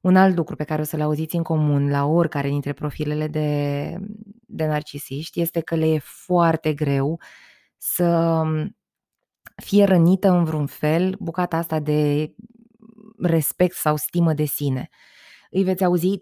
Un 0.00 0.16
alt 0.16 0.36
lucru 0.36 0.56
pe 0.56 0.64
care 0.64 0.80
o 0.80 0.84
să-l 0.84 1.00
auziți 1.00 1.36
în 1.36 1.42
comun 1.42 1.90
la 1.90 2.04
oricare 2.04 2.48
dintre 2.48 2.72
profilele 2.72 3.28
de, 3.28 3.96
de 4.46 4.66
narcisiști 4.66 5.40
este 5.40 5.60
că 5.60 5.74
le 5.74 5.86
e 5.86 5.98
foarte 5.98 6.72
greu 6.72 7.20
să 7.76 8.42
fie 9.56 9.84
rănită 9.84 10.30
în 10.30 10.44
vreun 10.44 10.66
fel 10.66 11.16
bucata 11.18 11.56
asta 11.56 11.80
de 11.80 12.32
respect 13.18 13.74
sau 13.74 13.96
stimă 13.96 14.32
de 14.32 14.44
sine. 14.44 14.88
Îi 15.50 15.62
veți 15.62 15.84
auzi 15.84 16.18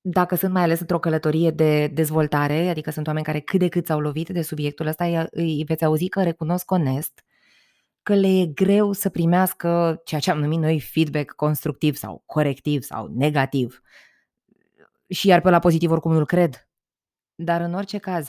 dacă 0.00 0.34
sunt 0.34 0.52
mai 0.52 0.62
ales 0.62 0.80
într-o 0.80 0.98
călătorie 0.98 1.50
de 1.50 1.86
dezvoltare, 1.86 2.68
adică 2.68 2.90
sunt 2.90 3.06
oameni 3.06 3.24
care 3.24 3.40
cât 3.40 3.58
de 3.58 3.68
cât 3.68 3.86
s-au 3.86 4.00
lovit 4.00 4.28
de 4.28 4.42
subiectul 4.42 4.86
ăsta, 4.86 5.28
îi 5.30 5.64
veți 5.66 5.84
auzi 5.84 6.08
că 6.08 6.22
recunosc 6.22 6.70
onest 6.70 7.24
că 8.08 8.14
le 8.14 8.40
e 8.40 8.46
greu 8.46 8.92
să 8.92 9.08
primească 9.08 10.00
ceea 10.04 10.20
ce 10.20 10.30
am 10.30 10.38
numit 10.38 10.58
noi 10.58 10.80
feedback 10.80 11.30
constructiv 11.30 11.96
sau 11.96 12.22
corectiv 12.26 12.82
sau 12.82 13.06
negativ. 13.14 13.82
Și 15.08 15.26
iar 15.26 15.40
pe 15.40 15.50
la 15.50 15.58
pozitiv 15.58 15.90
oricum 15.90 16.12
nu-l 16.12 16.26
cred. 16.26 16.68
Dar 17.34 17.60
în 17.60 17.74
orice 17.74 17.98
caz, 17.98 18.28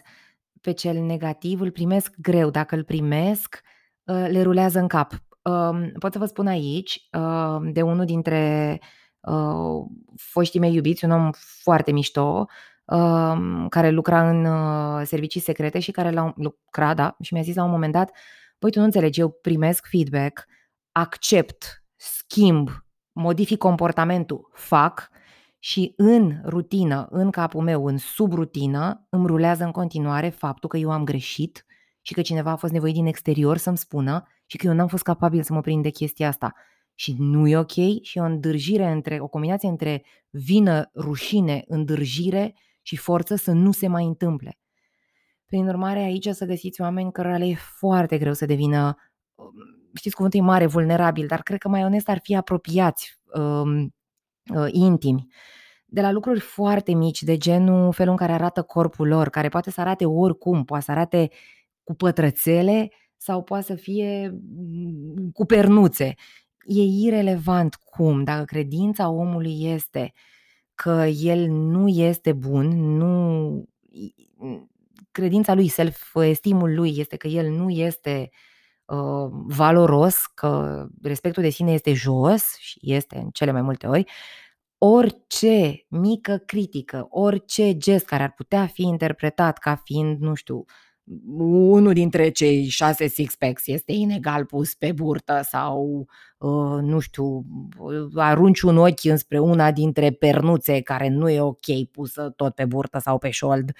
pe 0.61 0.71
cel 0.71 0.97
negativ 0.97 1.61
îl 1.61 1.71
primesc 1.71 2.15
greu. 2.17 2.49
Dacă 2.49 2.75
îl 2.75 2.83
primesc, 2.83 3.61
uh, 4.03 4.27
le 4.29 4.41
rulează 4.41 4.79
în 4.79 4.87
cap. 4.87 5.13
Um, 5.41 5.91
pot 5.99 6.13
să 6.13 6.19
vă 6.19 6.25
spun 6.25 6.47
aici 6.47 7.07
um, 7.11 7.71
de 7.71 7.81
unul 7.81 8.05
dintre 8.05 8.79
uh, 9.19 9.85
foștii 10.15 10.59
mei 10.59 10.73
iubiți, 10.73 11.05
un 11.05 11.11
om 11.11 11.29
foarte 11.61 11.91
mișto, 11.91 12.45
um, 12.85 13.67
care 13.67 13.89
lucra 13.89 14.29
în 14.29 14.45
uh, 14.45 15.05
servicii 15.05 15.41
secrete 15.41 15.79
și 15.79 15.91
care 15.91 16.11
la 16.11 16.33
lucra, 16.35 16.93
da, 16.93 17.15
și 17.21 17.33
mi-a 17.33 17.43
zis 17.43 17.55
la 17.55 17.63
un 17.63 17.71
moment 17.71 17.93
dat, 17.93 18.11
păi 18.59 18.71
tu 18.71 18.79
nu 18.79 18.85
înțelegi, 18.85 19.19
eu 19.19 19.29
primesc 19.29 19.87
feedback 19.89 20.45
accept, 20.91 21.83
schimb, 21.95 22.69
modific 23.11 23.57
comportamentul, 23.57 24.49
fac 24.53 25.09
și 25.59 25.93
în 25.97 26.41
rutină, 26.45 27.07
în 27.09 27.29
capul 27.29 27.61
meu, 27.61 27.85
în 27.85 27.97
subrutină, 27.97 29.07
îmi 29.09 29.27
rulează 29.27 29.63
în 29.63 29.71
continuare 29.71 30.29
faptul 30.29 30.69
că 30.69 30.77
eu 30.77 30.91
am 30.91 31.03
greșit 31.03 31.65
și 32.01 32.13
că 32.13 32.21
cineva 32.21 32.51
a 32.51 32.55
fost 32.55 32.73
nevoit 32.73 32.93
din 32.93 33.05
exterior 33.05 33.57
să-mi 33.57 33.77
spună 33.77 34.27
și 34.45 34.57
că 34.57 34.67
eu 34.67 34.73
n-am 34.73 34.87
fost 34.87 35.03
capabil 35.03 35.43
să 35.43 35.53
mă 35.53 35.61
prind 35.61 35.83
de 35.83 35.89
chestia 35.89 36.27
asta. 36.27 36.53
Și 36.95 37.15
nu 37.17 37.47
e 37.47 37.57
ok 37.57 38.01
și 38.01 38.17
e 38.17 38.21
o 38.21 38.23
îndârjire 38.23 38.91
între, 38.91 39.19
o 39.19 39.27
combinație 39.27 39.69
între 39.69 40.03
vină, 40.29 40.89
rușine, 40.95 41.63
îndârjire 41.67 42.55
și 42.81 42.95
forță 42.95 43.35
să 43.35 43.51
nu 43.51 43.71
se 43.71 43.87
mai 43.87 44.05
întâmple. 44.05 44.59
Prin 45.49 45.67
urmare, 45.67 45.99
aici 45.99 46.25
o 46.25 46.31
să 46.31 46.45
găsiți 46.45 46.81
oameni 46.81 47.11
cărora 47.11 47.37
le 47.37 47.45
e 47.45 47.55
foarte 47.55 48.17
greu 48.17 48.33
să 48.33 48.45
devină, 48.45 48.95
um, 49.35 49.51
știți 49.93 50.15
cuvântul 50.15 50.39
e 50.39 50.43
mare, 50.43 50.65
vulnerabil, 50.65 51.27
dar 51.27 51.41
cred 51.41 51.59
că 51.59 51.69
mai 51.69 51.83
onest 51.83 52.09
ar 52.09 52.19
fi 52.23 52.35
apropiați, 52.35 53.19
um, 53.33 53.95
uh, 54.55 54.67
intimi. 54.71 55.27
De 55.85 56.01
la 56.01 56.11
lucruri 56.11 56.39
foarte 56.39 56.93
mici, 56.93 57.23
de 57.23 57.37
genul 57.37 57.93
felul 57.93 58.11
în 58.11 58.17
care 58.17 58.31
arată 58.31 58.61
corpul 58.61 59.07
lor, 59.07 59.29
care 59.29 59.49
poate 59.49 59.71
să 59.71 59.81
arate 59.81 60.05
oricum, 60.05 60.63
poate 60.63 60.83
să 60.83 60.91
arate 60.91 61.29
cu 61.83 61.95
pătrățele 61.95 62.91
sau 63.17 63.43
poate 63.43 63.65
să 63.65 63.75
fie 63.75 64.39
mm, 64.57 65.29
cu 65.33 65.45
pernuțe. 65.45 66.13
E 66.65 66.81
irelevant 66.81 67.75
cum, 67.75 68.23
dacă 68.23 68.43
credința 68.43 69.09
omului 69.09 69.63
este 69.63 70.11
că 70.75 71.05
el 71.05 71.47
nu 71.49 71.87
este 71.87 72.33
bun, 72.33 72.95
nu 72.97 73.69
credința 75.11 75.53
lui, 75.53 75.67
self-estimul 75.67 76.75
lui 76.75 76.93
este 76.97 77.15
că 77.15 77.27
el 77.27 77.49
nu 77.49 77.69
este 77.69 78.29
uh, 78.85 79.29
valoros, 79.31 80.25
că 80.33 80.85
respectul 81.01 81.43
de 81.43 81.49
sine 81.49 81.73
este 81.73 81.93
jos 81.93 82.55
și 82.59 82.79
este 82.81 83.17
în 83.17 83.29
cele 83.29 83.51
mai 83.51 83.61
multe 83.61 83.87
ori, 83.87 84.05
orice 84.77 85.85
mică 85.87 86.37
critică, 86.37 87.07
orice 87.09 87.77
gest 87.77 88.05
care 88.05 88.23
ar 88.23 88.33
putea 88.33 88.65
fi 88.67 88.81
interpretat 88.81 89.57
ca 89.57 89.75
fiind, 89.75 90.19
nu 90.19 90.33
știu, 90.33 90.65
unul 91.37 91.93
dintre 91.93 92.29
cei 92.29 92.67
șase 92.67 93.07
six-packs 93.07 93.61
este 93.65 93.91
inegal 93.91 94.45
pus 94.45 94.73
pe 94.73 94.91
burtă 94.91 95.41
sau, 95.43 96.07
uh, 96.37 96.81
nu 96.81 96.99
știu, 96.99 97.45
arunci 98.15 98.61
un 98.61 98.77
ochi 98.77 99.03
înspre 99.03 99.39
una 99.39 99.71
dintre 99.71 100.11
pernuțe 100.11 100.81
care 100.81 101.07
nu 101.07 101.29
e 101.29 101.41
ok 101.41 101.89
pusă 101.91 102.33
tot 102.35 102.55
pe 102.55 102.65
burtă 102.65 102.99
sau 102.99 103.17
pe 103.17 103.29
șold, 103.29 103.71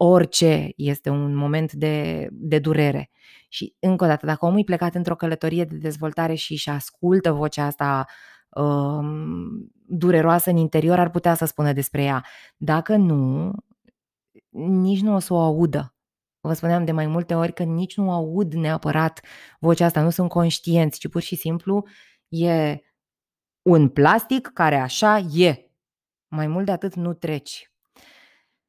orice 0.00 0.72
este 0.76 1.10
un 1.10 1.34
moment 1.34 1.72
de, 1.72 2.28
de 2.32 2.58
durere. 2.58 3.10
Și 3.48 3.74
încă 3.78 4.04
o 4.04 4.06
dată, 4.06 4.26
dacă 4.26 4.46
omul 4.46 4.58
e 4.58 4.64
plecat 4.64 4.94
într-o 4.94 5.16
călătorie 5.16 5.64
de 5.64 5.76
dezvoltare 5.76 6.34
și 6.34 6.52
își 6.52 6.70
ascultă 6.70 7.32
vocea 7.32 7.64
asta 7.64 8.06
um, 8.48 9.70
dureroasă 9.86 10.50
în 10.50 10.56
interior, 10.56 10.98
ar 10.98 11.10
putea 11.10 11.34
să 11.34 11.44
spună 11.44 11.72
despre 11.72 12.02
ea. 12.02 12.24
Dacă 12.56 12.96
nu, 12.96 13.52
nici 14.58 15.00
nu 15.00 15.14
o 15.14 15.18
să 15.18 15.32
o 15.32 15.40
audă. 15.40 15.94
Vă 16.40 16.52
spuneam 16.52 16.84
de 16.84 16.92
mai 16.92 17.06
multe 17.06 17.34
ori 17.34 17.52
că 17.52 17.62
nici 17.62 17.96
nu 17.96 18.12
aud 18.12 18.52
neapărat 18.52 19.20
vocea 19.60 19.84
asta, 19.84 20.02
nu 20.02 20.10
sunt 20.10 20.28
conștienți, 20.28 20.98
ci 20.98 21.08
pur 21.08 21.20
și 21.20 21.36
simplu 21.36 21.84
e 22.28 22.78
un 23.62 23.88
plastic 23.88 24.50
care 24.54 24.76
așa 24.76 25.18
e. 25.18 25.70
Mai 26.28 26.46
mult 26.46 26.64
de 26.64 26.72
atât 26.72 26.94
nu 26.94 27.14
treci. 27.14 27.72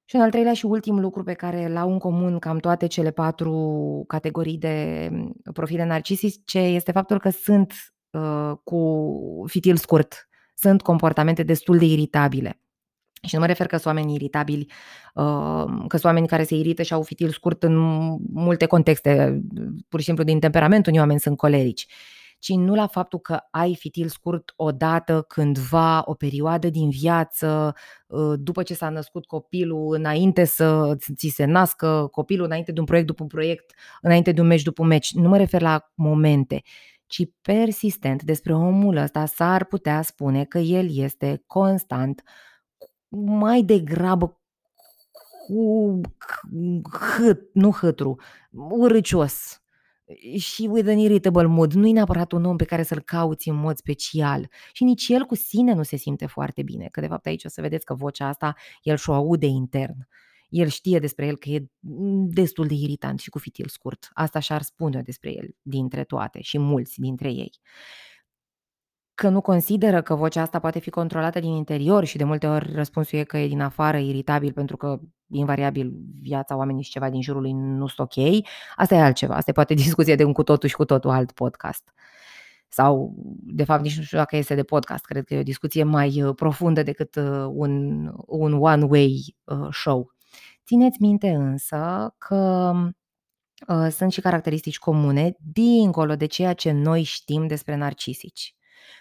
Și 0.10 0.16
în 0.16 0.22
al 0.22 0.30
treilea 0.30 0.54
și 0.54 0.66
ultim 0.66 1.00
lucru 1.00 1.24
pe 1.24 1.34
care 1.34 1.66
îl 1.66 1.78
au 1.78 1.92
în 1.92 2.00
comun 2.00 2.40
cam 2.40 2.58
toate 2.58 2.88
cele 2.88 3.12
patru 3.12 4.04
categorii 4.08 4.58
de 4.58 5.08
mm, 5.12 5.36
profile 5.54 5.86
narcisice 5.86 6.60
este 6.60 6.92
faptul 6.92 7.20
că 7.20 7.30
sunt 7.30 7.74
uh, 8.10 8.52
cu 8.64 9.44
fitil 9.48 9.76
scurt, 9.76 10.30
sunt 10.56 10.82
comportamente 10.82 11.44
destul 11.44 11.78
de 11.78 11.86
iritabile. 11.86 12.62
Și 13.22 13.34
nu 13.36 13.40
mă 13.40 13.46
refer 13.46 13.68
că 13.68 13.78
sunt 13.78 13.96
oameni 13.96 14.14
iritabili, 14.14 14.72
uh, 15.14 15.66
că 15.88 15.98
sunt 15.98 16.04
oameni 16.04 16.28
care 16.28 16.44
se 16.44 16.56
irită 16.56 16.82
și 16.82 16.94
au 16.94 17.02
fitil 17.02 17.30
scurt 17.30 17.64
în 17.64 17.76
multe 18.34 18.66
contexte, 18.66 19.42
pur 19.88 20.00
și 20.00 20.06
simplu 20.06 20.24
din 20.24 20.40
temperament, 20.40 20.88
unii 20.88 21.00
oameni 21.00 21.20
sunt 21.20 21.38
colerici 21.38 21.88
ci 22.40 22.50
nu 22.50 22.76
la 22.76 22.88
faptul 22.88 23.20
că 23.20 23.40
ai 23.52 23.76
fitil 23.76 24.08
scurt 24.08 24.54
odată, 24.56 25.26
cândva, 25.28 26.02
o 26.06 26.14
perioadă 26.14 26.70
din 26.70 26.90
viață, 26.90 27.76
ă, 28.12 28.36
după 28.36 28.64
ce 28.64 28.74
s-a 28.74 28.90
născut 28.90 29.26
copilul, 29.26 29.96
înainte 29.96 30.44
să 30.44 30.96
ți 31.16 31.28
se 31.28 31.46
nască 31.46 32.08
copilul, 32.12 32.46
înainte 32.46 32.72
de 32.72 32.80
un 32.80 32.86
proiect 32.86 33.08
după 33.08 33.24
un 33.24 33.30
proiect, 33.30 33.74
înainte 34.02 34.32
de 34.32 34.42
un 34.42 34.48
meci 34.48 34.64
după 34.64 34.82
un 34.82 34.88
meci. 34.88 35.14
Nu 35.14 35.30
mă 35.30 35.38
refer 35.38 35.62
la 35.62 35.92
momente, 35.96 36.62
ci 37.06 37.22
persistent 37.42 38.24
despre 38.24 38.54
omul 38.54 38.96
ăsta 38.96 39.26
s-ar 39.26 39.66
putea 39.66 40.02
spune 40.02 40.46
că 40.46 40.58
el 40.58 40.88
este 40.98 41.44
constant 41.48 42.24
mai 43.10 43.62
degrabă 43.62 44.40
cu 45.48 46.02
hât, 47.18 47.50
nu 47.54 47.72
hâtru, 47.72 48.16
urâcios, 48.52 49.62
și 50.38 50.68
with 50.72 50.90
an 50.90 50.98
irritable 50.98 51.46
mood. 51.46 51.74
Nu 51.74 51.88
e 51.88 51.92
neapărat 51.92 52.32
un 52.32 52.46
om 52.46 52.56
pe 52.56 52.66
care 52.66 52.84
să-l 52.84 53.02
cauți 53.02 53.50
în 53.50 53.56
mod 53.56 53.78
special. 53.78 54.50
Și 54.72 54.84
nici 54.84 55.08
el 55.08 55.24
cu 55.24 55.36
sine 55.36 55.74
nu 55.74 55.84
se 55.84 55.96
simte 55.96 56.26
foarte 56.26 56.64
bine. 56.64 56.88
Că 56.92 57.02
de 57.02 57.08
fapt 57.08 57.26
aici 57.26 57.44
o 57.44 57.50
să 57.50 57.62
vedeți 57.62 57.86
că 57.86 57.94
vocea 57.94 58.28
asta 58.28 58.56
el 58.82 58.98
și-o 58.98 59.14
aude 59.14 59.46
intern. 59.46 60.08
El 60.50 60.68
știe 60.68 61.00
despre 61.00 61.26
el 61.26 61.38
că 61.38 61.50
e 61.50 61.66
destul 62.28 62.68
de 62.68 62.74
iritant 62.74 63.20
și 63.20 63.30
cu 63.30 63.38
fitil 63.40 63.68
scurt. 63.68 64.10
Asta 64.14 64.40
și-ar 64.40 64.62
spune 64.62 65.02
despre 65.02 65.32
el 65.32 65.56
dintre 65.62 66.04
toate 66.04 66.42
și 66.42 66.58
mulți 66.58 67.00
dintre 67.00 67.32
ei 67.32 67.52
că 69.20 69.30
nu 69.30 69.42
consideră 69.42 70.02
că 70.02 70.16
vocea 70.16 70.42
asta 70.42 70.60
poate 70.60 70.80
fi 70.80 70.90
controlată 70.90 71.40
din 71.40 71.52
interior 71.52 72.04
și 72.04 72.18
de 72.18 72.24
multe 72.24 72.48
ori 72.48 72.74
răspunsul 72.74 73.20
e 73.20 73.24
că 73.24 73.38
e 73.38 73.48
din 73.48 73.62
afară, 73.62 73.98
iritabil, 73.98 74.54
pentru 74.54 74.78
că 74.78 75.00
invariabil 75.32 75.94
viața 76.22 76.56
oamenii 76.56 76.84
și 76.84 76.90
ceva 76.90 77.10
din 77.10 77.22
jurul 77.22 77.42
lui 77.42 77.52
nu 77.54 77.88
sunt 77.88 78.10
ok, 78.12 78.46
asta 78.76 78.96
e 78.96 79.02
altceva. 79.02 79.36
Asta 79.36 79.50
e 79.50 79.54
poate 79.54 79.74
discuție 79.86 80.16
de 80.16 80.24
un 80.24 80.34
cu 80.34 80.44
totul 80.44 80.70
și 80.70 80.76
cu 80.76 80.86
totul 80.86 81.10
alt 81.10 81.32
podcast. 81.32 81.94
Sau, 82.72 83.14
de 83.44 83.64
fapt, 83.64 83.84
nici 83.84 83.98
nu 83.98 84.04
știu 84.04 84.18
dacă 84.18 84.36
este 84.36 84.56
de 84.56 84.64
podcast. 84.64 85.06
Cred 85.06 85.26
că 85.26 85.34
e 85.34 85.40
o 85.40 85.44
discuție 85.44 85.84
mai 85.84 86.24
uh, 86.24 86.36
profundă 86.36 86.84
decât 86.84 87.16
uh, 87.16 87.46
un, 87.50 88.06
un 88.26 88.54
one-way 88.54 89.36
uh, 89.44 89.68
show. 89.72 90.12
Țineți 90.66 91.02
minte 91.02 91.30
însă 91.30 92.14
că 92.18 92.74
uh, 93.68 93.88
sunt 93.92 94.12
și 94.12 94.22
caracteristici 94.22 94.80
comune 94.80 95.36
dincolo 95.40 96.16
de 96.16 96.26
ceea 96.26 96.54
ce 96.54 96.72
noi 96.72 97.04
știm 97.04 97.48
despre 97.48 97.76
narcisici. 97.76 98.56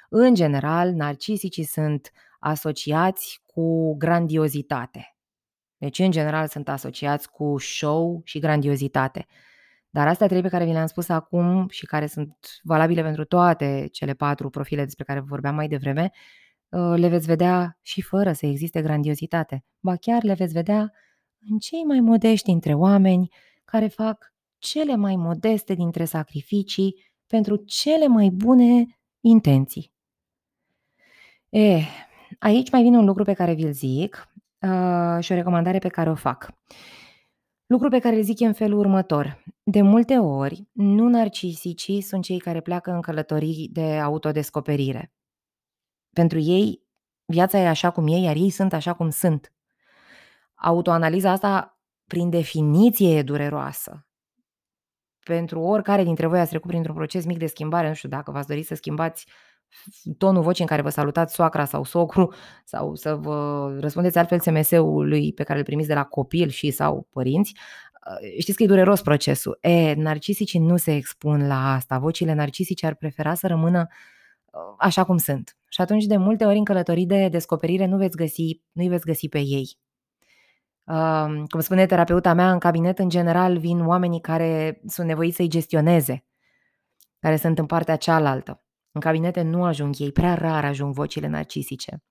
În 0.09 0.35
general, 0.35 0.93
narcisicii 0.93 1.65
sunt 1.65 2.13
asociați 2.39 3.43
cu 3.47 3.97
grandiozitate. 3.97 5.18
Deci, 5.79 5.99
în 5.99 6.11
general, 6.11 6.47
sunt 6.47 6.69
asociați 6.69 7.31
cu 7.31 7.59
show 7.59 8.21
și 8.25 8.39
grandiozitate. 8.39 9.27
Dar 9.91 10.09
astea 10.09 10.27
trei 10.27 10.43
pe 10.43 10.49
care 10.49 10.65
vi 10.65 10.73
le-am 10.73 10.87
spus 10.87 11.09
acum 11.09 11.69
și 11.69 11.87
care 11.87 12.07
sunt 12.07 12.37
valabile 12.63 13.03
pentru 13.03 13.25
toate 13.25 13.89
cele 13.93 14.15
patru 14.15 14.51
profile 14.51 14.85
despre 14.85 15.05
care 15.05 15.21
vorbeam 15.21 15.55
mai 15.55 15.69
devreme, 15.69 16.11
uh, 16.69 16.95
le 16.97 17.09
veți 17.09 17.27
vedea 17.27 17.79
și 17.83 18.03
fără 18.03 18.33
să 18.33 18.47
existe 18.47 18.83
grandiozitate. 18.83 19.65
Ba 19.81 19.97
chiar 19.97 20.23
le 20.23 20.35
veți 20.35 20.53
vedea 20.53 20.93
în 21.51 21.59
cei 21.59 21.83
mai 21.83 22.01
modești 22.01 22.47
dintre 22.47 22.75
oameni 22.75 23.29
care 23.65 23.89
fac 23.89 24.33
cele 24.59 24.97
mai 24.97 25.17
modeste 25.17 25.75
dintre 25.75 26.05
sacrificii 26.05 26.95
pentru 27.27 27.57
cele 27.57 28.07
mai 28.07 28.29
bune 28.31 28.99
intenții. 29.21 29.93
E, 31.49 31.81
aici 32.39 32.71
mai 32.71 32.83
vine 32.83 32.97
un 32.97 33.05
lucru 33.05 33.25
pe 33.25 33.33
care 33.33 33.55
vi-l 33.55 33.73
zic 33.73 34.29
uh, 34.61 35.25
și 35.25 35.33
o 35.33 35.35
recomandare 35.35 35.79
pe 35.79 35.89
care 35.89 36.11
o 36.11 36.15
fac. 36.15 36.51
Lucru 37.67 37.89
pe 37.89 37.99
care 37.99 38.17
îl 38.17 38.23
zic 38.23 38.41
e 38.41 38.47
în 38.47 38.53
felul 38.53 38.79
următor. 38.79 39.45
De 39.63 39.83
multe 39.83 40.19
ori, 40.19 40.69
nu 40.73 41.09
narcisicii 41.09 42.01
sunt 42.01 42.25
cei 42.25 42.39
care 42.39 42.61
pleacă 42.61 42.91
în 42.91 43.01
călătorii 43.01 43.69
de 43.73 43.99
autodescoperire. 43.99 45.13
Pentru 46.11 46.39
ei, 46.39 46.83
viața 47.25 47.59
e 47.59 47.69
așa 47.69 47.91
cum 47.91 48.07
e, 48.07 48.17
iar 48.17 48.37
ei 48.37 48.51
sunt 48.51 48.73
așa 48.73 48.95
cum 48.95 49.11
sunt. 49.11 49.53
Autoanaliza 50.55 51.31
asta, 51.31 51.81
prin 52.05 52.31
definiție, 52.31 53.17
e 53.19 53.23
dureroasă. 53.23 54.07
Pentru 55.25 55.61
oricare 55.61 56.03
dintre 56.05 56.27
voi 56.27 56.41
ați 56.41 56.51
trecut 56.51 56.69
printr-un 56.71 56.95
proces 56.95 57.25
mic 57.25 57.39
de 57.39 57.47
schimbare, 57.47 57.89
nu 57.89 57.95
știu 57.95 58.09
dacă 58.09 58.31
v-ați 58.31 58.49
dori 58.49 58.63
să 58.63 58.75
schimbați 58.75 59.27
tonul 60.19 60.43
vocii 60.43 60.63
în 60.63 60.69
care 60.69 60.83
vă 60.83 60.89
salutați 60.89 61.35
soacra 61.35 61.65
sau 61.65 61.85
socru 61.85 62.33
sau 62.65 62.95
să 62.95 63.15
vă 63.15 63.69
răspundeți 63.81 64.19
altfel 64.19 64.41
SMS-ului 64.41 65.33
pe 65.33 65.43
care 65.43 65.59
îl 65.59 65.65
primiți 65.65 65.89
de 65.89 65.95
la 65.95 66.05
copil 66.05 66.49
și 66.49 66.71
sau 66.71 67.09
părinți, 67.11 67.55
uh, 68.11 68.41
știți 68.41 68.57
că 68.57 68.63
e 68.63 68.67
dureros 68.67 69.03
procesul. 69.03 69.59
E, 69.61 69.95
narcisicii 69.95 70.61
nu 70.61 70.77
se 70.77 70.95
expun 70.95 71.47
la 71.47 71.73
asta. 71.73 71.99
Vocile 71.99 72.35
narcisice 72.35 72.87
ar 72.87 72.95
prefera 72.95 73.35
să 73.35 73.47
rămână 73.47 73.87
uh, 74.45 74.61
așa 74.79 75.05
cum 75.05 75.17
sunt. 75.17 75.57
Și 75.69 75.81
atunci, 75.81 76.05
de 76.05 76.17
multe 76.17 76.45
ori, 76.45 76.59
în 76.59 76.65
călătorii 76.65 77.07
de 77.07 77.29
descoperire 77.29 77.87
nu 77.87 77.97
veți 77.97 78.17
găsi, 78.17 78.61
nu 78.73 78.89
veți 78.89 79.05
găsi 79.05 79.29
pe 79.29 79.39
ei. 79.39 79.79
Uh, 80.85 81.43
cum 81.49 81.61
spune 81.61 81.87
terapeuta 81.87 82.35
mea, 82.35 82.53
în 82.53 82.59
cabinet, 82.59 82.99
în 82.99 83.09
general, 83.09 83.59
vin 83.59 83.87
oamenii 83.87 84.21
care 84.21 84.81
sunt 84.87 85.07
nevoiți 85.07 85.37
să-i 85.37 85.49
gestioneze, 85.49 86.25
care 87.21 87.37
sunt 87.37 87.59
în 87.59 87.67
partea 87.67 87.97
cealaltă 87.97 88.63
În 88.99 89.05
cabinete 89.05 89.43
nu 89.43 89.65
ajung 89.65 89.95
ei, 89.99 90.13
prea 90.13 90.35
rar 90.35 90.65
ajung 90.65 90.95
vocile 90.95 91.27
narcisice. 91.27 92.03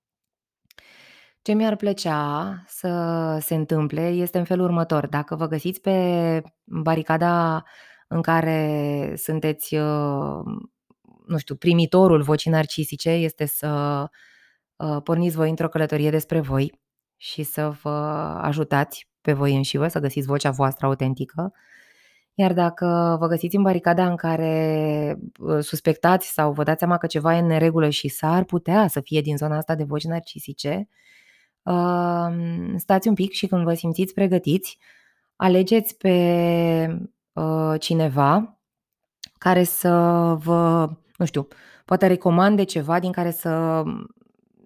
Ce 1.42 1.52
mi-ar 1.52 1.76
plăcea 1.76 2.62
să 2.66 3.38
se 3.40 3.54
întâmple 3.54 4.08
este 4.08 4.38
în 4.38 4.44
felul 4.44 4.64
următor. 4.64 5.06
Dacă 5.06 5.36
vă 5.36 5.46
găsiți 5.46 5.80
pe 5.80 6.42
baricada 6.64 7.64
în 8.08 8.22
care 8.22 9.12
sunteți, 9.16 9.74
uh, 9.74 10.42
nu 11.26 11.38
știu, 11.38 11.54
primitorul 11.54 12.22
vocii 12.22 12.50
narcisice, 12.50 13.10
este 13.10 13.46
să 13.46 14.04
uh, 14.76 15.02
porniți 15.02 15.36
voi 15.36 15.50
într-o 15.50 15.68
călătorie 15.68 16.10
despre 16.10 16.40
voi 16.40 16.80
și 17.16 17.42
să 17.42 17.68
vă 17.82 17.90
ajutați 18.42 19.08
pe 19.20 19.32
voi 19.32 19.56
înși 19.56 19.76
vă, 19.76 19.88
să 19.88 19.98
găsiți 19.98 20.26
vocea 20.26 20.50
voastră 20.50 20.86
autentică. 20.86 21.52
Iar 22.40 22.52
dacă 22.52 23.16
vă 23.20 23.26
găsiți 23.26 23.56
în 23.56 23.62
baricada 23.62 24.08
în 24.08 24.16
care 24.16 25.18
uh, 25.40 25.58
suspectați 25.60 26.32
sau 26.32 26.52
vă 26.52 26.62
dați 26.62 26.78
seama 26.78 26.98
că 26.98 27.06
ceva 27.06 27.36
e 27.36 27.38
în 27.38 27.46
neregulă 27.46 27.88
și 27.88 28.08
s-ar 28.08 28.44
putea 28.44 28.86
să 28.86 29.00
fie 29.00 29.20
din 29.20 29.36
zona 29.36 29.56
asta 29.56 29.74
de 29.74 29.84
voci 29.84 30.04
narcisice, 30.04 30.88
stați 32.76 33.08
un 33.08 33.14
pic 33.14 33.32
și 33.32 33.46
când 33.46 33.64
vă 33.64 33.74
simțiți 33.74 34.14
pregătiți, 34.14 34.78
alegeți 35.36 35.96
pe 35.96 37.00
cineva 37.78 38.60
care 39.38 39.62
să 39.62 39.90
vă, 40.38 40.90
nu 41.16 41.24
știu, 41.24 41.48
poate 41.84 42.06
recomande 42.06 42.64
ceva 42.64 42.98
din 42.98 43.12
care 43.12 43.30
să, 43.30 43.82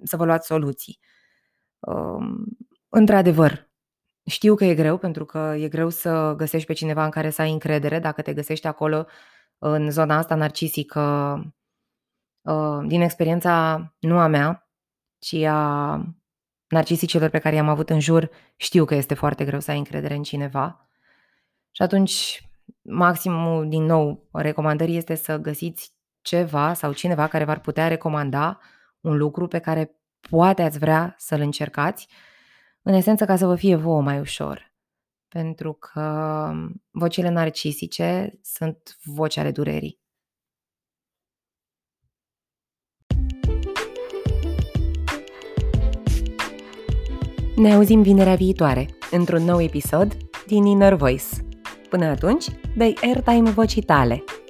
să 0.02 0.16
vă 0.16 0.24
luați 0.24 0.46
soluții. 0.46 0.98
Într-adevăr, 2.88 3.70
știu 4.26 4.54
că 4.54 4.64
e 4.64 4.74
greu, 4.74 4.98
pentru 4.98 5.24
că 5.24 5.54
e 5.58 5.68
greu 5.68 5.88
să 5.88 6.34
găsești 6.36 6.66
pe 6.66 6.72
cineva 6.72 7.04
în 7.04 7.10
care 7.10 7.30
să 7.30 7.42
ai 7.42 7.52
încredere. 7.52 7.98
Dacă 7.98 8.22
te 8.22 8.34
găsești 8.34 8.66
acolo, 8.66 9.06
în 9.58 9.90
zona 9.90 10.16
asta 10.16 10.34
narcisică, 10.34 11.36
din 12.86 13.00
experiența 13.00 13.94
nu 13.98 14.18
a 14.18 14.26
mea, 14.26 14.68
ci 15.18 15.34
a 15.34 16.00
narcisicilor 16.66 17.28
pe 17.28 17.38
care 17.38 17.54
i-am 17.54 17.68
avut 17.68 17.90
în 17.90 18.00
jur, 18.00 18.30
știu 18.56 18.84
că 18.84 18.94
este 18.94 19.14
foarte 19.14 19.44
greu 19.44 19.60
să 19.60 19.70
ai 19.70 19.78
încredere 19.78 20.14
în 20.14 20.22
cineva. 20.22 20.88
Și 21.70 21.82
atunci, 21.82 22.48
maximul, 22.82 23.68
din 23.68 23.82
nou, 23.82 24.28
recomandării 24.32 24.96
este 24.96 25.14
să 25.14 25.36
găsiți 25.36 25.94
ceva 26.20 26.72
sau 26.72 26.92
cineva 26.92 27.26
care 27.26 27.44
v-ar 27.44 27.60
putea 27.60 27.88
recomanda 27.88 28.60
un 29.00 29.16
lucru 29.16 29.46
pe 29.46 29.58
care 29.58 30.00
poate 30.30 30.62
ați 30.62 30.78
vrea 30.78 31.14
să-l 31.18 31.40
încercați, 31.40 32.08
în 32.82 32.94
esență 32.94 33.24
ca 33.24 33.36
să 33.36 33.46
vă 33.46 33.54
fie 33.54 33.76
vouă 33.76 34.02
mai 34.02 34.20
ușor. 34.20 34.72
Pentru 35.28 35.72
că 35.72 36.50
vocile 36.90 37.28
narcisice 37.28 38.38
sunt 38.42 38.98
voci 39.02 39.36
ale 39.36 39.50
durerii. 39.50 40.00
Ne 47.56 47.74
auzim 47.74 48.02
vinerea 48.02 48.34
viitoare, 48.34 48.86
într-un 49.10 49.42
nou 49.42 49.60
episod 49.60 50.16
din 50.46 50.64
Inner 50.64 50.94
Voice. 50.94 51.24
Până 51.88 52.04
atunci, 52.04 52.46
dai 52.76 52.98
airtime 53.02 53.50
vocii 53.50 53.82
tale– 53.82 54.24